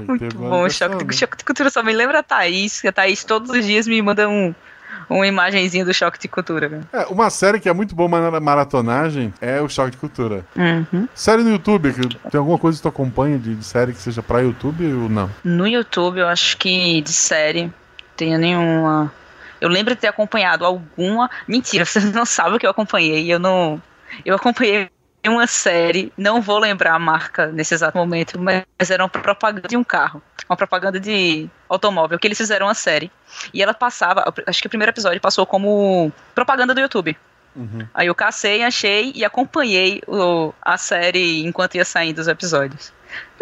Muito 0.00 0.36
bom, 0.36 0.64
ligação, 0.64 0.90
choque, 0.90 1.04
né? 1.04 1.12
choque 1.12 1.36
de 1.36 1.44
cultura 1.44 1.70
só 1.70 1.82
me 1.82 1.92
lembra 1.92 2.20
a 2.20 2.22
Thaís, 2.22 2.80
que 2.80 2.88
a 2.88 2.92
Thaís 2.92 3.24
todos 3.24 3.50
os 3.50 3.64
dias 3.64 3.86
me 3.86 4.00
manda 4.00 4.28
um, 4.28 4.54
uma 5.08 5.26
imagenzinha 5.26 5.84
do 5.84 5.94
choque 5.94 6.18
de 6.18 6.28
cultura. 6.28 6.82
É, 6.92 7.06
uma 7.06 7.30
série 7.30 7.60
que 7.60 7.68
é 7.68 7.72
muito 7.72 7.94
boa 7.94 8.08
na 8.30 8.40
maratonagem 8.40 9.32
é 9.40 9.60
o 9.60 9.68
Choque 9.68 9.92
de 9.92 9.96
Cultura. 9.96 10.44
Uhum. 10.56 11.08
Série 11.14 11.42
no 11.42 11.50
YouTube, 11.50 11.92
tem 12.30 12.38
alguma 12.38 12.58
coisa 12.58 12.78
que 12.78 12.82
tu 12.82 12.88
acompanha 12.88 13.38
de, 13.38 13.54
de 13.54 13.64
série 13.64 13.92
que 13.92 14.00
seja 14.00 14.22
pra 14.22 14.40
YouTube 14.40 14.84
ou 14.84 15.08
não? 15.08 15.30
No 15.44 15.66
YouTube, 15.66 16.18
eu 16.18 16.28
acho 16.28 16.56
que 16.56 17.00
de 17.00 17.12
série, 17.12 17.72
tenho 18.16 18.38
nenhuma. 18.38 19.12
Eu 19.60 19.68
lembro 19.68 19.94
de 19.94 20.00
ter 20.00 20.08
acompanhado 20.08 20.64
alguma. 20.64 21.30
Mentira, 21.46 21.84
vocês 21.86 22.12
não 22.12 22.26
sabem 22.26 22.56
o 22.56 22.58
que 22.58 22.66
eu 22.66 22.70
acompanhei. 22.70 23.32
Eu 23.32 23.38
não. 23.38 23.80
Eu 24.24 24.34
acompanhei 24.34 24.90
uma 25.28 25.46
série, 25.46 26.12
não 26.16 26.40
vou 26.40 26.58
lembrar 26.58 26.94
a 26.94 26.98
marca 26.98 27.46
nesse 27.46 27.74
exato 27.74 27.96
momento, 27.96 28.38
mas 28.38 28.90
era 28.90 29.02
uma 29.02 29.08
propaganda 29.08 29.68
de 29.68 29.76
um 29.76 29.84
carro. 29.84 30.22
Uma 30.48 30.56
propaganda 30.56 31.00
de 31.00 31.48
automóvel, 31.68 32.18
que 32.18 32.26
eles 32.26 32.38
fizeram 32.38 32.66
uma 32.66 32.74
série. 32.74 33.10
E 33.52 33.62
ela 33.62 33.74
passava, 33.74 34.24
acho 34.46 34.60
que 34.60 34.66
o 34.66 34.70
primeiro 34.70 34.92
episódio 34.92 35.20
passou 35.20 35.44
como 35.44 36.12
propaganda 36.34 36.72
do 36.72 36.80
YouTube. 36.80 37.16
Uhum. 37.56 37.86
Aí 37.94 38.06
eu 38.06 38.14
cacei, 38.14 38.62
achei 38.62 39.12
e 39.14 39.24
acompanhei 39.24 40.02
o- 40.06 40.52
a 40.60 40.76
série 40.76 41.44
enquanto 41.44 41.74
ia 41.74 41.84
saindo 41.84 42.18
os 42.18 42.28
episódios. 42.28 42.92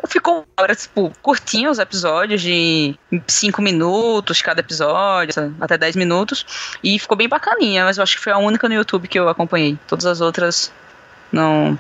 Ficou, 0.07 0.47
era, 0.57 0.75
tipo, 0.75 1.13
curtinho 1.21 1.71
os 1.71 1.79
episódios, 1.79 2.41
de 2.41 2.95
5 3.27 3.61
minutos 3.61 4.41
cada 4.41 4.61
episódio, 4.61 5.55
até 5.61 5.77
10 5.77 5.97
minutos. 5.97 6.77
E 6.83 6.99
ficou 6.99 7.17
bem 7.17 7.29
bacaninha, 7.29 7.85
mas 7.85 7.97
eu 7.97 8.03
acho 8.03 8.17
que 8.17 8.23
foi 8.23 8.33
a 8.33 8.39
única 8.39 8.69
no 8.69 8.75
YouTube 8.75 9.09
que 9.09 9.19
eu 9.19 9.29
acompanhei. 9.29 9.77
Todas 9.89 10.07
as 10.07 10.21
outras 10.21 10.73
não, 11.35 11.79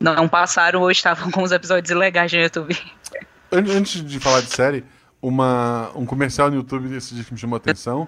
não 0.00 0.28
passaram 0.28 0.80
ou 0.80 0.90
estavam 0.90 1.30
com 1.30 1.42
os 1.42 1.52
episódios 1.52 1.90
ilegais 1.90 2.32
no 2.32 2.38
YouTube. 2.40 2.76
An- 3.52 3.76
Antes 3.78 4.04
de 4.04 4.18
falar 4.20 4.40
de 4.40 4.50
série, 4.50 4.84
uma, 5.22 5.90
um 5.94 6.04
comercial 6.04 6.50
no 6.50 6.56
YouTube 6.56 6.88
desse 6.88 7.14
dia 7.14 7.24
que 7.24 7.32
me 7.32 7.38
chamou 7.38 7.56
a 7.56 7.58
atenção. 7.58 8.06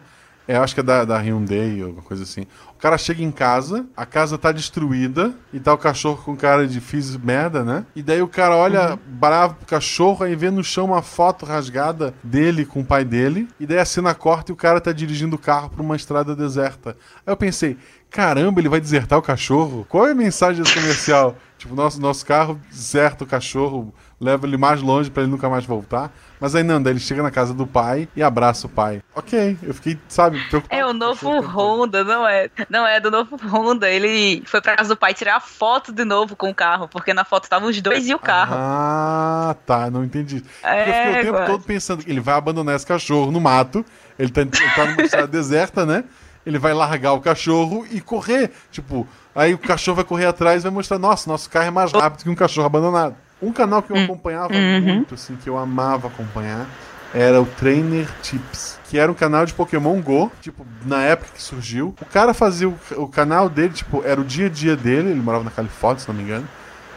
É, 0.48 0.56
acho 0.56 0.74
que 0.74 0.80
é 0.80 0.82
da, 0.82 1.04
da 1.04 1.16
Hyundai 1.18 1.80
ou 1.80 1.88
alguma 1.88 2.02
coisa 2.02 2.24
assim. 2.24 2.40
O 2.74 2.78
cara 2.80 2.98
chega 2.98 3.22
em 3.22 3.30
casa, 3.30 3.86
a 3.96 4.04
casa 4.04 4.36
tá 4.36 4.50
destruída 4.50 5.32
e 5.52 5.60
tá 5.60 5.72
o 5.72 5.78
cachorro 5.78 6.20
com 6.24 6.34
cara 6.36 6.66
de 6.66 6.80
fiz 6.80 7.16
merda, 7.16 7.62
né? 7.62 7.84
E 7.94 8.02
daí 8.02 8.20
o 8.20 8.26
cara 8.26 8.56
olha 8.56 8.98
bravo 9.06 9.54
pro 9.54 9.66
cachorro, 9.66 10.24
aí 10.24 10.34
vê 10.34 10.50
no 10.50 10.64
chão 10.64 10.86
uma 10.86 11.02
foto 11.02 11.46
rasgada 11.46 12.12
dele 12.24 12.64
com 12.64 12.80
o 12.80 12.84
pai 12.84 13.04
dele. 13.04 13.48
E 13.60 13.66
daí 13.66 13.78
a 13.78 13.84
cena 13.84 14.12
corta 14.12 14.50
e 14.50 14.54
o 14.54 14.56
cara 14.56 14.80
tá 14.80 14.90
dirigindo 14.90 15.36
o 15.36 15.38
carro 15.38 15.70
pra 15.70 15.82
uma 15.82 15.94
estrada 15.94 16.34
deserta. 16.34 16.96
Aí 17.24 17.32
eu 17.32 17.36
pensei, 17.36 17.76
caramba, 18.10 18.60
ele 18.60 18.68
vai 18.68 18.80
desertar 18.80 19.18
o 19.18 19.22
cachorro? 19.22 19.86
Qual 19.88 20.06
é 20.06 20.12
a 20.12 20.14
mensagem 20.14 20.62
desse 20.62 20.74
comercial? 20.74 21.36
Tipo, 21.60 21.74
nosso, 21.74 22.00
nosso 22.00 22.24
carro 22.24 22.58
deserta 22.70 23.22
o 23.22 23.26
cachorro, 23.26 23.92
leva 24.18 24.46
ele 24.46 24.56
mais 24.56 24.80
longe 24.80 25.10
pra 25.10 25.22
ele 25.22 25.30
nunca 25.30 25.46
mais 25.46 25.66
voltar. 25.66 26.10
Mas 26.40 26.54
aí 26.54 26.62
não, 26.62 26.82
daí 26.82 26.94
ele 26.94 27.00
chega 27.00 27.22
na 27.22 27.30
casa 27.30 27.52
do 27.52 27.66
pai 27.66 28.08
e 28.16 28.22
abraça 28.22 28.66
o 28.66 28.70
pai. 28.70 29.02
Ok, 29.14 29.58
eu 29.62 29.74
fiquei, 29.74 29.98
sabe, 30.08 30.40
preocupado. 30.48 30.80
É 30.80 30.86
o 30.86 30.94
novo. 30.94 31.28
Honda, 31.42 32.02
não 32.02 32.26
é? 32.26 32.48
Não 32.70 32.86
é 32.86 32.98
do 32.98 33.10
novo 33.10 33.36
Honda. 33.46 33.90
Ele 33.90 34.42
foi 34.46 34.62
pra 34.62 34.74
casa 34.74 34.88
do 34.88 34.96
pai 34.96 35.12
tirar 35.12 35.38
foto 35.38 35.92
de 35.92 36.02
novo 36.02 36.34
com 36.34 36.48
o 36.48 36.54
carro, 36.54 36.88
porque 36.88 37.12
na 37.12 37.26
foto 37.26 37.44
estavam 37.44 37.68
os 37.68 37.78
dois 37.82 38.08
e 38.08 38.14
o 38.14 38.18
carro. 38.18 38.54
Ah, 38.56 39.54
tá, 39.66 39.90
não 39.90 40.02
entendi. 40.02 40.40
Porque 40.40 40.66
eu 40.66 40.94
fiquei 40.94 41.10
o 41.12 41.16
É, 41.16 41.22
tempo 41.24 41.44
todo 41.44 41.62
pensando 41.64 42.02
que 42.02 42.10
ele 42.10 42.20
vai 42.20 42.36
abandonar 42.36 42.74
esse 42.74 42.86
cachorro 42.86 43.30
no 43.30 43.38
mato. 43.38 43.84
Ele 44.18 44.30
tá, 44.30 44.40
ele 44.40 44.50
tá 44.50 44.86
numa 44.86 45.02
estrada 45.02 45.28
deserta, 45.28 45.84
né? 45.84 46.04
Ele 46.46 46.58
vai 46.58 46.72
largar 46.72 47.12
o 47.12 47.20
cachorro 47.20 47.86
e 47.90 48.00
correr. 48.00 48.50
Tipo, 48.70 49.06
aí 49.34 49.52
o 49.54 49.58
cachorro 49.58 49.96
vai 49.96 50.04
correr 50.04 50.26
atrás 50.26 50.62
e 50.62 50.64
vai 50.64 50.72
mostrar: 50.72 50.98
nossa, 50.98 51.28
nosso 51.30 51.48
carro 51.50 51.66
é 51.66 51.70
mais 51.70 51.92
rápido 51.92 52.22
que 52.24 52.30
um 52.30 52.34
cachorro 52.34 52.66
abandonado. 52.66 53.14
Um 53.42 53.52
canal 53.52 53.82
que 53.82 53.90
eu 53.90 53.96
acompanhava 54.04 54.54
Uhum. 54.54 54.80
muito, 54.80 55.14
assim, 55.14 55.36
que 55.36 55.48
eu 55.48 55.56
amava 55.58 56.08
acompanhar, 56.08 56.66
era 57.14 57.40
o 57.40 57.46
Trainer 57.46 58.06
Tips. 58.22 58.78
Que 58.88 58.98
era 58.98 59.10
um 59.10 59.14
canal 59.14 59.46
de 59.46 59.54
Pokémon 59.54 60.00
Go, 60.00 60.30
tipo, 60.42 60.66
na 60.84 61.02
época 61.02 61.30
que 61.34 61.42
surgiu. 61.42 61.94
O 62.00 62.04
cara 62.06 62.34
fazia 62.34 62.68
o, 62.68 62.76
o 62.96 63.06
canal 63.08 63.48
dele, 63.48 63.72
tipo, 63.72 64.02
era 64.04 64.20
o 64.20 64.24
dia 64.24 64.46
a 64.46 64.50
dia 64.50 64.76
dele, 64.76 65.10
ele 65.10 65.20
morava 65.22 65.44
na 65.44 65.50
Califórnia, 65.50 66.00
se 66.00 66.08
não 66.08 66.14
me 66.14 66.22
engano. 66.22 66.46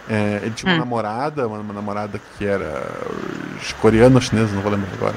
É, 0.09 0.39
ele 0.41 0.51
tinha 0.51 0.69
uma 0.69 0.75
Hum. 0.75 0.79
namorada, 0.79 1.47
uma, 1.47 1.59
uma 1.59 1.73
namorada 1.73 2.19
que 2.37 2.45
era 2.45 2.81
coreana 3.79 4.15
ou 4.15 4.21
chinesa, 4.21 4.53
não 4.53 4.61
vou 4.61 4.71
lembrar 4.71 4.93
agora. 4.93 5.15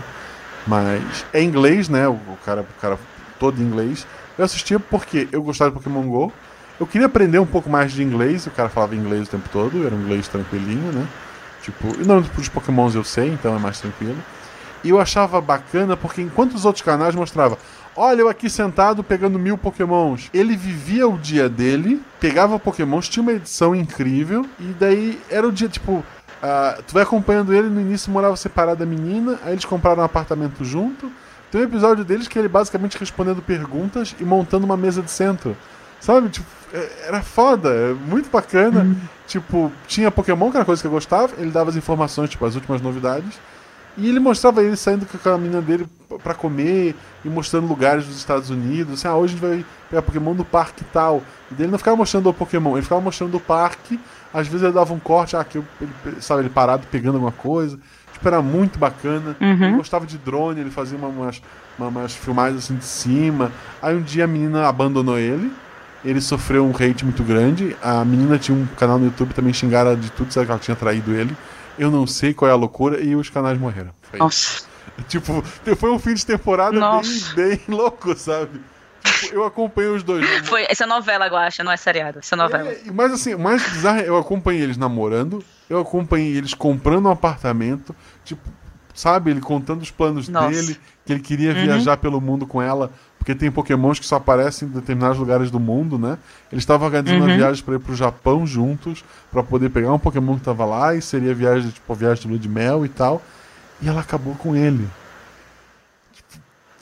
Mas 0.67 1.25
é 1.33 1.43
inglês, 1.43 1.89
né? 1.89 2.07
O, 2.09 2.13
o 2.13 2.39
cara, 2.45 2.61
o 2.63 2.81
cara 2.81 2.99
todo 3.39 3.61
em 3.61 3.65
inglês. 3.65 4.07
Eu 4.39 4.45
assistia 4.45 4.79
porque 4.79 5.29
eu 5.33 5.43
gostava 5.43 5.71
de 5.71 5.77
Pokémon 5.77 6.03
GO. 6.07 6.33
Eu 6.79 6.87
queria 6.87 7.07
aprender 7.07 7.39
um 7.39 7.47
pouco 7.47 7.71
mais 7.71 7.93
de 7.93 8.03
inglês, 8.03 8.47
o 8.47 8.51
cara 8.51 8.69
falava 8.69 8.95
inglês 8.95 9.27
o 9.27 9.31
tempo 9.31 9.49
todo, 9.51 9.87
era 9.87 9.95
um 9.95 10.03
inglês 10.03 10.29
tranquilinho, 10.29 10.93
né? 10.93 11.07
Tipo, 11.63 11.89
e 12.01 12.05
não 12.05 12.21
dos 12.21 12.49
Pokémons 12.49 12.95
eu 12.95 13.03
sei, 13.03 13.31
então 13.31 13.57
é 13.57 13.59
mais 13.59 13.81
tranquilo. 13.81 14.17
E 14.85 14.91
eu 14.91 15.01
achava 15.01 15.41
bacana 15.41 15.97
porque 15.97 16.21
enquanto 16.21 16.55
os 16.55 16.65
outros 16.67 16.85
canais 16.85 17.15
mostravam, 17.15 17.57
olha 17.97 18.21
eu 18.21 18.29
aqui 18.29 18.51
sentado 18.51 19.03
pegando 19.03 19.39
mil 19.39 19.57
Pokémons, 19.57 20.29
ele 20.35 20.55
vivia 20.55 21.09
o 21.09 21.19
dia 21.19 21.49
dele, 21.49 22.03
pegava 22.21 22.59
Pokémons, 22.59 23.09
tinha 23.09 23.23
uma 23.23 23.33
edição 23.33 23.75
incrível, 23.75 24.47
e 24.61 24.67
daí 24.79 25.19
era 25.31 25.49
o 25.49 25.53
dia, 25.53 25.69
tipo, 25.69 26.05
Uh, 26.37 26.83
tu 26.83 26.93
vai 26.93 27.03
acompanhando 27.03 27.55
ele, 27.55 27.69
no 27.69 27.81
início 27.81 28.13
morava 28.13 28.37
separado 28.37 28.79
da 28.81 28.87
menina, 28.87 29.39
aí 29.43 29.53
eles 29.53 29.65
compraram 29.65 30.03
um 30.03 30.05
apartamento 30.05 30.65
junto. 30.65 31.11
Tem 31.57 31.63
um 31.63 31.69
episódio 31.69 32.05
deles 32.05 32.29
que 32.29 32.39
ele 32.39 32.49
basicamente 32.49 32.99
respondendo 32.99 33.41
perguntas 33.41 34.15
e 34.21 34.25
montando 34.25 34.67
uma 34.67 34.77
mesa 34.77 35.01
de 35.01 35.11
centro. 35.11 35.57
Sabe? 35.99 36.29
Tipo, 36.29 36.47
é, 36.71 37.07
era 37.07 37.23
foda, 37.23 37.71
é 37.71 37.95
muito 37.95 38.29
bacana. 38.29 38.83
Uhum. 38.83 38.97
Tipo, 39.27 39.73
tinha 39.89 40.11
Pokémon, 40.11 40.51
que 40.51 40.59
era 40.59 40.67
coisa 40.67 40.83
que 40.83 40.87
eu 40.87 40.91
gostava, 40.91 41.33
ele 41.39 41.51
dava 41.51 41.71
as 41.71 41.77
informações, 41.77 42.29
tipo, 42.29 42.45
as 42.45 42.57
últimas 42.57 42.83
novidades. 42.83 43.41
E 43.97 44.07
ele 44.07 44.21
mostrava 44.21 44.63
ele 44.63 44.77
saindo 44.77 45.07
com 45.07 45.29
a 45.31 45.39
menina 45.39 45.63
dele 45.63 45.89
para 46.23 46.35
comer 46.35 46.95
e 47.25 47.29
mostrando 47.31 47.67
lugares 47.67 48.05
dos 48.05 48.19
Estados 48.19 48.51
Unidos. 48.51 48.93
Assim, 48.93 49.09
ah, 49.09 49.17
hoje 49.17 49.33
a 49.33 49.39
gente 49.39 49.49
vai 49.49 49.65
pegar 49.89 50.03
Pokémon 50.03 50.35
no 50.35 50.45
parque 50.45 50.83
e 50.83 50.87
tal. 50.93 51.23
E 51.51 51.63
ele 51.63 51.71
não 51.71 51.79
ficava 51.79 51.97
mostrando 51.97 52.29
o 52.29 52.35
Pokémon, 52.35 52.75
ele 52.75 52.83
ficava 52.83 53.01
mostrando 53.01 53.35
o 53.35 53.41
parque. 53.41 53.99
Às 54.31 54.47
vezes 54.47 54.63
ele 54.63 54.75
dava 54.75 54.93
um 54.93 54.99
corte, 54.99 55.35
ah, 55.35 55.43
que 55.43 55.57
ele, 55.57 56.21
sabe, 56.21 56.43
ele 56.43 56.51
parado 56.51 56.87
pegando 56.91 57.15
alguma 57.15 57.33
coisa. 57.33 57.79
Tipo, 58.17 58.29
era 58.29 58.41
muito 58.41 58.79
bacana. 58.79 59.37
Uhum. 59.39 59.65
Ele 59.65 59.77
gostava 59.77 60.07
de 60.07 60.17
drone, 60.17 60.61
ele 60.61 60.71
fazia 60.71 60.97
uma, 60.97 61.09
umas, 61.09 61.43
uma, 61.79 61.89
umas 61.89 62.15
filmagens 62.15 62.65
assim 62.65 62.77
de 62.77 62.85
cima. 62.85 63.53
Aí 63.83 63.95
um 63.95 64.01
dia 64.01 64.25
a 64.25 64.27
menina 64.27 64.67
abandonou 64.67 65.19
ele. 65.19 65.53
Ele 66.03 66.21
sofreu 66.21 66.65
um 66.65 66.71
hate 66.71 67.05
muito 67.05 67.23
grande. 67.23 67.77
A 67.83 68.05
menina 68.07 68.39
tinha 68.39 68.57
um 68.57 68.67
canal 68.79 68.99
no 68.99 69.05
YouTube 69.05 69.35
também 69.35 69.53
xingaram 69.53 69.95
de 69.95 70.11
tudo, 70.11 70.33
sabe 70.33 70.47
que 70.47 70.53
ela 70.53 70.61
tinha 70.61 70.77
traído 70.77 71.15
ele. 71.15 71.37
Eu 71.79 71.91
não 71.91 72.07
sei 72.07 72.33
qual 72.33 72.51
é 72.51 72.53
a 72.53 72.57
loucura 72.57 73.03
e 73.03 73.15
os 73.15 73.29
canais 73.29 73.59
morreram. 73.59 73.91
Foi 74.03 74.19
Nossa. 74.19 74.65
Tipo, 75.09 75.43
foi 75.77 75.91
um 75.91 75.99
fim 75.99 76.15
de 76.15 76.25
temporada 76.25 76.81
bem, 77.03 77.35
bem 77.35 77.61
louco, 77.69 78.17
sabe? 78.17 78.63
Tipo, 79.05 79.35
eu 79.35 79.45
acompanhei 79.45 79.91
os 79.91 80.03
dois. 80.03 80.27
Foi, 80.49 80.65
essa 80.71 80.85
é 80.85 80.87
novela, 80.87 81.27
eu 81.27 81.37
acho, 81.37 81.63
não 81.63 81.71
é 81.71 81.77
seriado. 81.77 82.21
Essa 82.21 82.35
é 82.35 82.39
novela. 82.39 82.71
É, 82.71 82.81
mas 82.93 83.13
assim, 83.13 83.35
o 83.35 83.39
mais 83.39 83.63
bizarro 83.63 84.01
é 84.01 84.09
eu 84.09 84.17
acompanhei 84.17 84.63
eles 84.63 84.79
namorando, 84.79 85.45
eu 85.69 85.81
acompanhei 85.81 86.37
eles 86.37 86.55
comprando 86.55 87.07
um 87.07 87.11
apartamento, 87.11 87.95
tipo, 88.25 88.43
sabe, 88.95 89.31
ele 89.31 89.41
contando 89.41 89.83
os 89.83 89.91
planos 89.91 90.29
Nossa. 90.29 90.51
dele, 90.51 90.77
que 91.05 91.13
ele 91.13 91.21
queria 91.21 91.53
uhum. 91.53 91.63
viajar 91.63 91.97
pelo 91.99 92.21
mundo 92.21 92.47
com 92.47 92.63
ela, 92.63 92.91
porque 93.19 93.35
tem 93.35 93.51
pokémons 93.51 93.99
que 93.99 94.07
só 94.07 94.17
aparecem 94.17 94.69
em 94.69 94.71
determinados 94.71 95.19
lugares 95.19 95.51
do 95.51 95.61
mundo, 95.61 95.99
né? 95.99 96.19
Eles 96.51 96.63
estavam 96.63 96.87
organizando 96.87 97.27
uhum. 97.27 97.37
viagens 97.37 97.61
para 97.61 97.75
ir 97.75 97.81
pro 97.81 97.95
Japão 97.95 98.47
juntos, 98.47 99.05
para 99.31 99.43
poder 99.43 99.69
pegar 99.69 99.93
um 99.93 99.99
pokémon 99.99 100.37
que 100.37 100.45
tava 100.45 100.65
lá, 100.65 100.95
e 100.95 101.03
seria 101.03 101.35
viagem, 101.35 101.71
tipo, 101.71 101.95
viagem 101.95 102.23
de 102.23 102.29
lua 102.29 102.39
de 102.39 102.49
mel 102.49 102.87
e 102.87 102.89
tal. 102.89 103.21
E 103.81 103.89
ela 103.89 104.01
acabou 104.01 104.35
com 104.37 104.57
ele. 104.57 104.89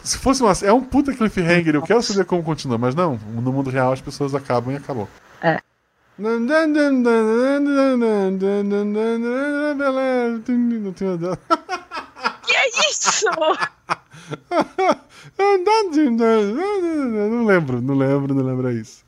Se 0.03 0.19
fosse 0.19 0.43
uma. 0.43 0.53
É 0.63 0.73
um 0.73 0.83
puta 0.83 1.15
cliffhanger, 1.15 1.75
eu 1.75 1.83
quero 1.83 2.03
saber 2.03 2.27
como 2.27 2.43
continua, 2.43 2.77
mas 2.77 2.95
não, 2.95 3.19
no 3.35 3.51
mundo 3.51 3.71
real 3.71 3.91
as 3.91 4.03
pessoas 4.03 4.35
acabam 4.35 4.73
e 4.73 4.77
acabou. 4.77 5.09
Que 12.47 12.55
é 12.55 12.69
isso? 12.91 13.25
não 17.29 17.45
lembro, 17.45 17.81
não 17.81 17.95
lembro, 17.97 18.35
não 18.35 18.45
lembro 18.45 18.69
é 18.69 18.75
isso. 18.75 19.05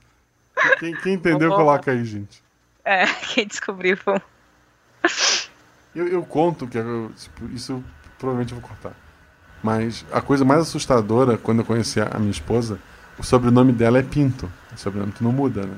Quem, 0.81 0.97
quem 0.97 1.15
entendeu, 1.15 1.51
coloca 1.51 1.93
aí, 1.93 2.05
gente. 2.05 2.43
É, 2.85 3.07
quem 3.07 3.47
descobriu 3.47 3.97
foi. 3.97 4.21
Eu, 5.95 6.09
eu 6.09 6.23
conto 6.25 6.67
que 6.67 6.77
eu, 6.77 7.13
tipo, 7.17 7.47
isso 7.55 7.85
provavelmente 8.19 8.53
eu 8.53 8.61
vou 8.61 8.69
cortar. 8.69 8.95
Mas 9.63 10.05
a 10.13 10.21
coisa 10.21 10.45
mais 10.45 10.61
assustadora 10.63 11.39
quando 11.39 11.61
eu 11.61 11.65
conheci 11.65 12.01
a 12.01 12.19
minha 12.19 12.31
esposa, 12.31 12.81
o 13.19 13.23
sobrenome 13.23 13.73
dela 13.73 13.99
é 13.99 14.03
Pinto. 14.03 14.51
O 14.75 14.79
sobrenome 14.79 15.13
que 15.13 15.23
não 15.23 15.33
muda, 15.33 15.65
né? 15.67 15.77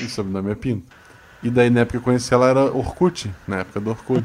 E 0.00 0.04
o 0.04 0.08
sobrenome 0.08 0.52
é 0.52 0.54
Pinto. 0.54 0.92
E 1.42 1.50
daí 1.50 1.70
na 1.70 1.80
época 1.80 1.92
que 1.92 1.96
eu 1.98 2.02
conheci 2.02 2.32
ela 2.32 2.48
era 2.48 2.64
Orkut, 2.64 3.32
na 3.46 3.58
época 3.58 3.80
do 3.80 3.90
Orkut. 3.90 4.24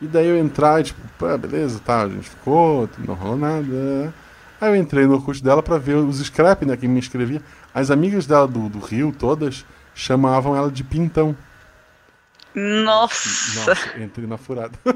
E 0.00 0.06
daí 0.06 0.26
eu 0.26 0.36
entrar 0.38 0.80
e 0.80 0.84
tipo, 0.84 1.00
pô, 1.18 1.38
beleza, 1.38 1.80
tá, 1.80 2.02
a 2.02 2.08
gente 2.08 2.28
ficou, 2.28 2.88
não 2.98 3.14
rolou 3.14 3.36
nada. 3.36 4.12
Aí 4.60 4.70
eu 4.70 4.76
entrei 4.76 5.06
no 5.06 5.14
Orkut 5.14 5.42
dela 5.42 5.62
pra 5.62 5.78
ver 5.78 5.94
os 5.94 6.18
scrap, 6.20 6.64
né, 6.66 6.76
que 6.76 6.86
me 6.86 7.00
escrevia. 7.00 7.40
As 7.74 7.90
amigas 7.90 8.26
dela 8.26 8.46
do, 8.46 8.68
do 8.68 8.78
Rio, 8.78 9.14
todas, 9.18 9.64
chamavam 9.94 10.54
ela 10.54 10.70
de 10.70 10.84
Pintão. 10.84 11.36
Nossa! 12.54 13.68
Nossa, 13.68 13.98
entrei 13.98 14.26
na 14.26 14.36
furada. 14.36 14.78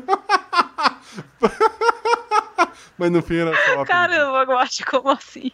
Mas 2.97 3.11
no 3.11 3.23
fim 3.23 3.37
era 3.37 3.57
só. 3.57 3.85
Caramba, 3.87 4.45
Guache, 4.45 4.85
como 4.85 5.09
assim? 5.11 5.51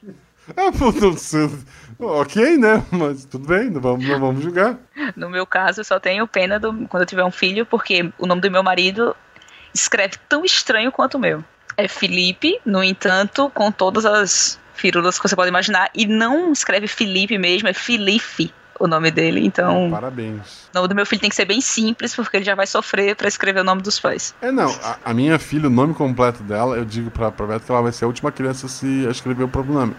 Ah, 0.57 0.71
pô, 0.77 0.93
não. 0.93 2.21
Ok, 2.21 2.59
né? 2.59 2.85
Mas 2.91 3.25
tudo 3.25 3.49
bem, 3.49 3.71
não 3.71 3.81
vamos, 3.81 4.07
não 4.07 4.21
vamos 4.21 4.43
julgar. 4.43 4.77
No 5.17 5.31
meu 5.31 5.47
caso, 5.47 5.81
eu 5.81 5.85
só 5.85 5.99
tenho 5.99 6.27
pena 6.27 6.59
do, 6.61 6.87
quando 6.89 7.03
eu 7.03 7.07
tiver 7.07 7.25
um 7.25 7.31
filho, 7.31 7.65
porque 7.65 8.13
o 8.19 8.27
nome 8.27 8.43
do 8.43 8.51
meu 8.51 8.63
marido 8.63 9.17
escreve 9.75 10.17
tão 10.29 10.45
estranho 10.45 10.93
quanto 10.93 11.15
o 11.15 11.21
meu. 11.21 11.43
É 11.77 11.89
Felipe, 11.89 12.61
no 12.65 12.83
entanto, 12.83 13.51
com 13.51 13.71
todas 13.71 14.05
as 14.05 14.59
firulas 14.75 15.19
que 15.19 15.29
você 15.29 15.37
pode 15.37 15.49
imaginar. 15.49 15.91
E 15.95 16.07
não 16.07 16.53
escreve 16.53 16.87
Felipe 16.87 17.39
mesmo, 17.39 17.69
é 17.69 17.73
Filipe 17.73 18.53
o 18.79 18.87
nome 18.87 19.11
dele, 19.11 19.45
então. 19.45 19.91
Parabéns. 19.91 20.69
O 20.73 20.77
nome 20.77 20.89
do 20.89 20.95
meu 20.95 21.07
filho 21.07 21.21
tem 21.21 21.31
que 21.31 21.37
ser 21.37 21.45
bem 21.45 21.61
simples, 21.61 22.15
porque 22.15 22.37
ele 22.37 22.45
já 22.45 22.55
vai 22.55 22.67
sofrer 22.67 23.17
para 23.17 23.29
escrever 23.29 23.61
o 23.61 23.65
nome 23.65 23.83
dos 23.83 23.99
pais. 23.99 24.35
É, 24.41 24.53
não. 24.53 24.71
A, 24.83 24.99
a, 25.05 25.15
minha 25.15 25.39
filha, 25.39 25.67
o 25.69 25.71
nome 25.71 25.95
completo 25.95 26.43
dela, 26.43 26.77
eu 26.77 26.85
digo 26.85 27.11
pra, 27.11 27.31
pra 27.31 27.47
Beto 27.47 27.65
que 27.65 27.73
ela 27.73 27.83
vai 27.83 27.93
ser 27.93 28.05
a 28.05 28.09
última 28.09 28.31
criança 28.31 28.67
a 28.67 28.69
se 28.69 29.07
escrever 29.09 29.45
o 29.45 29.49
próprio 29.49 29.75
nome. 29.75 29.97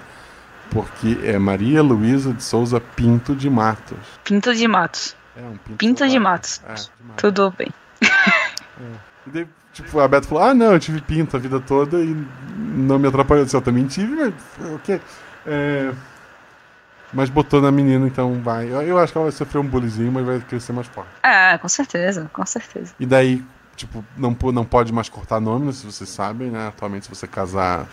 Porque 0.72 1.20
é 1.24 1.38
Maria 1.40 1.82
Luísa 1.82 2.34
de 2.34 2.44
Souza 2.44 2.80
Pinto 2.80 3.36
de 3.36 3.50
Matos. 3.50 3.98
Pinto 4.24 4.54
de 4.54 4.68
Matos. 4.68 5.16
É, 5.36 5.42
um 5.42 5.58
Pinto, 5.58 5.78
Pinto 5.78 6.08
de 6.08 6.20
Matos. 6.20 6.62
É, 6.68 6.74
de 6.74 6.90
Matos. 7.04 7.22
Tudo 7.22 7.54
bem. 7.58 7.74
É. 8.80 9.08
E 9.26 9.30
daí, 9.32 9.48
tipo, 9.74 10.00
a 10.00 10.08
Beto 10.08 10.28
falou: 10.28 10.44
Ah, 10.44 10.54
não, 10.54 10.74
eu 10.74 10.80
tive 10.80 11.02
pinto 11.02 11.36
a 11.36 11.40
vida 11.40 11.60
toda 11.60 11.98
e 11.98 12.16
não 12.56 13.00
me 13.00 13.08
atrapalhou. 13.08 13.42
Eu, 13.42 13.46
disse, 13.46 13.58
eu 13.58 13.62
também 13.62 13.88
tive, 13.88 14.14
mas 14.14 14.34
o 14.72 14.78
quê? 14.78 15.02
É... 15.48 15.92
Mas 17.12 17.30
botou 17.30 17.62
na 17.62 17.72
menina, 17.72 18.06
então 18.06 18.42
vai. 18.42 18.68
Eu, 18.68 18.82
eu, 18.82 18.98
acho 19.00 19.12
que 19.12 19.18
ela 19.18 19.26
vai 19.26 19.32
sofrer 19.32 19.60
um 19.60 19.66
bullyingzinho, 19.66 20.12
mas 20.12 20.26
vai 20.26 20.40
crescer 20.42 20.74
mais 20.74 20.88
forte. 20.88 21.10
Ah, 21.24 21.58
com 21.60 21.68
certeza, 21.68 22.30
com 22.32 22.46
certeza. 22.46 22.94
E 23.00 23.06
daí, 23.06 23.44
tipo, 23.76 24.04
não, 24.18 24.38
não 24.54 24.66
pode 24.66 24.92
mais 24.92 25.08
cortar 25.08 25.40
nome, 25.40 25.72
se 25.74 25.86
vocês 25.86 26.10
sabem, 26.10 26.52
né? 26.52 26.68
Atualmente, 26.68 27.06
se 27.06 27.10
você 27.10 27.26
casar 27.26 27.88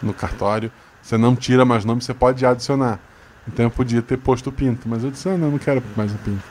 no 0.00 0.14
cartório, 0.14 0.70
você 1.10 1.18
não 1.18 1.34
tira 1.34 1.64
mais 1.64 1.84
nome, 1.84 2.00
você 2.00 2.14
pode 2.14 2.46
adicionar. 2.46 3.00
Então 3.48 3.64
eu 3.64 3.70
podia 3.70 4.00
ter 4.00 4.16
posto 4.16 4.50
o 4.50 4.52
pinto, 4.52 4.88
mas 4.88 5.02
eu 5.02 5.10
disse, 5.10 5.28
ah, 5.28 5.36
não, 5.36 5.50
não 5.50 5.58
quero 5.58 5.82
mais 5.96 6.12
o 6.14 6.18
pinto. 6.18 6.44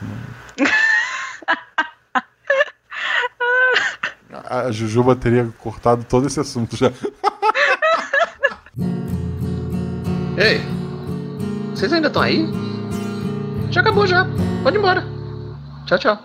A 4.50 4.70
Jujuba 4.70 5.16
teria 5.16 5.48
cortado 5.58 6.04
todo 6.04 6.26
esse 6.26 6.38
assunto 6.38 6.76
já. 6.76 6.92
Ei, 10.36 10.60
vocês 11.74 11.90
ainda 11.92 12.08
estão 12.08 12.20
aí? 12.20 12.46
Já 13.70 13.80
acabou 13.80 14.06
já. 14.06 14.26
Pode 14.62 14.76
ir 14.76 14.80
embora. 14.80 15.02
Tchau, 15.86 15.98
tchau. 15.98 16.22